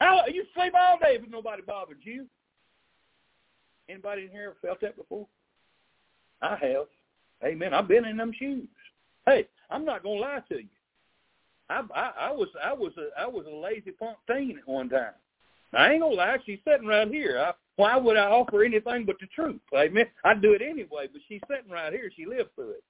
How 0.00 0.22
you 0.26 0.44
sleep 0.54 0.74
all 0.76 0.98
day 0.98 1.18
if 1.20 1.30
nobody 1.30 1.62
bothered 1.62 1.98
you? 2.02 2.26
Anybody 3.88 4.24
in 4.24 4.30
here 4.30 4.54
felt 4.62 4.80
that 4.80 4.96
before? 4.96 5.26
I 6.40 6.56
have. 6.56 6.86
Amen. 7.44 7.74
I've 7.74 7.88
been 7.88 8.04
in 8.04 8.16
them 8.16 8.32
shoes. 8.36 8.66
Hey, 9.26 9.46
I'm 9.70 9.84
not 9.84 10.02
gonna 10.02 10.20
lie 10.20 10.42
to 10.48 10.56
you. 10.56 10.68
I 11.70 11.82
I, 11.94 12.12
I 12.28 12.32
was 12.32 12.48
I 12.62 12.72
was 12.72 12.92
a 12.98 13.20
I 13.20 13.26
was 13.26 13.46
a 13.46 13.54
lazy 13.54 13.92
punk 13.92 14.18
teen 14.28 14.58
at 14.58 14.68
one 14.68 14.88
time. 14.88 15.12
I 15.74 15.92
ain't 15.92 16.02
gonna 16.02 16.14
lie, 16.14 16.36
she's 16.44 16.58
sitting 16.66 16.86
right 16.86 17.08
here. 17.08 17.38
I, 17.38 17.52
why 17.76 17.96
would 17.96 18.16
I 18.16 18.26
offer 18.26 18.62
anything 18.62 19.06
but 19.06 19.16
the 19.20 19.26
truth? 19.34 19.60
Amen. 19.74 20.06
I'd 20.24 20.42
do 20.42 20.52
it 20.52 20.62
anyway, 20.62 21.08
but 21.10 21.22
she's 21.28 21.40
sitting 21.50 21.70
right 21.70 21.92
here. 21.92 22.10
She 22.14 22.26
lived 22.26 22.54
through 22.54 22.72
it. 22.72 22.84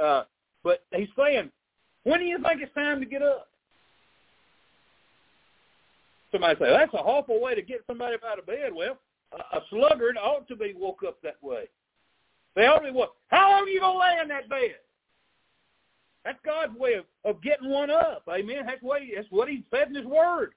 Uh, 0.00 0.24
but 0.64 0.84
he's 0.94 1.08
saying, 1.16 1.50
When 2.02 2.18
do 2.18 2.26
you 2.26 2.38
think 2.42 2.60
it's 2.60 2.74
time 2.74 3.00
to 3.00 3.06
get 3.06 3.22
up? 3.22 3.48
Somebody 6.32 6.58
say, 6.58 6.70
that's 6.70 6.92
a 6.92 6.98
awful 6.98 7.40
way 7.40 7.54
to 7.54 7.62
get 7.62 7.84
somebody 7.86 8.16
out 8.28 8.38
of 8.38 8.46
bed. 8.46 8.70
Well, 8.74 8.98
a 9.32 9.60
sluggard 9.70 10.18
ought 10.18 10.46
to 10.48 10.56
be 10.56 10.74
woke 10.76 11.00
up 11.06 11.16
that 11.22 11.36
way. 11.42 11.64
They 12.54 12.66
ought 12.66 12.80
to 12.80 12.86
be 12.86 12.90
woke. 12.90 13.14
How 13.28 13.50
long 13.50 13.62
are 13.62 13.68
you 13.68 13.80
to 13.80 13.92
lay 13.92 14.18
in 14.22 14.28
that 14.28 14.48
bed? 14.48 14.76
That's 16.24 16.38
God's 16.44 16.76
way 16.78 16.94
of, 16.94 17.04
of 17.24 17.42
getting 17.42 17.70
one 17.70 17.90
up. 17.90 18.24
Amen. 18.28 18.66
That's, 18.66 18.82
way, 18.82 19.10
that's 19.14 19.28
what 19.30 19.48
he 19.48 19.64
said 19.70 19.88
in 19.88 19.94
his 19.94 20.04
word. 20.04 20.52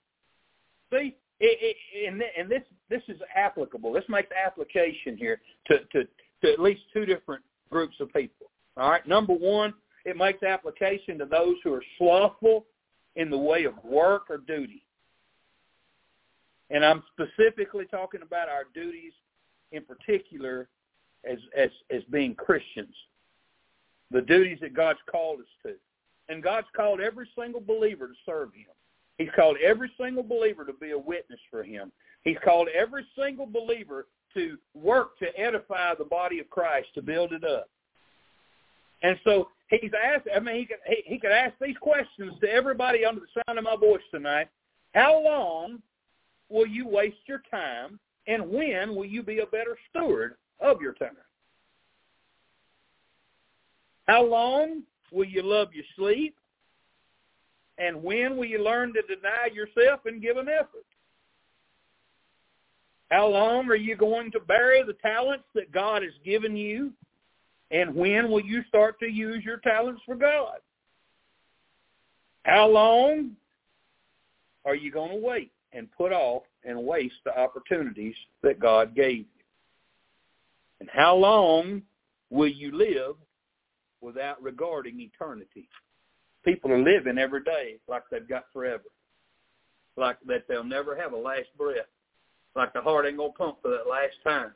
See, 0.91 1.16
it, 1.39 1.76
it, 1.93 2.07
and, 2.07 2.22
and 2.38 2.49
this 2.49 2.64
this 2.89 3.01
is 3.07 3.22
applicable. 3.36 3.93
This 3.93 4.03
makes 4.09 4.30
application 4.32 5.16
here 5.18 5.39
to, 5.68 5.80
to, 5.93 6.03
to 6.43 6.51
at 6.51 6.59
least 6.59 6.82
two 6.93 7.05
different 7.05 7.41
groups 7.70 7.95
of 8.01 8.12
people. 8.14 8.47
All 8.78 8.91
right. 8.91 9.07
Number 9.07 9.34
one, 9.34 9.74
it 10.05 10.18
makes 10.18 10.43
application 10.43 11.18
to 11.20 11.26
those 11.26 11.55
who 11.64 11.74
are 11.74 11.84
slothful 11.97 12.66
in 13.16 13.30
the 13.30 13.38
way 13.38 13.64
of 13.64 13.74
work 13.84 14.24
or 14.30 14.38
duty. 14.38 14.84
And 16.70 16.86
I'm 16.86 17.03
specifically 17.14 17.86
talking 17.86 18.22
about 18.22 18.49
our 18.49 18.64
duties 18.74 19.14
in 19.72 19.84
particular 19.84 20.68
as, 21.30 21.38
as, 21.57 21.70
as 21.89 22.03
being 22.12 22.36
Christians, 22.36 22.95
the 24.12 24.22
duties 24.22 24.59
that 24.62 24.74
God's 24.74 24.99
called 25.09 25.39
us 25.39 25.45
to. 25.64 25.74
And 26.30 26.43
God's 26.43 26.68
called 26.76 27.01
every 27.01 27.28
single 27.38 27.62
believer 27.62 28.07
to 28.07 28.14
serve 28.26 28.53
him. 28.53 28.68
He's 29.18 29.30
called 29.36 29.57
every 29.64 29.91
single 29.99 30.24
believer 30.24 30.66
to 30.66 30.74
be 30.74 30.91
a 30.91 30.97
witness 30.97 31.39
for 31.49 31.64
him. 31.64 31.91
He's 32.24 32.38
called 32.43 32.70
every 32.70 33.05
single 33.18 33.45
believer 33.45 34.07
to 34.34 34.57
work 34.74 35.18
to 35.20 35.28
edify 35.39 35.93
the 35.95 36.05
body 36.05 36.39
of 36.39 36.49
Christ, 36.49 36.88
to 36.95 37.01
build 37.01 37.34
it 37.34 37.43
up. 37.43 37.70
And 39.03 39.20
so 39.24 39.49
he's 39.70 39.91
asked, 40.01 40.28
I 40.34 40.39
mean, 40.39 40.55
he 40.55 40.66
could, 40.66 40.78
he, 40.86 41.03
he 41.05 41.20
could 41.20 41.32
ask 41.32 41.53
these 41.59 41.78
questions 41.82 42.34
to 42.41 42.51
everybody 42.51 43.03
under 43.03 43.22
the 43.22 43.41
sound 43.45 43.57
of 43.57 43.66
my 43.66 43.76
voice 43.76 44.01
tonight. 44.12 44.47
How 44.93 45.22
long 45.22 45.82
will 46.49 46.68
you 46.68 46.88
waste 46.88 47.18
your 47.28 47.41
time, 47.49 47.99
and 48.28 48.49
when 48.49 48.95
will 48.95 49.05
you 49.05 49.24
be 49.24 49.39
a 49.39 49.45
better 49.47 49.78
steward 49.89 50.36
of 50.59 50.82
your 50.82 50.93
time? 50.93 51.18
How 54.08 54.26
long 54.26 54.84
will 55.12 55.26
you 55.26 55.43
love 55.43 55.70
your 55.74 55.86
sleep? 55.95 56.36
And 57.78 58.04
when 58.04 58.38
will 58.38 58.45
you 58.45 58.64
learn 58.64 58.93
to 58.93 59.02
deny 59.04 59.49
yourself 59.54 60.02
and 60.06 60.22
give 60.22 60.38
an 60.38 60.47
effort? 60.49 60.86
How 63.10 63.28
long 63.28 63.70
are 63.70 63.76
you 63.76 63.95
going 63.95 64.32
to 64.32 64.39
bury 64.39 64.84
the 64.84 64.93
talents 64.93 65.43
that 65.56 65.72
God 65.72 66.02
has 66.02 66.14
given 66.24 66.56
you? 66.56 66.93
And 67.70 67.95
when 67.95 68.30
will 68.30 68.41
you 68.41 68.64
start 68.68 68.99
to 68.99 69.08
use 69.08 69.43
your 69.43 69.58
talents 69.58 70.02
for 70.06 70.16
God? 70.16 70.58
How 72.43 72.68
long 72.68 73.32
are 74.66 74.76
you 74.76 74.91
going 74.91 75.12
to 75.12 75.18
wait 75.18 75.52
and 75.74 75.91
put 75.91 76.12
off 76.12 76.43
and 76.64 76.84
waste 76.84 77.16
the 77.26 77.38
opportunities 77.38 78.16
that 78.43 78.60
God 78.60 78.95
gave 78.95 79.20
you? 79.20 79.26
And 80.80 80.89
how 80.91 81.16
long 81.16 81.82
will 82.30 82.47
you 82.47 82.72
live 82.76 83.16
without 84.02 84.41
regarding 84.41 84.99
eternity? 84.99 85.68
People 86.43 86.72
are 86.72 86.82
living 86.82 87.18
every 87.18 87.43
day 87.43 87.78
like 87.88 88.04
they've 88.10 88.28
got 88.28 88.45
forever, 88.52 88.84
like 89.95 90.18
that 90.28 90.47
they'll 90.47 90.64
never 90.64 90.95
have 90.95 91.14
a 91.14 91.18
last 91.18 91.49
breath, 91.58 91.86
like 92.56 92.74
the 92.74 92.82
heart 92.82 93.06
ain't 93.06 93.18
going 93.18 93.32
to 93.32 93.38
pump 93.38 93.58
for 93.62 93.70
that 93.70 93.89
last 93.89 94.16
time, 94.24 94.52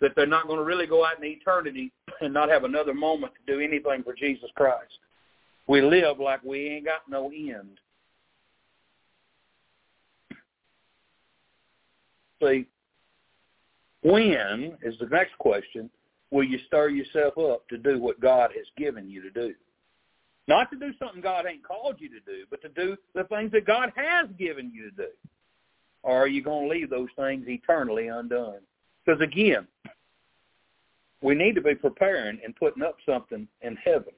that 0.00 0.12
they're 0.14 0.26
not 0.26 0.46
going 0.46 0.58
to 0.58 0.64
really 0.64 0.86
go 0.86 1.04
out 1.04 1.18
in 1.18 1.24
eternity 1.24 1.92
and 2.20 2.32
not 2.32 2.50
have 2.50 2.64
another 2.64 2.94
moment 2.94 3.32
to 3.34 3.52
do 3.52 3.60
anything 3.60 4.02
for 4.02 4.14
Jesus 4.14 4.50
Christ. 4.54 4.98
We 5.66 5.82
live 5.82 6.18
like 6.18 6.42
we 6.44 6.68
ain't 6.68 6.86
got 6.86 7.08
no 7.08 7.30
end. 7.30 7.78
See, 12.42 12.66
when 14.02 14.76
is 14.82 14.94
the 15.00 15.06
next 15.10 15.36
question, 15.38 15.90
will 16.30 16.44
you 16.44 16.58
stir 16.66 16.88
yourself 16.88 17.38
up 17.38 17.68
to 17.68 17.78
do 17.78 17.98
what 17.98 18.20
God 18.20 18.50
has 18.56 18.66
given 18.76 19.08
you 19.10 19.22
to 19.22 19.30
do? 19.30 19.54
Not 20.46 20.70
to 20.70 20.78
do 20.78 20.92
something 20.98 21.20
God 21.20 21.44
ain't 21.46 21.66
called 21.66 21.96
you 21.98 22.08
to 22.08 22.20
do, 22.20 22.44
but 22.50 22.62
to 22.62 22.68
do 22.70 22.96
the 23.14 23.24
things 23.24 23.52
that 23.52 23.66
God 23.66 23.92
has 23.96 24.28
given 24.38 24.72
you 24.74 24.90
to 24.90 24.96
do. 24.96 25.08
Or 26.02 26.16
are 26.22 26.28
you 26.28 26.42
going 26.42 26.68
to 26.68 26.74
leave 26.74 26.90
those 26.90 27.08
things 27.16 27.46
eternally 27.48 28.08
undone? 28.08 28.60
Because 29.04 29.20
again, 29.20 29.66
we 31.22 31.34
need 31.34 31.54
to 31.54 31.60
be 31.60 31.74
preparing 31.74 32.38
and 32.44 32.56
putting 32.56 32.82
up 32.82 32.96
something 33.04 33.46
in 33.62 33.76
heaven. 33.76 34.12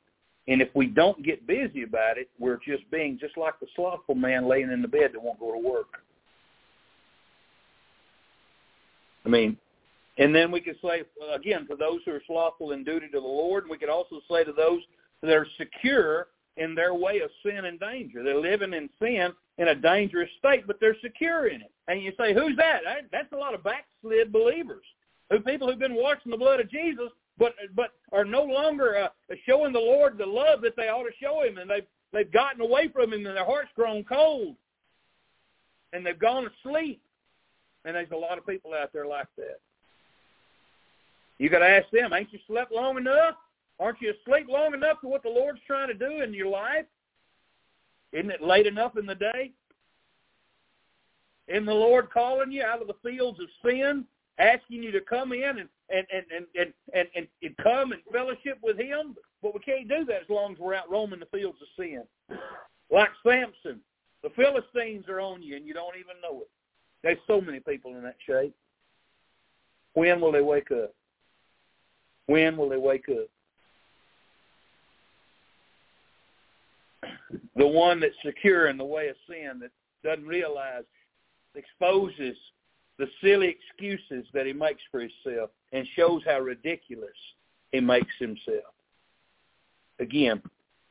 And 0.46 0.60
if 0.60 0.68
we 0.74 0.86
don't 0.86 1.22
get 1.24 1.46
busy 1.46 1.82
about 1.82 2.18
it, 2.18 2.28
we're 2.38 2.58
just 2.64 2.88
being 2.90 3.18
just 3.18 3.36
like 3.36 3.58
the 3.60 3.66
slothful 3.74 4.14
man 4.14 4.46
laying 4.46 4.70
in 4.70 4.82
the 4.82 4.88
bed 4.88 5.10
that 5.12 5.22
won't 5.22 5.40
go 5.40 5.52
to 5.52 5.58
work. 5.58 6.02
I 9.24 9.28
mean, 9.28 9.56
and 10.20 10.34
then 10.34 10.50
we 10.50 10.60
could 10.60 10.76
say, 10.84 11.02
again, 11.34 11.66
to 11.68 11.76
those 11.76 12.00
who 12.04 12.12
are 12.12 12.22
slothful 12.26 12.72
in 12.72 12.84
duty 12.84 13.08
to 13.08 13.20
the 13.20 13.26
Lord, 13.26 13.64
we 13.68 13.78
could 13.78 13.88
also 13.88 14.20
say 14.30 14.44
to 14.44 14.52
those 14.52 14.82
that 15.22 15.32
are 15.32 15.46
secure 15.56 16.28
in 16.58 16.74
their 16.74 16.92
way 16.92 17.20
of 17.20 17.30
sin 17.42 17.64
and 17.64 17.80
danger. 17.80 18.22
They're 18.22 18.38
living 18.38 18.74
in 18.74 18.90
sin 19.00 19.32
in 19.56 19.68
a 19.68 19.74
dangerous 19.74 20.28
state, 20.38 20.66
but 20.66 20.78
they're 20.78 20.96
secure 21.02 21.48
in 21.48 21.62
it. 21.62 21.72
And 21.88 22.02
you 22.02 22.12
say, 22.18 22.34
who's 22.34 22.54
that? 22.58 22.82
That's 23.10 23.32
a 23.32 23.36
lot 23.36 23.54
of 23.54 23.64
backslid 23.64 24.30
believers, 24.30 24.84
who 25.30 25.40
people 25.40 25.68
who've 25.68 25.78
been 25.78 25.94
washing 25.94 26.30
the 26.30 26.36
blood 26.36 26.60
of 26.60 26.70
Jesus, 26.70 27.08
but 27.38 27.54
but 27.74 27.92
are 28.12 28.26
no 28.26 28.42
longer 28.42 28.98
uh, 28.98 29.34
showing 29.46 29.72
the 29.72 29.78
Lord 29.78 30.18
the 30.18 30.26
love 30.26 30.60
that 30.60 30.76
they 30.76 30.88
ought 30.88 31.04
to 31.04 31.12
show 31.18 31.42
Him, 31.42 31.56
and 31.56 31.70
they've 31.70 31.86
they've 32.12 32.30
gotten 32.30 32.60
away 32.60 32.88
from 32.88 33.14
Him, 33.14 33.24
and 33.24 33.36
their 33.36 33.44
heart's 33.46 33.70
grown 33.74 34.04
cold, 34.04 34.56
and 35.94 36.04
they've 36.04 36.18
gone 36.18 36.44
to 36.44 36.50
sleep. 36.62 37.00
And 37.86 37.96
there's 37.96 38.10
a 38.12 38.16
lot 38.16 38.36
of 38.36 38.46
people 38.46 38.74
out 38.74 38.92
there 38.92 39.06
like 39.06 39.28
that. 39.38 39.60
You 41.40 41.48
got 41.48 41.60
to 41.60 41.66
ask 41.66 41.88
them, 41.90 42.12
ain't 42.12 42.34
you 42.34 42.38
slept 42.46 42.70
long 42.70 42.98
enough? 42.98 43.34
Aren't 43.80 44.02
you 44.02 44.12
asleep 44.12 44.46
long 44.46 44.74
enough 44.74 44.98
for 45.00 45.10
what 45.10 45.22
the 45.22 45.30
Lord's 45.30 45.58
trying 45.66 45.88
to 45.88 45.94
do 45.94 46.20
in 46.20 46.34
your 46.34 46.48
life? 46.48 46.84
Isn't 48.12 48.30
it 48.30 48.42
late 48.42 48.66
enough 48.66 48.98
in 48.98 49.06
the 49.06 49.14
day? 49.14 49.52
Isn't 51.48 51.64
the 51.64 51.72
Lord 51.72 52.10
calling 52.10 52.52
you 52.52 52.62
out 52.62 52.82
of 52.82 52.88
the 52.88 52.96
fields 53.02 53.40
of 53.40 53.46
sin, 53.64 54.04
asking 54.38 54.82
you 54.82 54.92
to 54.92 55.00
come 55.00 55.32
in 55.32 55.60
and 55.60 55.68
and 55.88 56.06
and 56.12 56.24
and 56.30 56.46
and, 56.60 56.72
and, 56.92 57.08
and, 57.16 57.26
and 57.42 57.56
come 57.56 57.92
and 57.92 58.02
fellowship 58.12 58.58
with 58.62 58.78
Him? 58.78 59.16
But 59.42 59.54
we 59.54 59.60
can't 59.60 59.88
do 59.88 60.04
that 60.04 60.20
as 60.20 60.28
long 60.28 60.52
as 60.52 60.58
we're 60.58 60.74
out 60.74 60.90
roaming 60.90 61.20
the 61.20 61.38
fields 61.38 61.58
of 61.62 61.68
sin. 61.74 62.02
Like 62.90 63.08
Samson, 63.26 63.80
the 64.22 64.30
Philistines 64.36 65.08
are 65.08 65.20
on 65.20 65.42
you 65.42 65.56
and 65.56 65.66
you 65.66 65.72
don't 65.72 65.96
even 65.96 66.16
know 66.22 66.42
it. 66.42 66.50
There's 67.02 67.18
so 67.26 67.40
many 67.40 67.60
people 67.60 67.96
in 67.96 68.02
that 68.02 68.16
shape. 68.26 68.54
When 69.94 70.20
will 70.20 70.32
they 70.32 70.42
wake 70.42 70.70
up? 70.70 70.94
When 72.30 72.56
will 72.56 72.68
they 72.68 72.76
wake 72.76 73.08
up? 73.08 73.26
The 77.56 77.66
one 77.66 77.98
that's 77.98 78.14
secure 78.24 78.68
in 78.68 78.76
the 78.76 78.84
way 78.84 79.08
of 79.08 79.16
sin 79.28 79.58
that 79.58 79.72
doesn't 80.04 80.28
realize, 80.28 80.84
exposes 81.56 82.36
the 82.98 83.08
silly 83.20 83.48
excuses 83.48 84.26
that 84.32 84.46
he 84.46 84.52
makes 84.52 84.80
for 84.92 85.00
himself 85.00 85.50
and 85.72 85.84
shows 85.96 86.22
how 86.24 86.38
ridiculous 86.38 87.10
he 87.72 87.80
makes 87.80 88.14
himself. 88.20 88.74
Again, 89.98 90.40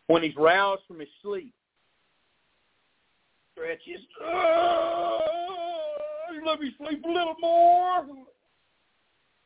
when 0.08 0.24
he's 0.24 0.36
roused 0.36 0.82
from 0.90 1.00
his 1.00 1.08
sleep, 1.22 1.54
stretches, 3.54 4.02
oh, 4.26 5.22
let 6.46 6.60
me 6.60 6.76
sleep 6.78 7.02
a 7.06 7.08
little 7.08 7.36
more. 7.40 8.06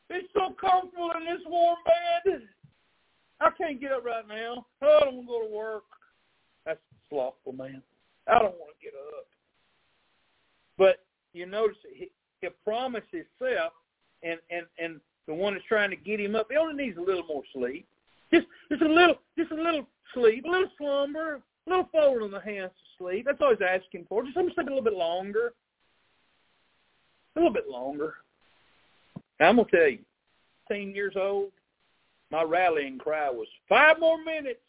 It's 0.10 0.28
so 0.34 0.54
comfortable 0.60 1.12
in 1.18 1.26
this 1.26 1.42
warm 1.48 1.78
bed. 1.86 2.42
I 3.42 3.50
can't 3.58 3.80
get 3.82 3.92
up 3.92 4.06
right 4.06 4.28
now. 4.28 4.66
I 4.82 5.00
don't 5.02 5.16
want 5.16 5.22
to 5.22 5.28
go 5.28 5.48
to 5.48 5.56
work. 5.56 5.84
That's 6.66 6.80
slothful, 7.10 7.54
man. 7.54 7.82
I 8.28 8.40
don't 8.40 8.56
want 8.56 8.72
to 8.78 8.84
get 8.84 8.94
up. 8.94 9.26
But 10.78 11.04
you 11.34 11.46
notice 11.46 11.78
he, 11.94 12.10
he 12.42 12.48
promised 12.64 13.08
himself, 13.12 13.74
and 14.24 14.40
and 14.50 14.66
and 14.80 15.02
the 15.28 15.34
one 15.34 15.54
that's 15.54 15.66
trying 15.66 15.90
to 15.90 15.96
get 15.96 16.20
him 16.20 16.36
up, 16.36 16.48
he 16.50 16.58
only 16.58 16.86
needs 16.86 16.98
a 16.98 17.02
little 17.02 17.26
more 17.28 17.44
sleep. 17.54 17.88
Just 18.34 18.48
just 18.70 18.82
a 18.82 18.88
little, 18.88 19.16
just 19.38 19.52
a 19.52 19.56
little 19.56 19.86
sleep, 20.14 20.46
a 20.46 20.50
little 20.50 20.70
slumber, 20.78 21.42
a 21.68 21.70
little 21.70 21.90
fold 21.92 22.24
on 22.24 22.32
the 22.32 22.40
hands 22.40 22.72
to 22.72 23.04
sleep. 23.04 23.26
That's 23.26 23.38
all 23.42 23.52
he's 23.52 23.60
asking 23.68 24.06
for. 24.10 24.24
Just 24.24 24.36
let 24.36 24.46
me 24.46 24.54
sleep 24.54 24.68
a 24.68 24.70
little 24.70 24.84
bit 24.84 24.94
longer. 24.94 25.54
A 27.36 27.40
little 27.40 27.54
bit 27.54 27.68
longer. 27.68 28.16
I'm 29.44 29.58
gonna 29.58 29.68
tell 29.70 29.88
you, 29.88 30.00
10 30.70 30.96
years 30.96 31.14
old, 31.16 31.52
my 32.32 32.44
rallying 32.44 32.98
cry 32.98 33.30
was 33.30 33.48
five 33.70 34.00
more 34.00 34.24
minutes. 34.24 34.60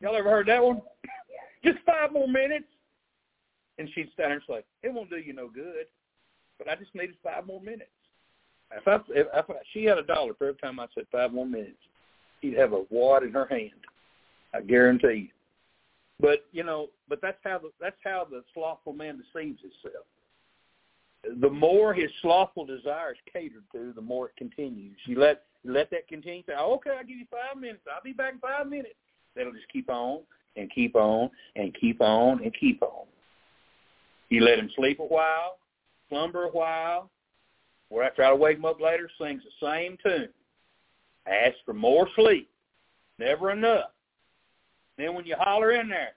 Y'all 0.00 0.16
ever 0.16 0.30
heard 0.30 0.48
that 0.48 0.62
one? 0.62 0.80
Just 1.64 1.78
five 1.84 2.12
more 2.12 2.28
minutes. 2.28 2.66
And 3.78 3.88
she'd 3.94 4.10
stand 4.12 4.30
there 4.30 4.32
and 4.32 4.42
say, 4.48 4.64
"It 4.82 4.92
won't 4.92 5.10
do 5.10 5.16
you 5.16 5.32
no 5.32 5.48
good, 5.48 5.86
but 6.58 6.68
I 6.68 6.74
just 6.76 6.94
needed 6.94 7.16
five 7.22 7.46
more 7.46 7.62
minutes." 7.62 7.90
If 8.72 8.86
I, 8.86 8.96
if, 9.08 9.26
if 9.32 9.50
I, 9.50 9.54
she 9.72 9.84
had 9.84 9.96
a 9.96 10.02
dollar 10.02 10.34
for 10.34 10.48
every 10.48 10.60
time 10.60 10.78
I 10.78 10.86
said 10.94 11.06
five 11.10 11.32
more 11.32 11.46
minutes, 11.46 11.78
she'd 12.40 12.58
have 12.58 12.74
a 12.74 12.84
wad 12.90 13.22
in 13.22 13.32
her 13.32 13.46
hand. 13.46 13.70
I 14.52 14.60
guarantee 14.60 15.14
you. 15.14 15.28
But 16.20 16.44
you 16.52 16.62
know, 16.62 16.88
but 17.08 17.22
that's 17.22 17.38
how 17.42 17.58
the 17.58 17.70
that's 17.80 17.96
how 18.04 18.26
the 18.30 18.42
slothful 18.52 18.92
man 18.92 19.16
deceives 19.16 19.60
himself. 19.62 20.04
The 21.40 21.50
more 21.50 21.92
his 21.92 22.10
slothful 22.22 22.64
desires 22.64 23.18
catered 23.30 23.64
to, 23.72 23.92
the 23.94 24.00
more 24.00 24.28
it 24.28 24.36
continues. 24.36 24.96
You 25.04 25.18
let 25.18 25.42
let 25.64 25.90
that 25.90 26.08
continue. 26.08 26.42
Say, 26.46 26.54
oh, 26.58 26.74
okay, 26.76 26.90
I'll 26.98 27.04
give 27.04 27.18
you 27.18 27.26
five 27.30 27.60
minutes. 27.60 27.82
I'll 27.94 28.02
be 28.02 28.12
back 28.12 28.34
in 28.34 28.38
five 28.38 28.66
minutes. 28.66 28.94
That'll 29.36 29.52
just 29.52 29.68
keep 29.70 29.90
on 29.90 30.20
and 30.56 30.70
keep 30.70 30.96
on 30.96 31.30
and 31.56 31.76
keep 31.78 32.00
on 32.00 32.42
and 32.42 32.54
keep 32.58 32.82
on. 32.82 33.06
You 34.30 34.42
let 34.42 34.58
him 34.58 34.70
sleep 34.76 35.00
a 35.00 35.04
while, 35.04 35.58
slumber 36.08 36.44
a 36.44 36.50
while, 36.50 37.10
where 37.90 38.04
I 38.04 38.10
try 38.10 38.30
to 38.30 38.36
wake 38.36 38.56
him 38.56 38.64
up 38.64 38.80
later, 38.80 39.10
sings 39.20 39.42
the 39.42 39.66
same 39.66 39.98
tune. 40.02 40.28
Ask 41.26 41.56
for 41.66 41.74
more 41.74 42.08
sleep. 42.16 42.48
Never 43.18 43.50
enough. 43.50 43.90
Then 44.96 45.14
when 45.14 45.26
you 45.26 45.36
holler 45.38 45.72
in 45.72 45.88
there, 45.88 46.12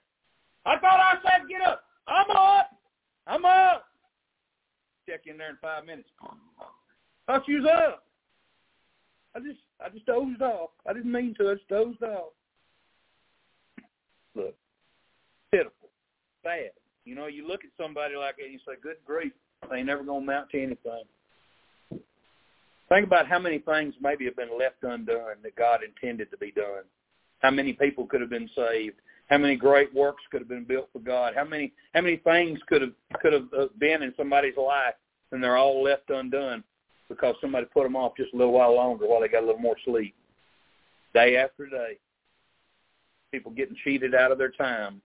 I 0.64 0.78
thought 0.78 1.00
I 1.00 1.16
said 1.22 1.48
get 1.48 1.60
up. 1.60 1.84
I'm 2.06 2.30
up. 2.30 2.70
I'm 3.26 3.44
up. 3.44 3.86
Check 5.08 5.22
in 5.26 5.38
there 5.38 5.50
in 5.50 5.56
five 5.60 5.84
minutes. 5.84 6.08
You 7.46 7.62
was 7.62 7.70
up. 7.70 8.04
I 9.36 9.40
just 9.40 9.60
I 9.84 9.88
just 9.88 10.06
dozed 10.06 10.42
off. 10.42 10.70
I 10.88 10.92
didn't 10.92 11.12
mean 11.12 11.34
to. 11.38 11.50
I 11.50 11.54
just 11.54 11.68
dozed 11.68 12.02
off. 12.02 12.32
Look, 14.34 14.54
pitiful, 15.50 15.88
bad. 16.42 16.70
You 17.04 17.14
know, 17.14 17.26
you 17.26 17.46
look 17.46 17.64
at 17.64 17.70
somebody 17.80 18.16
like 18.16 18.36
that 18.36 18.44
and 18.44 18.52
you 18.52 18.58
say, 18.66 18.74
good 18.82 18.96
grief, 19.04 19.32
they 19.70 19.76
ain't 19.78 19.86
never 19.86 20.02
going 20.02 20.26
to 20.26 20.32
amount 20.32 20.50
to 20.50 20.62
anything. 20.62 21.04
Think 22.88 23.06
about 23.06 23.28
how 23.28 23.38
many 23.38 23.58
things 23.58 23.94
maybe 24.00 24.24
have 24.24 24.36
been 24.36 24.58
left 24.58 24.82
undone 24.82 25.36
that 25.42 25.56
God 25.56 25.80
intended 25.84 26.30
to 26.30 26.38
be 26.38 26.50
done. 26.50 26.84
How 27.40 27.50
many 27.50 27.74
people 27.74 28.06
could 28.06 28.20
have 28.20 28.30
been 28.30 28.48
saved? 28.56 28.96
How 29.30 29.38
many 29.38 29.56
great 29.56 29.94
works 29.94 30.22
could 30.30 30.40
have 30.40 30.48
been 30.48 30.64
built 30.64 30.88
for 30.92 30.98
God? 30.98 31.34
How 31.34 31.44
many 31.44 31.72
how 31.94 32.02
many 32.02 32.16
things 32.18 32.58
could 32.66 32.82
have 32.82 32.92
could 33.20 33.32
have 33.32 33.46
uh, 33.58 33.66
been 33.78 34.02
in 34.02 34.12
somebody's 34.16 34.56
life 34.56 34.94
and 35.32 35.42
they're 35.42 35.56
all 35.56 35.82
left 35.82 36.10
undone 36.10 36.62
because 37.08 37.34
somebody 37.40 37.66
put 37.66 37.84
them 37.84 37.96
off 37.96 38.12
just 38.16 38.32
a 38.34 38.36
little 38.36 38.52
while 38.52 38.74
longer 38.74 39.06
while 39.06 39.20
they 39.20 39.28
got 39.28 39.42
a 39.42 39.46
little 39.46 39.60
more 39.60 39.76
sleep. 39.84 40.14
Day 41.14 41.36
after 41.36 41.66
day, 41.66 41.98
people 43.32 43.52
getting 43.52 43.76
cheated 43.82 44.14
out 44.14 44.32
of 44.32 44.38
their 44.38 44.50
time 44.50 45.00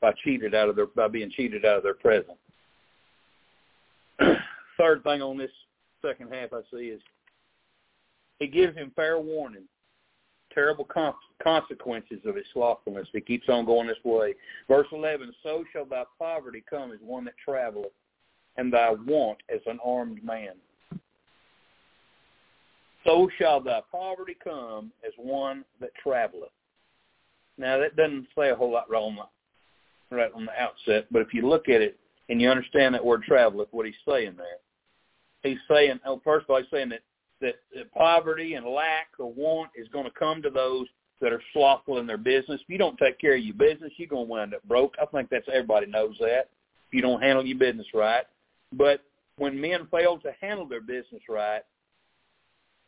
by 0.00 0.12
cheated 0.24 0.54
out 0.54 0.68
of 0.68 0.76
their 0.76 0.86
by 0.86 1.08
being 1.08 1.30
cheated 1.30 1.64
out 1.64 1.76
of 1.76 1.82
their 1.82 1.94
present. 1.94 2.38
Third 4.78 5.02
thing 5.02 5.22
on 5.22 5.36
this 5.36 5.50
second 6.04 6.32
half 6.32 6.52
I 6.52 6.60
see 6.70 6.86
is 6.86 7.00
he 8.38 8.46
gives 8.46 8.76
him 8.76 8.92
fair 8.94 9.18
warning, 9.18 9.64
terrible 10.58 10.88
consequences 11.40 12.18
of 12.24 12.34
his 12.34 12.44
slothfulness. 12.52 13.06
He 13.12 13.20
keeps 13.20 13.48
on 13.48 13.64
going 13.64 13.86
this 13.86 13.96
way. 14.04 14.34
Verse 14.66 14.88
11, 14.90 15.32
so 15.44 15.62
shall 15.72 15.84
thy 15.84 16.02
poverty 16.18 16.64
come 16.68 16.90
as 16.90 16.98
one 17.00 17.24
that 17.26 17.34
traveleth, 17.44 17.92
and 18.56 18.72
thy 18.72 18.90
want 18.90 19.38
as 19.54 19.60
an 19.66 19.78
armed 19.84 20.24
man. 20.24 20.54
So 23.04 23.28
shall 23.38 23.60
thy 23.60 23.82
poverty 23.92 24.36
come 24.42 24.90
as 25.06 25.12
one 25.16 25.64
that 25.80 25.90
traveleth. 26.02 26.50
Now 27.56 27.78
that 27.78 27.94
doesn't 27.94 28.26
say 28.36 28.50
a 28.50 28.56
whole 28.56 28.72
lot 28.72 28.90
right 28.90 28.98
on 28.98 29.16
the, 29.16 30.16
right 30.16 30.32
on 30.34 30.46
the 30.46 30.60
outset, 30.60 31.06
but 31.12 31.22
if 31.22 31.32
you 31.32 31.48
look 31.48 31.68
at 31.68 31.80
it 31.80 31.96
and 32.28 32.40
you 32.40 32.50
understand 32.50 32.96
that 32.96 33.04
word 33.04 33.22
traveleth, 33.22 33.68
what 33.70 33.86
he's 33.86 33.94
saying 34.08 34.34
there, 34.36 34.58
he's 35.44 35.60
saying, 35.70 36.00
oh, 36.04 36.20
first 36.24 36.44
of 36.44 36.50
all, 36.50 36.58
he's 36.58 36.70
saying 36.72 36.88
that, 36.88 37.02
that, 37.40 37.56
that 37.74 37.92
poverty 37.92 38.54
and 38.54 38.66
lack 38.66 39.08
or 39.18 39.32
want 39.32 39.70
is 39.76 39.88
going 39.88 40.04
to 40.04 40.10
come 40.10 40.42
to 40.42 40.50
those 40.50 40.86
that 41.20 41.32
are 41.32 41.42
slothful 41.52 41.98
in 41.98 42.06
their 42.06 42.18
business. 42.18 42.60
If 42.62 42.68
you 42.68 42.78
don't 42.78 42.98
take 42.98 43.18
care 43.18 43.34
of 43.34 43.42
your 43.42 43.54
business, 43.54 43.92
you're 43.96 44.08
going 44.08 44.26
to 44.26 44.30
wind 44.30 44.54
up 44.54 44.62
broke. 44.64 44.94
I 45.00 45.06
think 45.06 45.30
that's 45.30 45.48
everybody 45.52 45.86
knows 45.86 46.16
that. 46.20 46.48
If 46.88 46.94
you 46.94 47.02
don't 47.02 47.22
handle 47.22 47.44
your 47.44 47.58
business 47.58 47.86
right, 47.92 48.24
but 48.72 49.02
when 49.36 49.60
men 49.60 49.86
fail 49.90 50.18
to 50.18 50.32
handle 50.40 50.66
their 50.66 50.80
business 50.80 51.22
right, 51.28 51.62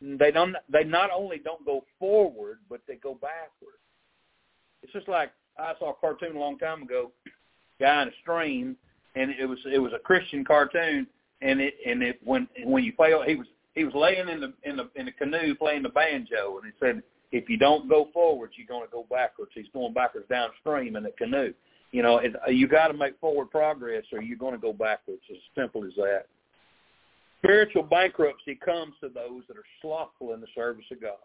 they 0.01 0.31
don't. 0.31 0.55
They 0.69 0.83
not 0.83 1.11
only 1.15 1.37
don't 1.37 1.63
go 1.65 1.83
forward, 1.99 2.57
but 2.69 2.81
they 2.87 2.95
go 2.95 3.13
backward. 3.13 3.75
It's 4.81 4.91
just 4.93 5.07
like 5.07 5.31
I 5.59 5.73
saw 5.77 5.91
a 5.91 5.93
cartoon 5.93 6.35
a 6.35 6.39
long 6.39 6.57
time 6.57 6.81
ago, 6.81 7.11
guy 7.79 8.01
in 8.01 8.07
a 8.07 8.11
stream, 8.21 8.75
and 9.15 9.31
it 9.31 9.45
was 9.45 9.59
it 9.71 9.77
was 9.77 9.93
a 9.93 9.99
Christian 9.99 10.43
cartoon, 10.43 11.05
and 11.41 11.61
it 11.61 11.75
and 11.85 12.01
it 12.01 12.19
when 12.23 12.47
when 12.63 12.83
you 12.83 12.93
fail 12.97 13.21
he 13.21 13.35
was 13.35 13.47
he 13.75 13.83
was 13.85 13.93
laying 13.93 14.29
in 14.29 14.41
the 14.41 14.53
in 14.63 14.77
the 14.77 14.89
in 14.95 15.05
the 15.05 15.11
canoe 15.11 15.55
playing 15.55 15.83
the 15.83 15.89
banjo 15.89 16.57
and 16.57 16.65
he 16.65 16.71
said 16.79 17.01
if 17.31 17.49
you 17.49 17.57
don't 17.57 17.89
go 17.89 18.09
forwards 18.13 18.53
you're 18.57 18.67
going 18.67 18.85
to 18.85 18.91
go 18.91 19.05
backwards. 19.09 19.51
He's 19.53 19.65
going 19.73 19.93
backwards 19.93 20.27
downstream 20.29 20.95
in 20.95 21.03
the 21.03 21.11
canoe. 21.17 21.53
You 21.91 22.03
know 22.03 22.17
it, 22.17 22.33
you 22.49 22.67
got 22.67 22.87
to 22.87 22.93
make 22.93 23.19
forward 23.19 23.49
progress 23.51 24.03
or 24.11 24.21
you're 24.21 24.37
going 24.37 24.55
to 24.55 24.61
go 24.61 24.73
backwards. 24.73 25.21
As 25.29 25.37
simple 25.55 25.85
as 25.85 25.93
that. 25.95 26.25
Spiritual 27.39 27.83
bankruptcy 27.83 28.55
comes 28.55 28.93
to 29.01 29.09
those 29.09 29.43
that 29.47 29.57
are 29.57 29.63
slothful 29.81 30.33
in 30.33 30.41
the 30.41 30.47
service 30.53 30.85
of 30.91 31.01
god. 31.01 31.17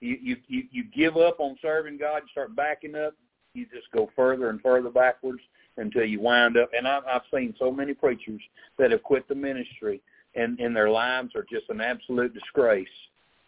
You 0.00 0.16
you 0.20 0.36
you, 0.48 0.62
you 0.70 0.84
give 0.94 1.16
up 1.16 1.40
on 1.40 1.56
serving 1.62 1.98
god 1.98 2.22
you 2.24 2.28
start 2.32 2.54
backing 2.54 2.94
up 2.94 3.14
you 3.54 3.66
just 3.66 3.90
go 3.92 4.10
further 4.16 4.48
and 4.50 4.60
further 4.60 4.90
backwards 4.90 5.40
until 5.76 6.04
you 6.04 6.20
wind 6.20 6.56
up. 6.56 6.70
And 6.76 6.86
I've, 6.86 7.04
I've 7.06 7.22
seen 7.32 7.54
so 7.58 7.70
many 7.70 7.94
preachers 7.94 8.40
that 8.78 8.90
have 8.90 9.02
quit 9.02 9.28
the 9.28 9.34
ministry, 9.34 10.00
and, 10.34 10.58
and 10.58 10.74
their 10.74 10.90
lives 10.90 11.34
are 11.34 11.46
just 11.50 11.68
an 11.68 11.80
absolute 11.80 12.34
disgrace 12.34 12.86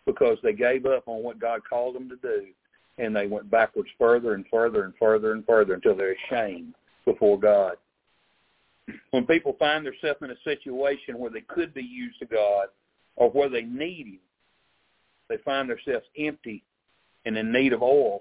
because 0.07 0.39
they 0.43 0.53
gave 0.53 0.87
up 0.87 1.05
on 1.07 1.23
what 1.23 1.39
God 1.39 1.63
called 1.69 1.95
them 1.95 2.09
to 2.09 2.17
do, 2.17 2.47
and 2.99 3.15
they 3.15 3.27
went 3.27 3.51
backwards 3.51 3.89
further 3.99 4.35
and 4.35 4.45
further 4.51 4.85
and 4.85 4.95
further 4.99 5.33
and 5.33 5.45
further 5.47 5.75
until 5.75 5.97
they're 5.97 6.17
ashamed 6.31 6.75
before 7.05 7.39
God. 7.39 7.77
When 9.13 9.27
people 9.27 9.57
find 9.59 9.87
themselves 9.87 10.21
in 10.23 10.31
a 10.31 10.37
situation 10.45 11.19
where 11.19 11.31
they 11.31 11.41
could 11.41 11.73
be 11.73 11.83
used 11.83 12.19
to 12.19 12.27
God 12.27 12.67
or 13.17 13.31
where 13.31 13.49
they 13.49 13.63
need 13.63 14.07
Him, 14.07 14.19
they 15.29 15.39
find 15.39 15.71
themselves 15.71 16.05
empty 16.19 16.63
and 17.25 17.39
in 17.39 17.51
need 17.51 17.73
of 17.73 17.83
oil, 17.83 18.21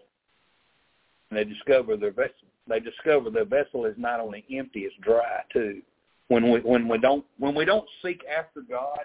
and 1.30 1.38
they 1.38 1.44
discover 1.44 1.98
their 1.98 2.12
vessel 2.12 2.48
they 2.68 2.80
discover 2.80 3.30
the 3.30 3.44
vessel 3.44 3.86
is 3.86 3.96
not 3.98 4.20
only 4.20 4.46
empty, 4.54 4.82
it's 4.82 4.96
dry 5.02 5.42
too. 5.52 5.82
When 6.30 6.52
we 6.52 6.60
when 6.62 6.88
we 6.88 6.98
don't 6.98 7.26
when 7.38 7.54
we 7.54 7.66
don't 7.66 7.88
seek 8.04 8.22
after 8.26 8.62
God, 8.62 9.02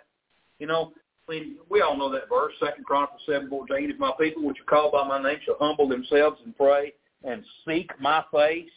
you 0.58 0.66
know, 0.66 0.92
I 1.28 1.32
mean, 1.32 1.56
we 1.68 1.82
all 1.82 1.96
know 1.96 2.10
that 2.12 2.28
verse, 2.28 2.52
Second 2.60 2.84
Chronicles 2.84 3.20
seven 3.26 3.48
fourteen. 3.48 3.90
If 3.90 3.98
my 3.98 4.12
people, 4.18 4.44
which 4.44 4.60
are 4.60 4.64
called 4.64 4.92
by 4.92 5.06
my 5.06 5.22
name, 5.22 5.38
shall 5.44 5.56
humble 5.58 5.88
themselves 5.88 6.40
and 6.44 6.56
pray 6.56 6.92
and 7.24 7.44
seek 7.66 7.90
my 8.00 8.24
face 8.32 8.70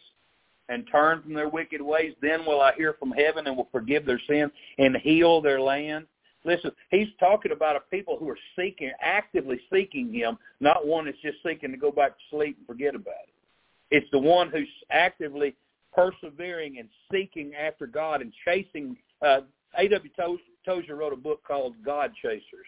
and 0.70 0.88
turn 0.92 1.22
from 1.22 1.34
their 1.34 1.50
wicked 1.50 1.82
ways, 1.82 2.14
then 2.22 2.46
will 2.46 2.62
I 2.62 2.74
hear 2.74 2.96
from 2.98 3.12
heaven 3.12 3.46
and 3.46 3.58
will 3.58 3.68
forgive 3.72 4.06
their 4.06 4.22
sins 4.28 4.52
and 4.78 4.96
heal 4.98 5.42
their 5.42 5.62
land. 5.62 6.08
Listen, 6.44 6.72
he's 6.90 7.10
talking 7.20 7.52
about 7.52 7.76
a 7.76 7.82
people 7.92 8.18
who 8.18 8.28
are 8.30 8.38
seeking, 8.56 8.92
actively 9.02 9.60
seeking 9.72 10.12
him, 10.12 10.38
not 10.60 10.88
one 10.88 11.06
that's 11.06 11.18
just 11.22 11.38
seeking 11.46 11.72
to 11.72 11.78
go 11.78 11.92
back 11.92 12.18
to 12.18 12.24
sleep 12.36 12.58
and 12.58 12.66
forget 12.66 12.96
about 12.96 13.14
it. 13.28 13.34
It's 13.92 14.10
the 14.12 14.18
one 14.18 14.50
who's 14.50 14.68
actively 14.90 15.56
persevering 15.94 16.80
and 16.80 16.88
seeking 17.12 17.54
after 17.56 17.88
God 17.88 18.22
and 18.22 18.32
chasing. 18.46 18.98
Uh, 19.22 19.42
A.W. 19.78 20.12
Tozer 20.66 20.96
wrote 20.96 21.14
a 21.14 21.18
book 21.18 21.42
called 21.48 21.76
God 21.84 22.12
Chasers. 22.22 22.68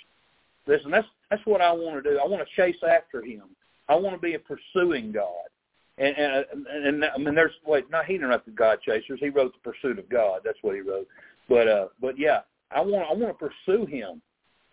Listen, 0.68 0.92
that's 0.92 1.08
that's 1.30 1.46
what 1.46 1.62
I 1.62 1.72
want 1.72 2.02
to 2.02 2.10
do. 2.10 2.20
I 2.24 2.28
want 2.28 2.48
to 2.48 2.56
chase 2.56 2.82
after 2.88 3.22
Him. 3.22 3.44
I 3.90 3.96
want 3.96 4.16
to 4.16 4.22
be 4.22 4.36
a 4.36 4.40
pursuing 4.40 5.12
God. 5.12 5.50
And 5.98 6.16
and, 6.16 6.46
and, 6.70 6.86
and 6.86 7.06
I 7.06 7.18
mean, 7.18 7.36
there's 7.36 7.52
wait, 7.66 7.90
not 7.92 8.06
he 8.06 8.18
the 8.18 8.42
God 8.56 8.80
Chasers. 8.82 9.20
He 9.20 9.30
wrote 9.30 9.54
the 9.54 9.72
Pursuit 9.72 10.00
of 10.00 10.10
God. 10.10 10.42
That's 10.44 10.58
what 10.62 10.76
he 10.76 10.82
wrote. 10.82 11.08
But 11.50 11.68
uh, 11.68 11.88
but 12.02 12.18
yeah, 12.18 12.42
I 12.72 12.82
want 12.82 13.10
I 13.10 13.14
want 13.14 13.38
to 13.38 13.50
pursue 13.50 13.86
Him. 13.86 14.22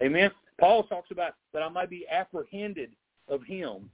Amen. 0.02 0.30
Paul 0.58 0.84
talks 0.84 1.10
about 1.10 1.34
that 1.52 1.62
I 1.62 1.68
might 1.68 1.90
be 1.90 2.06
apprehended 2.10 2.90
of 3.28 3.42
Him. 3.42 3.90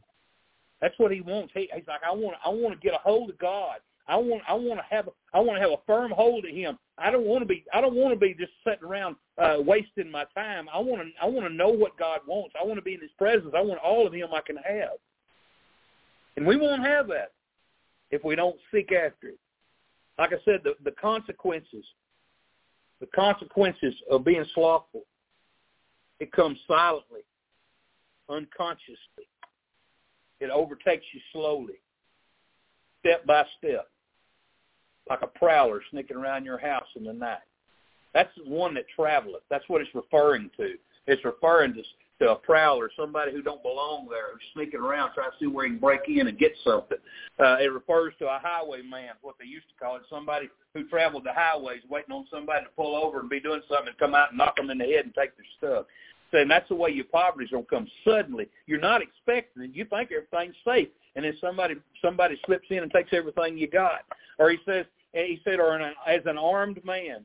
That's 0.80 0.98
what 0.98 1.12
he 1.12 1.20
wants. 1.20 1.52
He, 1.54 1.70
he's 1.74 1.86
like, 1.86 2.02
I 2.06 2.14
want, 2.14 2.36
I 2.44 2.48
want 2.48 2.74
to 2.74 2.80
get 2.80 2.94
a 2.94 2.98
hold 2.98 3.30
of 3.30 3.38
God. 3.38 3.76
I 4.08 4.16
want, 4.16 4.42
I 4.48 4.54
want 4.54 4.78
to 4.78 4.94
have, 4.94 5.08
I 5.34 5.40
want 5.40 5.56
to 5.56 5.60
have 5.60 5.72
a 5.72 5.82
firm 5.86 6.12
hold 6.12 6.44
of 6.44 6.50
Him. 6.50 6.78
I 6.98 7.10
don't 7.10 7.26
want 7.26 7.42
to 7.42 7.46
be, 7.46 7.64
I 7.74 7.80
don't 7.80 7.94
want 7.94 8.14
to 8.14 8.18
be 8.18 8.34
just 8.34 8.52
sitting 8.64 8.84
around 8.84 9.16
uh, 9.38 9.56
wasting 9.58 10.10
my 10.10 10.24
time. 10.34 10.68
I 10.72 10.78
want 10.78 11.02
to, 11.02 11.08
I 11.20 11.26
want 11.26 11.46
to 11.46 11.52
know 11.52 11.68
what 11.68 11.98
God 11.98 12.20
wants. 12.26 12.54
I 12.60 12.64
want 12.64 12.78
to 12.78 12.82
be 12.82 12.94
in 12.94 13.00
His 13.00 13.10
presence. 13.18 13.52
I 13.56 13.60
want 13.60 13.80
all 13.80 14.06
of 14.06 14.12
Him 14.12 14.28
I 14.32 14.40
can 14.40 14.56
have. 14.56 14.98
And 16.36 16.46
we 16.46 16.56
won't 16.56 16.84
have 16.84 17.08
that 17.08 17.32
if 18.10 18.22
we 18.24 18.36
don't 18.36 18.56
seek 18.72 18.92
after 18.92 19.28
it. 19.28 19.38
Like 20.18 20.32
I 20.32 20.36
said, 20.44 20.60
the, 20.64 20.74
the 20.84 20.92
consequences, 20.92 21.84
the 23.00 23.06
consequences 23.14 23.94
of 24.10 24.24
being 24.24 24.44
slothful, 24.54 25.02
it 26.20 26.32
comes 26.32 26.58
silently, 26.66 27.20
unconsciously. 28.28 29.28
It 30.40 30.50
overtakes 30.50 31.04
you 31.12 31.20
slowly, 31.32 31.80
step 33.00 33.26
by 33.26 33.44
step, 33.58 33.88
like 35.08 35.22
a 35.22 35.26
prowler 35.26 35.80
sneaking 35.90 36.16
around 36.16 36.44
your 36.44 36.58
house 36.58 36.86
in 36.96 37.04
the 37.04 37.12
night. 37.12 37.38
That's 38.14 38.30
the 38.36 38.50
one 38.50 38.74
that 38.74 38.84
traveleth. 38.94 39.42
That's 39.50 39.68
what 39.68 39.80
it's 39.80 39.94
referring 39.94 40.50
to. 40.56 40.74
It's 41.06 41.24
referring 41.24 41.74
to, 41.74 41.82
to 42.20 42.32
a 42.32 42.34
prowler, 42.34 42.90
somebody 42.96 43.30
who 43.30 43.42
don't 43.42 43.62
belong 43.62 44.08
there, 44.08 44.32
who's 44.32 44.42
sneaking 44.54 44.80
around 44.80 45.12
trying 45.14 45.30
to 45.30 45.36
see 45.38 45.46
where 45.46 45.66
he 45.66 45.72
can 45.72 45.78
break 45.78 46.00
in 46.08 46.26
and 46.26 46.38
get 46.38 46.52
something. 46.64 46.98
Uh, 47.38 47.58
it 47.60 47.72
refers 47.72 48.14
to 48.18 48.26
a 48.26 48.40
highwayman, 48.42 49.10
what 49.20 49.36
they 49.38 49.44
used 49.44 49.66
to 49.68 49.84
call 49.84 49.96
it, 49.96 50.02
somebody 50.08 50.48
who 50.74 50.88
traveled 50.88 51.24
the 51.24 51.32
highways 51.32 51.82
waiting 51.90 52.12
on 52.14 52.26
somebody 52.30 52.64
to 52.64 52.70
pull 52.74 52.96
over 52.96 53.20
and 53.20 53.30
be 53.30 53.38
doing 53.38 53.60
something 53.68 53.88
and 53.88 53.98
come 53.98 54.14
out 54.14 54.30
and 54.30 54.38
knock 54.38 54.56
them 54.56 54.70
in 54.70 54.78
the 54.78 54.84
head 54.84 55.04
and 55.04 55.14
take 55.14 55.36
their 55.36 55.46
stuff. 55.58 55.86
So, 56.32 56.38
and 56.38 56.50
that's 56.50 56.68
the 56.68 56.74
way 56.74 56.90
your 56.90 57.04
poverty's 57.04 57.50
to 57.50 57.62
come 57.68 57.86
suddenly. 58.04 58.48
You're 58.66 58.80
not 58.80 59.02
expecting 59.02 59.62
it. 59.62 59.70
You 59.72 59.84
think 59.84 60.10
everything's 60.10 60.56
safe, 60.66 60.88
and 61.14 61.24
then 61.24 61.34
somebody 61.40 61.76
somebody 62.02 62.38
slips 62.46 62.66
in 62.70 62.78
and 62.78 62.90
takes 62.90 63.10
everything 63.12 63.56
you 63.56 63.68
got. 63.68 64.00
Or 64.38 64.50
he 64.50 64.58
says, 64.66 64.86
he 65.24 65.40
said, 65.44 65.60
or 65.60 65.76
an, 65.76 65.94
as 66.06 66.22
an 66.26 66.38
armed 66.38 66.84
man, 66.84 67.24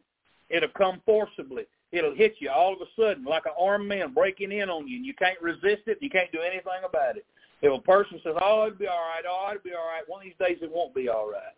it'll 0.49 0.69
come 0.69 1.01
forcibly 1.05 1.65
it'll 1.91 2.15
hit 2.15 2.35
you 2.39 2.49
all 2.49 2.73
of 2.73 2.81
a 2.81 2.85
sudden 2.99 3.23
like 3.23 3.45
an 3.45 3.51
armed 3.59 3.87
man 3.87 4.13
breaking 4.13 4.51
in 4.51 4.69
on 4.69 4.87
you, 4.87 4.97
and 4.97 5.05
you 5.05 5.13
can't 5.13 5.41
resist 5.41 5.83
it. 5.87 5.97
And 5.97 6.01
you 6.01 6.09
can't 6.09 6.31
do 6.31 6.39
anything 6.39 6.83
about 6.87 7.17
it. 7.17 7.25
If 7.61 7.71
a 7.71 7.81
person 7.81 8.19
says, 8.23 8.35
"Oh, 8.41 8.65
it'll 8.65 8.77
be 8.77 8.87
all 8.87 8.97
right," 8.97 9.23
"Oh, 9.27 9.49
it'll 9.51 9.63
be 9.63 9.73
all 9.73 9.87
right," 9.87 10.07
one 10.07 10.21
of 10.21 10.25
these 10.25 10.47
days 10.47 10.57
it 10.61 10.71
won't 10.71 10.95
be 10.95 11.09
all 11.09 11.29
right. 11.29 11.55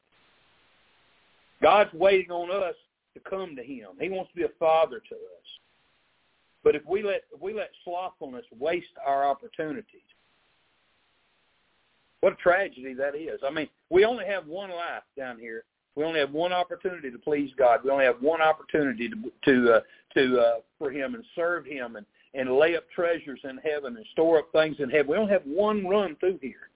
God's 1.61 1.93
waiting 1.93 2.31
on 2.31 2.51
us 2.51 2.75
to 3.13 3.19
come 3.21 3.55
to 3.55 3.63
Him. 3.63 3.91
He 3.99 4.09
wants 4.09 4.31
to 4.31 4.35
be 4.35 4.43
a 4.43 4.49
father 4.59 4.99
to 4.99 5.15
us. 5.15 5.59
But 6.63 6.75
if 6.75 6.85
we 6.85 7.03
let 7.03 7.23
if 7.33 7.41
we 7.41 7.53
let 7.53 7.71
slothfulness 7.83 8.45
waste 8.59 8.97
our 9.05 9.25
opportunities, 9.25 10.01
what 12.19 12.33
a 12.33 12.37
tragedy 12.37 12.93
that 12.95 13.15
is. 13.15 13.39
I 13.45 13.51
mean, 13.51 13.69
we 13.89 14.03
only 14.03 14.25
have 14.25 14.47
one 14.47 14.71
life 14.71 15.03
down 15.15 15.39
here, 15.39 15.63
we 15.95 16.03
only 16.03 16.19
have 16.19 16.31
one 16.31 16.51
opportunity 16.51 17.11
to 17.11 17.17
please 17.17 17.51
God. 17.57 17.81
We 17.83 17.91
only 17.91 18.05
have 18.05 18.21
one 18.21 18.41
opportunity 18.41 19.09
to 19.09 19.15
to 19.45 19.73
uh, 19.73 19.79
to 20.15 20.39
uh, 20.39 20.53
for 20.79 20.91
Him 20.91 21.15
and 21.15 21.23
serve 21.35 21.65
Him 21.65 21.95
and 21.95 22.05
and 22.33 22.57
lay 22.57 22.75
up 22.75 22.89
treasures 22.89 23.39
in 23.43 23.57
heaven 23.57 23.95
and 23.95 24.05
store 24.11 24.39
up 24.39 24.51
things 24.51 24.77
in 24.79 24.89
heaven. 24.89 25.11
We 25.11 25.17
only 25.17 25.31
have 25.31 25.43
one 25.45 25.87
run 25.87 26.15
through 26.19 26.39
here, 26.41 26.69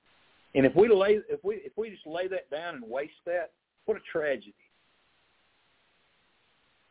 and 0.56 0.66
if 0.66 0.76
we 0.76 0.88
lay 0.88 1.20
if 1.30 1.44
we 1.44 1.56
if 1.56 1.74
we 1.76 1.90
just 1.90 2.06
lay 2.06 2.28
that 2.28 2.50
down 2.52 2.76
and 2.76 2.84
waste 2.88 3.14
that, 3.26 3.52
what 3.86 3.98
a 3.98 4.02
tragedy. 4.12 4.54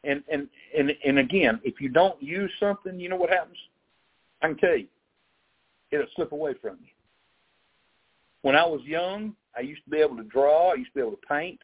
And 0.02 0.22
and 0.30 0.48
and 0.76 0.92
and 1.04 1.18
again, 1.18 1.60
if 1.62 1.80
you 1.80 1.88
don't 1.88 2.20
use 2.20 2.50
something, 2.58 2.98
you 2.98 3.08
know 3.08 3.16
what 3.16 3.30
happens? 3.30 3.58
I 4.42 4.48
can 4.48 4.56
tell 4.56 4.76
you, 4.76 4.88
it'll 5.90 6.06
slip 6.16 6.32
away 6.32 6.54
from 6.60 6.78
you. 6.82 6.90
When 8.42 8.54
I 8.54 8.64
was 8.64 8.80
young, 8.84 9.34
I 9.56 9.60
used 9.60 9.84
to 9.84 9.90
be 9.90 9.98
able 9.98 10.16
to 10.16 10.24
draw. 10.24 10.72
I 10.72 10.74
used 10.74 10.90
to 10.90 10.94
be 10.94 11.00
able 11.00 11.12
to 11.12 11.26
paint. 11.28 11.58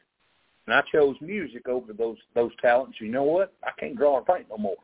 And 0.65 0.75
I 0.75 0.81
chose 0.91 1.15
music 1.21 1.67
over 1.67 1.93
those 1.93 2.17
those 2.35 2.51
talents. 2.61 2.97
You 3.01 3.09
know 3.09 3.23
what? 3.23 3.53
I 3.63 3.71
can't 3.79 3.97
draw 3.97 4.13
or 4.13 4.23
paint 4.23 4.47
no 4.49 4.57
more 4.57 4.77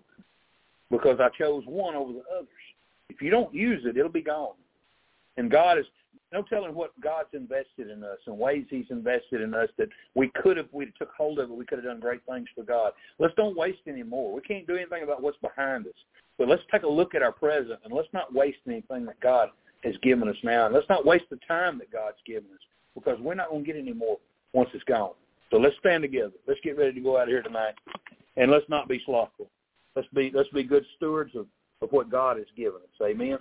because 0.91 1.19
I 1.19 1.29
chose 1.37 1.63
one 1.65 1.95
over 1.95 2.13
the 2.13 2.23
others. 2.35 2.47
If 3.09 3.21
you 3.21 3.29
don't 3.29 3.53
use 3.53 3.83
it, 3.85 3.97
it'll 3.97 4.11
be 4.11 4.21
gone. 4.21 4.55
And 5.37 5.49
God 5.49 5.77
is 5.77 5.85
no 6.31 6.43
telling 6.43 6.75
what 6.75 6.91
God's 7.01 7.29
invested 7.33 7.89
in 7.89 8.03
us 8.03 8.19
and 8.27 8.37
ways 8.37 8.65
He's 8.69 8.85
invested 8.89 9.41
in 9.41 9.53
us 9.53 9.69
that 9.77 9.89
we 10.15 10.29
could 10.41 10.57
have 10.57 10.67
we 10.71 10.91
took 10.97 11.11
hold 11.17 11.39
of 11.39 11.49
it. 11.49 11.55
We 11.55 11.65
could 11.65 11.79
have 11.79 11.85
done 11.85 11.99
great 11.99 12.21
things 12.29 12.47
for 12.55 12.63
God. 12.63 12.91
Let's 13.17 13.33
don't 13.35 13.57
waste 13.57 13.79
any 13.87 14.03
more. 14.03 14.33
We 14.33 14.41
can't 14.41 14.67
do 14.67 14.75
anything 14.75 15.03
about 15.03 15.21
what's 15.21 15.37
behind 15.37 15.87
us, 15.87 15.93
but 16.37 16.47
let's 16.47 16.61
take 16.71 16.83
a 16.83 16.89
look 16.89 17.15
at 17.15 17.23
our 17.23 17.31
present 17.31 17.79
and 17.83 17.93
let's 17.93 18.09
not 18.13 18.33
waste 18.33 18.59
anything 18.67 19.05
that 19.05 19.19
God 19.21 19.49
has 19.83 19.95
given 20.03 20.27
us 20.27 20.35
now. 20.43 20.65
And 20.65 20.75
let's 20.75 20.89
not 20.89 21.05
waste 21.05 21.25
the 21.29 21.39
time 21.47 21.77
that 21.79 21.91
God's 21.91 22.17
given 22.25 22.49
us 22.53 22.61
because 22.95 23.19
we're 23.19 23.35
not 23.35 23.49
going 23.49 23.63
to 23.63 23.71
get 23.71 23.79
any 23.79 23.93
more 23.93 24.17
once 24.53 24.69
it's 24.73 24.83
gone. 24.83 25.13
So 25.51 25.57
let's 25.57 25.75
stand 25.79 26.03
together. 26.03 26.33
Let's 26.47 26.59
get 26.63 26.77
ready 26.77 26.93
to 26.93 27.01
go 27.01 27.17
out 27.17 27.27
here 27.27 27.41
tonight, 27.41 27.73
and 28.37 28.51
let's 28.51 28.69
not 28.69 28.87
be 28.87 29.01
slothful. 29.05 29.49
Let's 29.95 30.07
be 30.13 30.31
let's 30.33 30.49
be 30.49 30.63
good 30.63 30.85
stewards 30.97 31.35
of, 31.35 31.47
of 31.81 31.91
what 31.91 32.09
God 32.09 32.37
has 32.37 32.45
given 32.55 32.81
us. 32.81 33.05
Amen. 33.05 33.37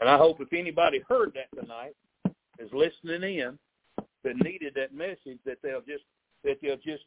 And 0.00 0.08
I 0.08 0.16
hope 0.16 0.40
if 0.40 0.52
anybody 0.52 1.02
heard 1.08 1.34
that 1.34 1.60
tonight, 1.60 1.94
is 2.58 2.70
listening 2.72 3.38
in, 3.38 3.58
that 4.24 4.36
needed 4.36 4.74
that 4.76 4.94
message, 4.94 5.38
that 5.44 5.58
they'll 5.62 5.80
just 5.80 6.04
that 6.44 6.58
they'll 6.62 6.76
just 6.76 7.04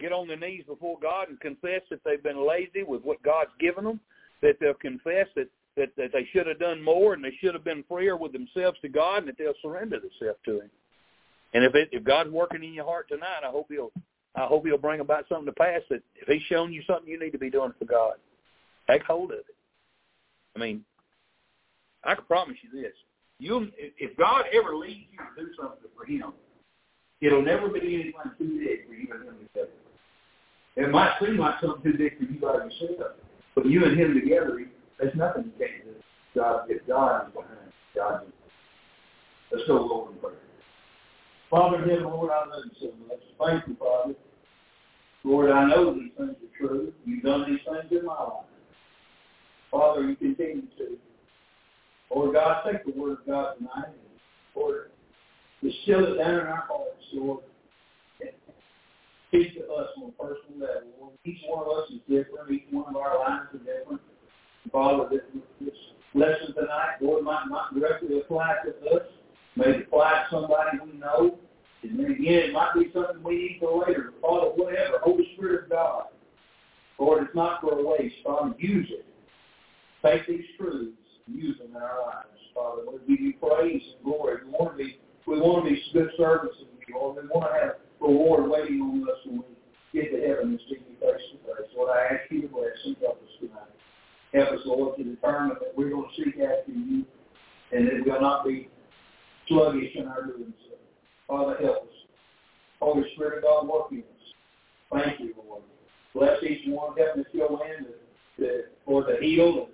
get 0.00 0.12
on 0.12 0.28
their 0.28 0.36
knees 0.36 0.64
before 0.66 0.98
God 1.00 1.28
and 1.28 1.38
confess 1.40 1.82
that 1.90 2.00
they've 2.04 2.22
been 2.22 2.46
lazy 2.46 2.82
with 2.82 3.02
what 3.02 3.22
God's 3.22 3.50
given 3.60 3.84
them, 3.84 4.00
that 4.40 4.56
they'll 4.60 4.74
confess 4.74 5.26
that 5.36 5.48
that, 5.76 5.88
that 5.96 6.12
they 6.12 6.28
should 6.32 6.46
have 6.46 6.58
done 6.58 6.82
more 6.82 7.14
and 7.14 7.24
they 7.24 7.36
should 7.40 7.54
have 7.54 7.64
been 7.64 7.84
freer 7.88 8.16
with 8.16 8.32
themselves 8.32 8.78
to 8.82 8.88
God, 8.88 9.18
and 9.18 9.28
that 9.28 9.38
they'll 9.38 9.54
surrender 9.62 9.98
themselves 10.00 10.38
to 10.44 10.60
Him. 10.60 10.70
And 11.54 11.64
if 11.64 11.74
it, 11.74 11.88
if 11.92 12.04
God's 12.04 12.30
working 12.30 12.62
in 12.62 12.72
your 12.72 12.84
heart 12.84 13.08
tonight, 13.08 13.42
I 13.46 13.50
hope 13.50 13.66
he'll 13.68 13.92
I 14.34 14.46
hope 14.46 14.64
he'll 14.64 14.78
bring 14.78 15.00
about 15.00 15.26
something 15.28 15.46
to 15.46 15.52
pass 15.52 15.82
that 15.90 16.02
if 16.14 16.26
he's 16.26 16.42
shown 16.42 16.72
you 16.72 16.82
something 16.86 17.06
you 17.06 17.20
need 17.20 17.32
to 17.32 17.38
be 17.38 17.50
doing 17.50 17.72
for 17.78 17.84
God, 17.84 18.14
take 18.88 19.02
hold 19.02 19.30
of 19.32 19.40
it. 19.40 19.56
I 20.56 20.58
mean, 20.58 20.84
I 22.04 22.14
can 22.14 22.24
promise 22.24 22.56
you 22.62 22.80
this: 22.80 22.92
you 23.38 23.68
if 23.76 24.16
God 24.16 24.44
ever 24.52 24.74
leads 24.74 25.06
you 25.10 25.18
to 25.18 25.46
do 25.46 25.52
something 25.60 25.90
for 25.96 26.06
Him, 26.06 26.32
it'll 27.20 27.42
never 27.42 27.68
be 27.68 27.80
anything 27.80 28.14
too 28.38 28.58
big 28.58 28.86
for 28.86 28.94
you 28.94 29.08
and 29.12 29.28
Him 29.28 29.36
together. 29.48 29.72
It 30.76 30.90
might 30.90 31.18
seem 31.20 31.36
like 31.38 31.60
something 31.60 31.92
too 31.92 31.98
big 31.98 32.16
for 32.16 32.24
you 32.24 32.40
by 32.40 32.54
yourself, 32.54 33.12
but 33.54 33.66
you 33.66 33.84
and 33.84 33.98
Him 33.98 34.14
together, 34.14 34.58
there's 34.98 35.14
nothing 35.14 35.44
you 35.44 35.66
can't 35.66 35.84
do. 35.84 35.94
God, 36.34 36.64
if 36.70 36.86
God 36.86 37.26
is 37.26 37.34
behind, 37.34 37.72
God. 37.94 38.22
Let's 39.50 39.66
go, 39.66 39.74
Lord, 39.74 40.12
in 40.12 40.18
prayer. 40.18 40.32
Father 41.52 41.80
heaven, 41.80 42.04
Lord, 42.04 42.30
I 42.30 42.48
love 42.48 42.64
you 42.64 42.70
so 42.80 42.94
much. 43.06 43.20
Thank 43.38 43.68
you, 43.68 43.76
Father. 43.78 44.14
Lord, 45.22 45.50
I 45.50 45.68
know 45.68 45.92
these 45.92 46.10
things 46.16 46.30
are 46.30 46.58
true. 46.58 46.94
You've 47.04 47.22
done 47.22 47.44
these 47.46 47.60
things 47.66 47.92
in 48.00 48.06
my 48.06 48.14
life. 48.14 48.46
Father, 49.70 50.08
you 50.08 50.16
continue 50.16 50.62
to. 50.78 50.96
Lord 52.10 52.32
God, 52.32 52.62
take 52.64 52.86
the 52.86 52.98
word 52.98 53.18
of 53.18 53.26
God 53.26 53.56
tonight 53.58 53.92
Lord, 54.56 54.92
distill 55.62 56.14
it 56.14 56.16
down 56.16 56.40
in 56.40 56.40
our 56.40 56.64
hearts, 56.66 57.04
Lord. 57.12 57.44
Speak 59.28 59.54
to 59.54 59.72
us 59.72 59.88
on 59.98 60.08
a 60.08 60.22
personal 60.22 60.58
level. 60.58 60.88
Lord. 60.98 61.12
Each 61.26 61.40
one 61.46 61.66
of 61.66 61.68
us 61.68 61.90
is 61.90 62.00
different. 62.08 62.50
Each 62.50 62.64
one 62.70 62.88
of 62.88 62.96
our 62.96 63.18
lives 63.18 63.48
are 63.54 63.58
different. 63.58 64.00
Father, 64.72 65.06
this, 65.10 65.20
this 65.60 65.74
lesson 66.14 66.54
tonight, 66.54 66.96
Lord, 67.02 67.24
might 67.24 67.44
not 67.50 67.74
directly 67.78 68.20
apply 68.20 68.56
to 68.64 68.96
us, 68.96 69.06
Maybe 69.56 69.84
apply 69.84 70.24
to 70.24 70.26
somebody 70.30 70.78
we 70.84 70.98
know. 70.98 71.38
And 71.82 71.98
then 71.98 72.12
again, 72.12 72.50
it 72.50 72.52
might 72.52 72.74
be 72.74 72.90
something 72.92 73.22
we 73.22 73.36
need 73.36 73.56
for 73.60 73.84
later. 73.86 74.12
Father, 74.22 74.50
whatever. 74.54 74.98
Holy 75.02 75.28
Spirit 75.34 75.64
of 75.64 75.70
God. 75.70 76.04
Lord, 76.98 77.24
it's 77.24 77.34
not 77.34 77.60
for 77.60 77.78
a 77.78 77.84
waste. 77.84 78.14
Father, 78.24 78.54
use 78.58 78.88
it. 78.90 79.04
Take 80.04 80.26
these 80.26 80.44
truths 80.58 80.96
and 81.26 81.36
use 81.36 81.58
them 81.58 81.70
in 81.70 81.82
our 81.82 82.02
lives. 82.06 82.28
Father, 82.54 82.82
we 82.86 83.16
give 83.16 83.24
you 83.24 83.34
praise 83.34 83.82
and 83.96 84.04
glory. 84.04 84.38
We 84.44 84.50
want 84.50 84.78
to 84.78 84.84
be, 84.84 84.98
we 85.26 85.40
want 85.40 85.64
to 85.64 85.70
be 85.70 85.82
good 85.92 86.10
servants 86.16 86.56
of 86.60 86.68
you, 86.86 86.94
Lord. 86.94 87.16
We 87.22 87.28
want 87.28 87.52
to 87.52 87.60
have 87.60 87.74
reward 88.00 88.50
waiting 88.50 88.80
on 88.80 89.02
us 89.08 89.18
when 89.24 89.38
we 89.38 90.00
get 90.00 90.12
to 90.12 90.28
heaven 90.28 90.50
and 90.50 90.60
see 90.68 90.76
you 90.76 90.96
face 91.00 91.22
to 91.32 91.38
face. 91.38 91.70
Lord, 91.76 91.90
I 91.90 92.14
ask 92.14 92.30
you 92.30 92.42
to 92.42 92.48
bless 92.48 92.70
and 92.84 92.96
help 93.00 93.22
us 93.22 93.30
tonight. 93.40 93.72
Help 94.34 94.60
us, 94.60 94.66
Lord, 94.66 94.96
to 94.98 95.04
determine 95.04 95.56
that 95.60 95.76
we're 95.76 95.90
going 95.90 96.08
to 96.08 96.24
seek 96.24 96.34
after 96.40 96.72
you 96.72 97.04
and 97.72 97.86
that 97.86 98.02
we'll 98.04 98.20
not 98.20 98.46
be 98.46 98.68
sluggish 99.52 99.94
in 99.94 100.06
our 100.06 100.24
doing 100.24 100.52
so. 100.68 100.76
Father, 101.28 101.56
help 101.60 101.84
us. 101.84 101.88
Holy 102.80 103.04
Spirit 103.14 103.38
of 103.38 103.44
God, 103.44 103.68
work 103.68 103.92
in 103.92 103.98
us. 103.98 104.04
Thank 104.92 105.20
you, 105.20 105.34
Lord. 105.46 105.62
Bless 106.14 106.42
each 106.42 106.66
one. 106.66 106.96
Help 106.96 107.16
us 107.16 107.24
to, 107.32 107.38
to, 108.38 108.62
for 108.84 109.04
the 109.04 109.16
heal. 109.20 109.68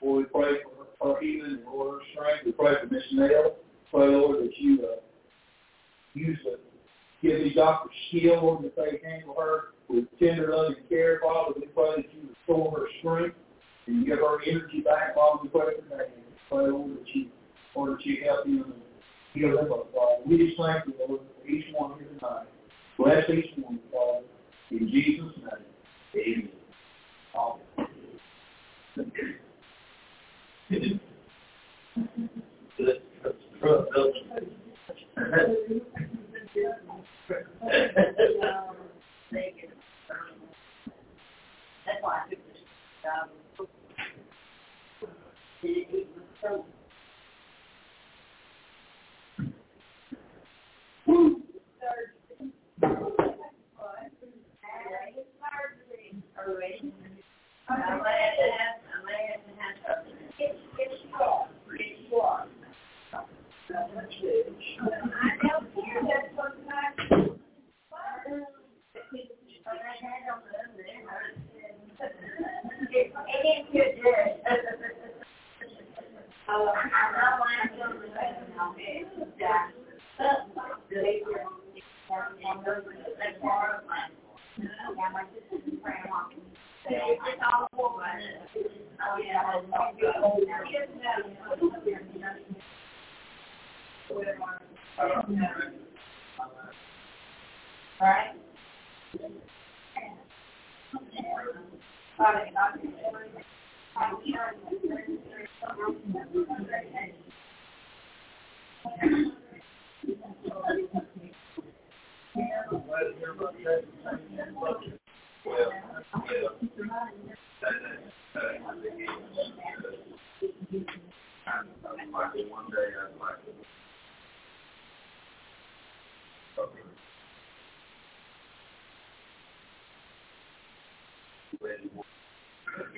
Lord, 0.00 0.24
we 0.24 0.24
pray 0.24 0.58
for 0.98 1.14
her 1.14 1.20
healing 1.20 1.58
and 1.58 1.64
Lord, 1.64 2.00
her 2.00 2.06
strength. 2.12 2.46
We 2.46 2.52
pray 2.52 2.74
for 2.80 2.92
Miss 2.92 3.02
Nell. 3.12 3.56
Pray, 3.90 4.08
Lord, 4.08 4.38
that 4.38 4.52
you 4.56 4.82
uh, 4.82 5.00
use 6.14 6.38
the 6.44 6.58
give 7.22 7.38
these 7.38 7.54
doctors 7.54 7.92
skill, 8.08 8.42
Lord, 8.42 8.64
that 8.64 8.76
they 8.76 9.00
handle 9.08 9.36
her 9.38 9.74
with 9.88 10.06
tender 10.18 10.54
loving 10.56 10.82
care, 10.88 11.20
Father. 11.22 11.52
We 11.60 11.66
pray 11.66 12.02
that 12.02 12.14
you 12.14 12.28
restore 12.30 12.78
her 12.78 12.86
strength 12.98 13.36
and 13.86 14.04
give 14.06 14.18
her 14.18 14.42
energy 14.44 14.80
back, 14.80 15.14
Father. 15.14 15.40
We 15.42 15.48
pray 15.48 15.74
for 15.76 15.96
that. 15.96 16.10
Pray, 16.48 16.68
Lord, 16.68 16.98
that 16.98 17.14
you 17.14 17.26
Lord, 17.76 17.98
that 17.98 18.06
you 18.06 18.24
help 18.24 18.44
them 18.44 18.74
heal 19.34 19.56
them 19.56 19.72
up, 19.72 19.92
Father. 19.94 20.22
We 20.26 20.38
just 20.38 20.58
thank 20.58 20.86
you, 20.86 20.94
Lord, 20.98 21.20
for 21.20 21.48
each 21.48 21.66
one 21.74 21.98
here 21.98 22.08
tonight. 22.08 22.46
Bless 22.98 23.28
each 23.30 23.52
one, 23.62 23.78
Father. 23.92 24.22
In 24.70 24.88
Jesus' 24.88 25.36
name, 25.36 25.68
amen. 26.16 26.48
That's 30.70 30.82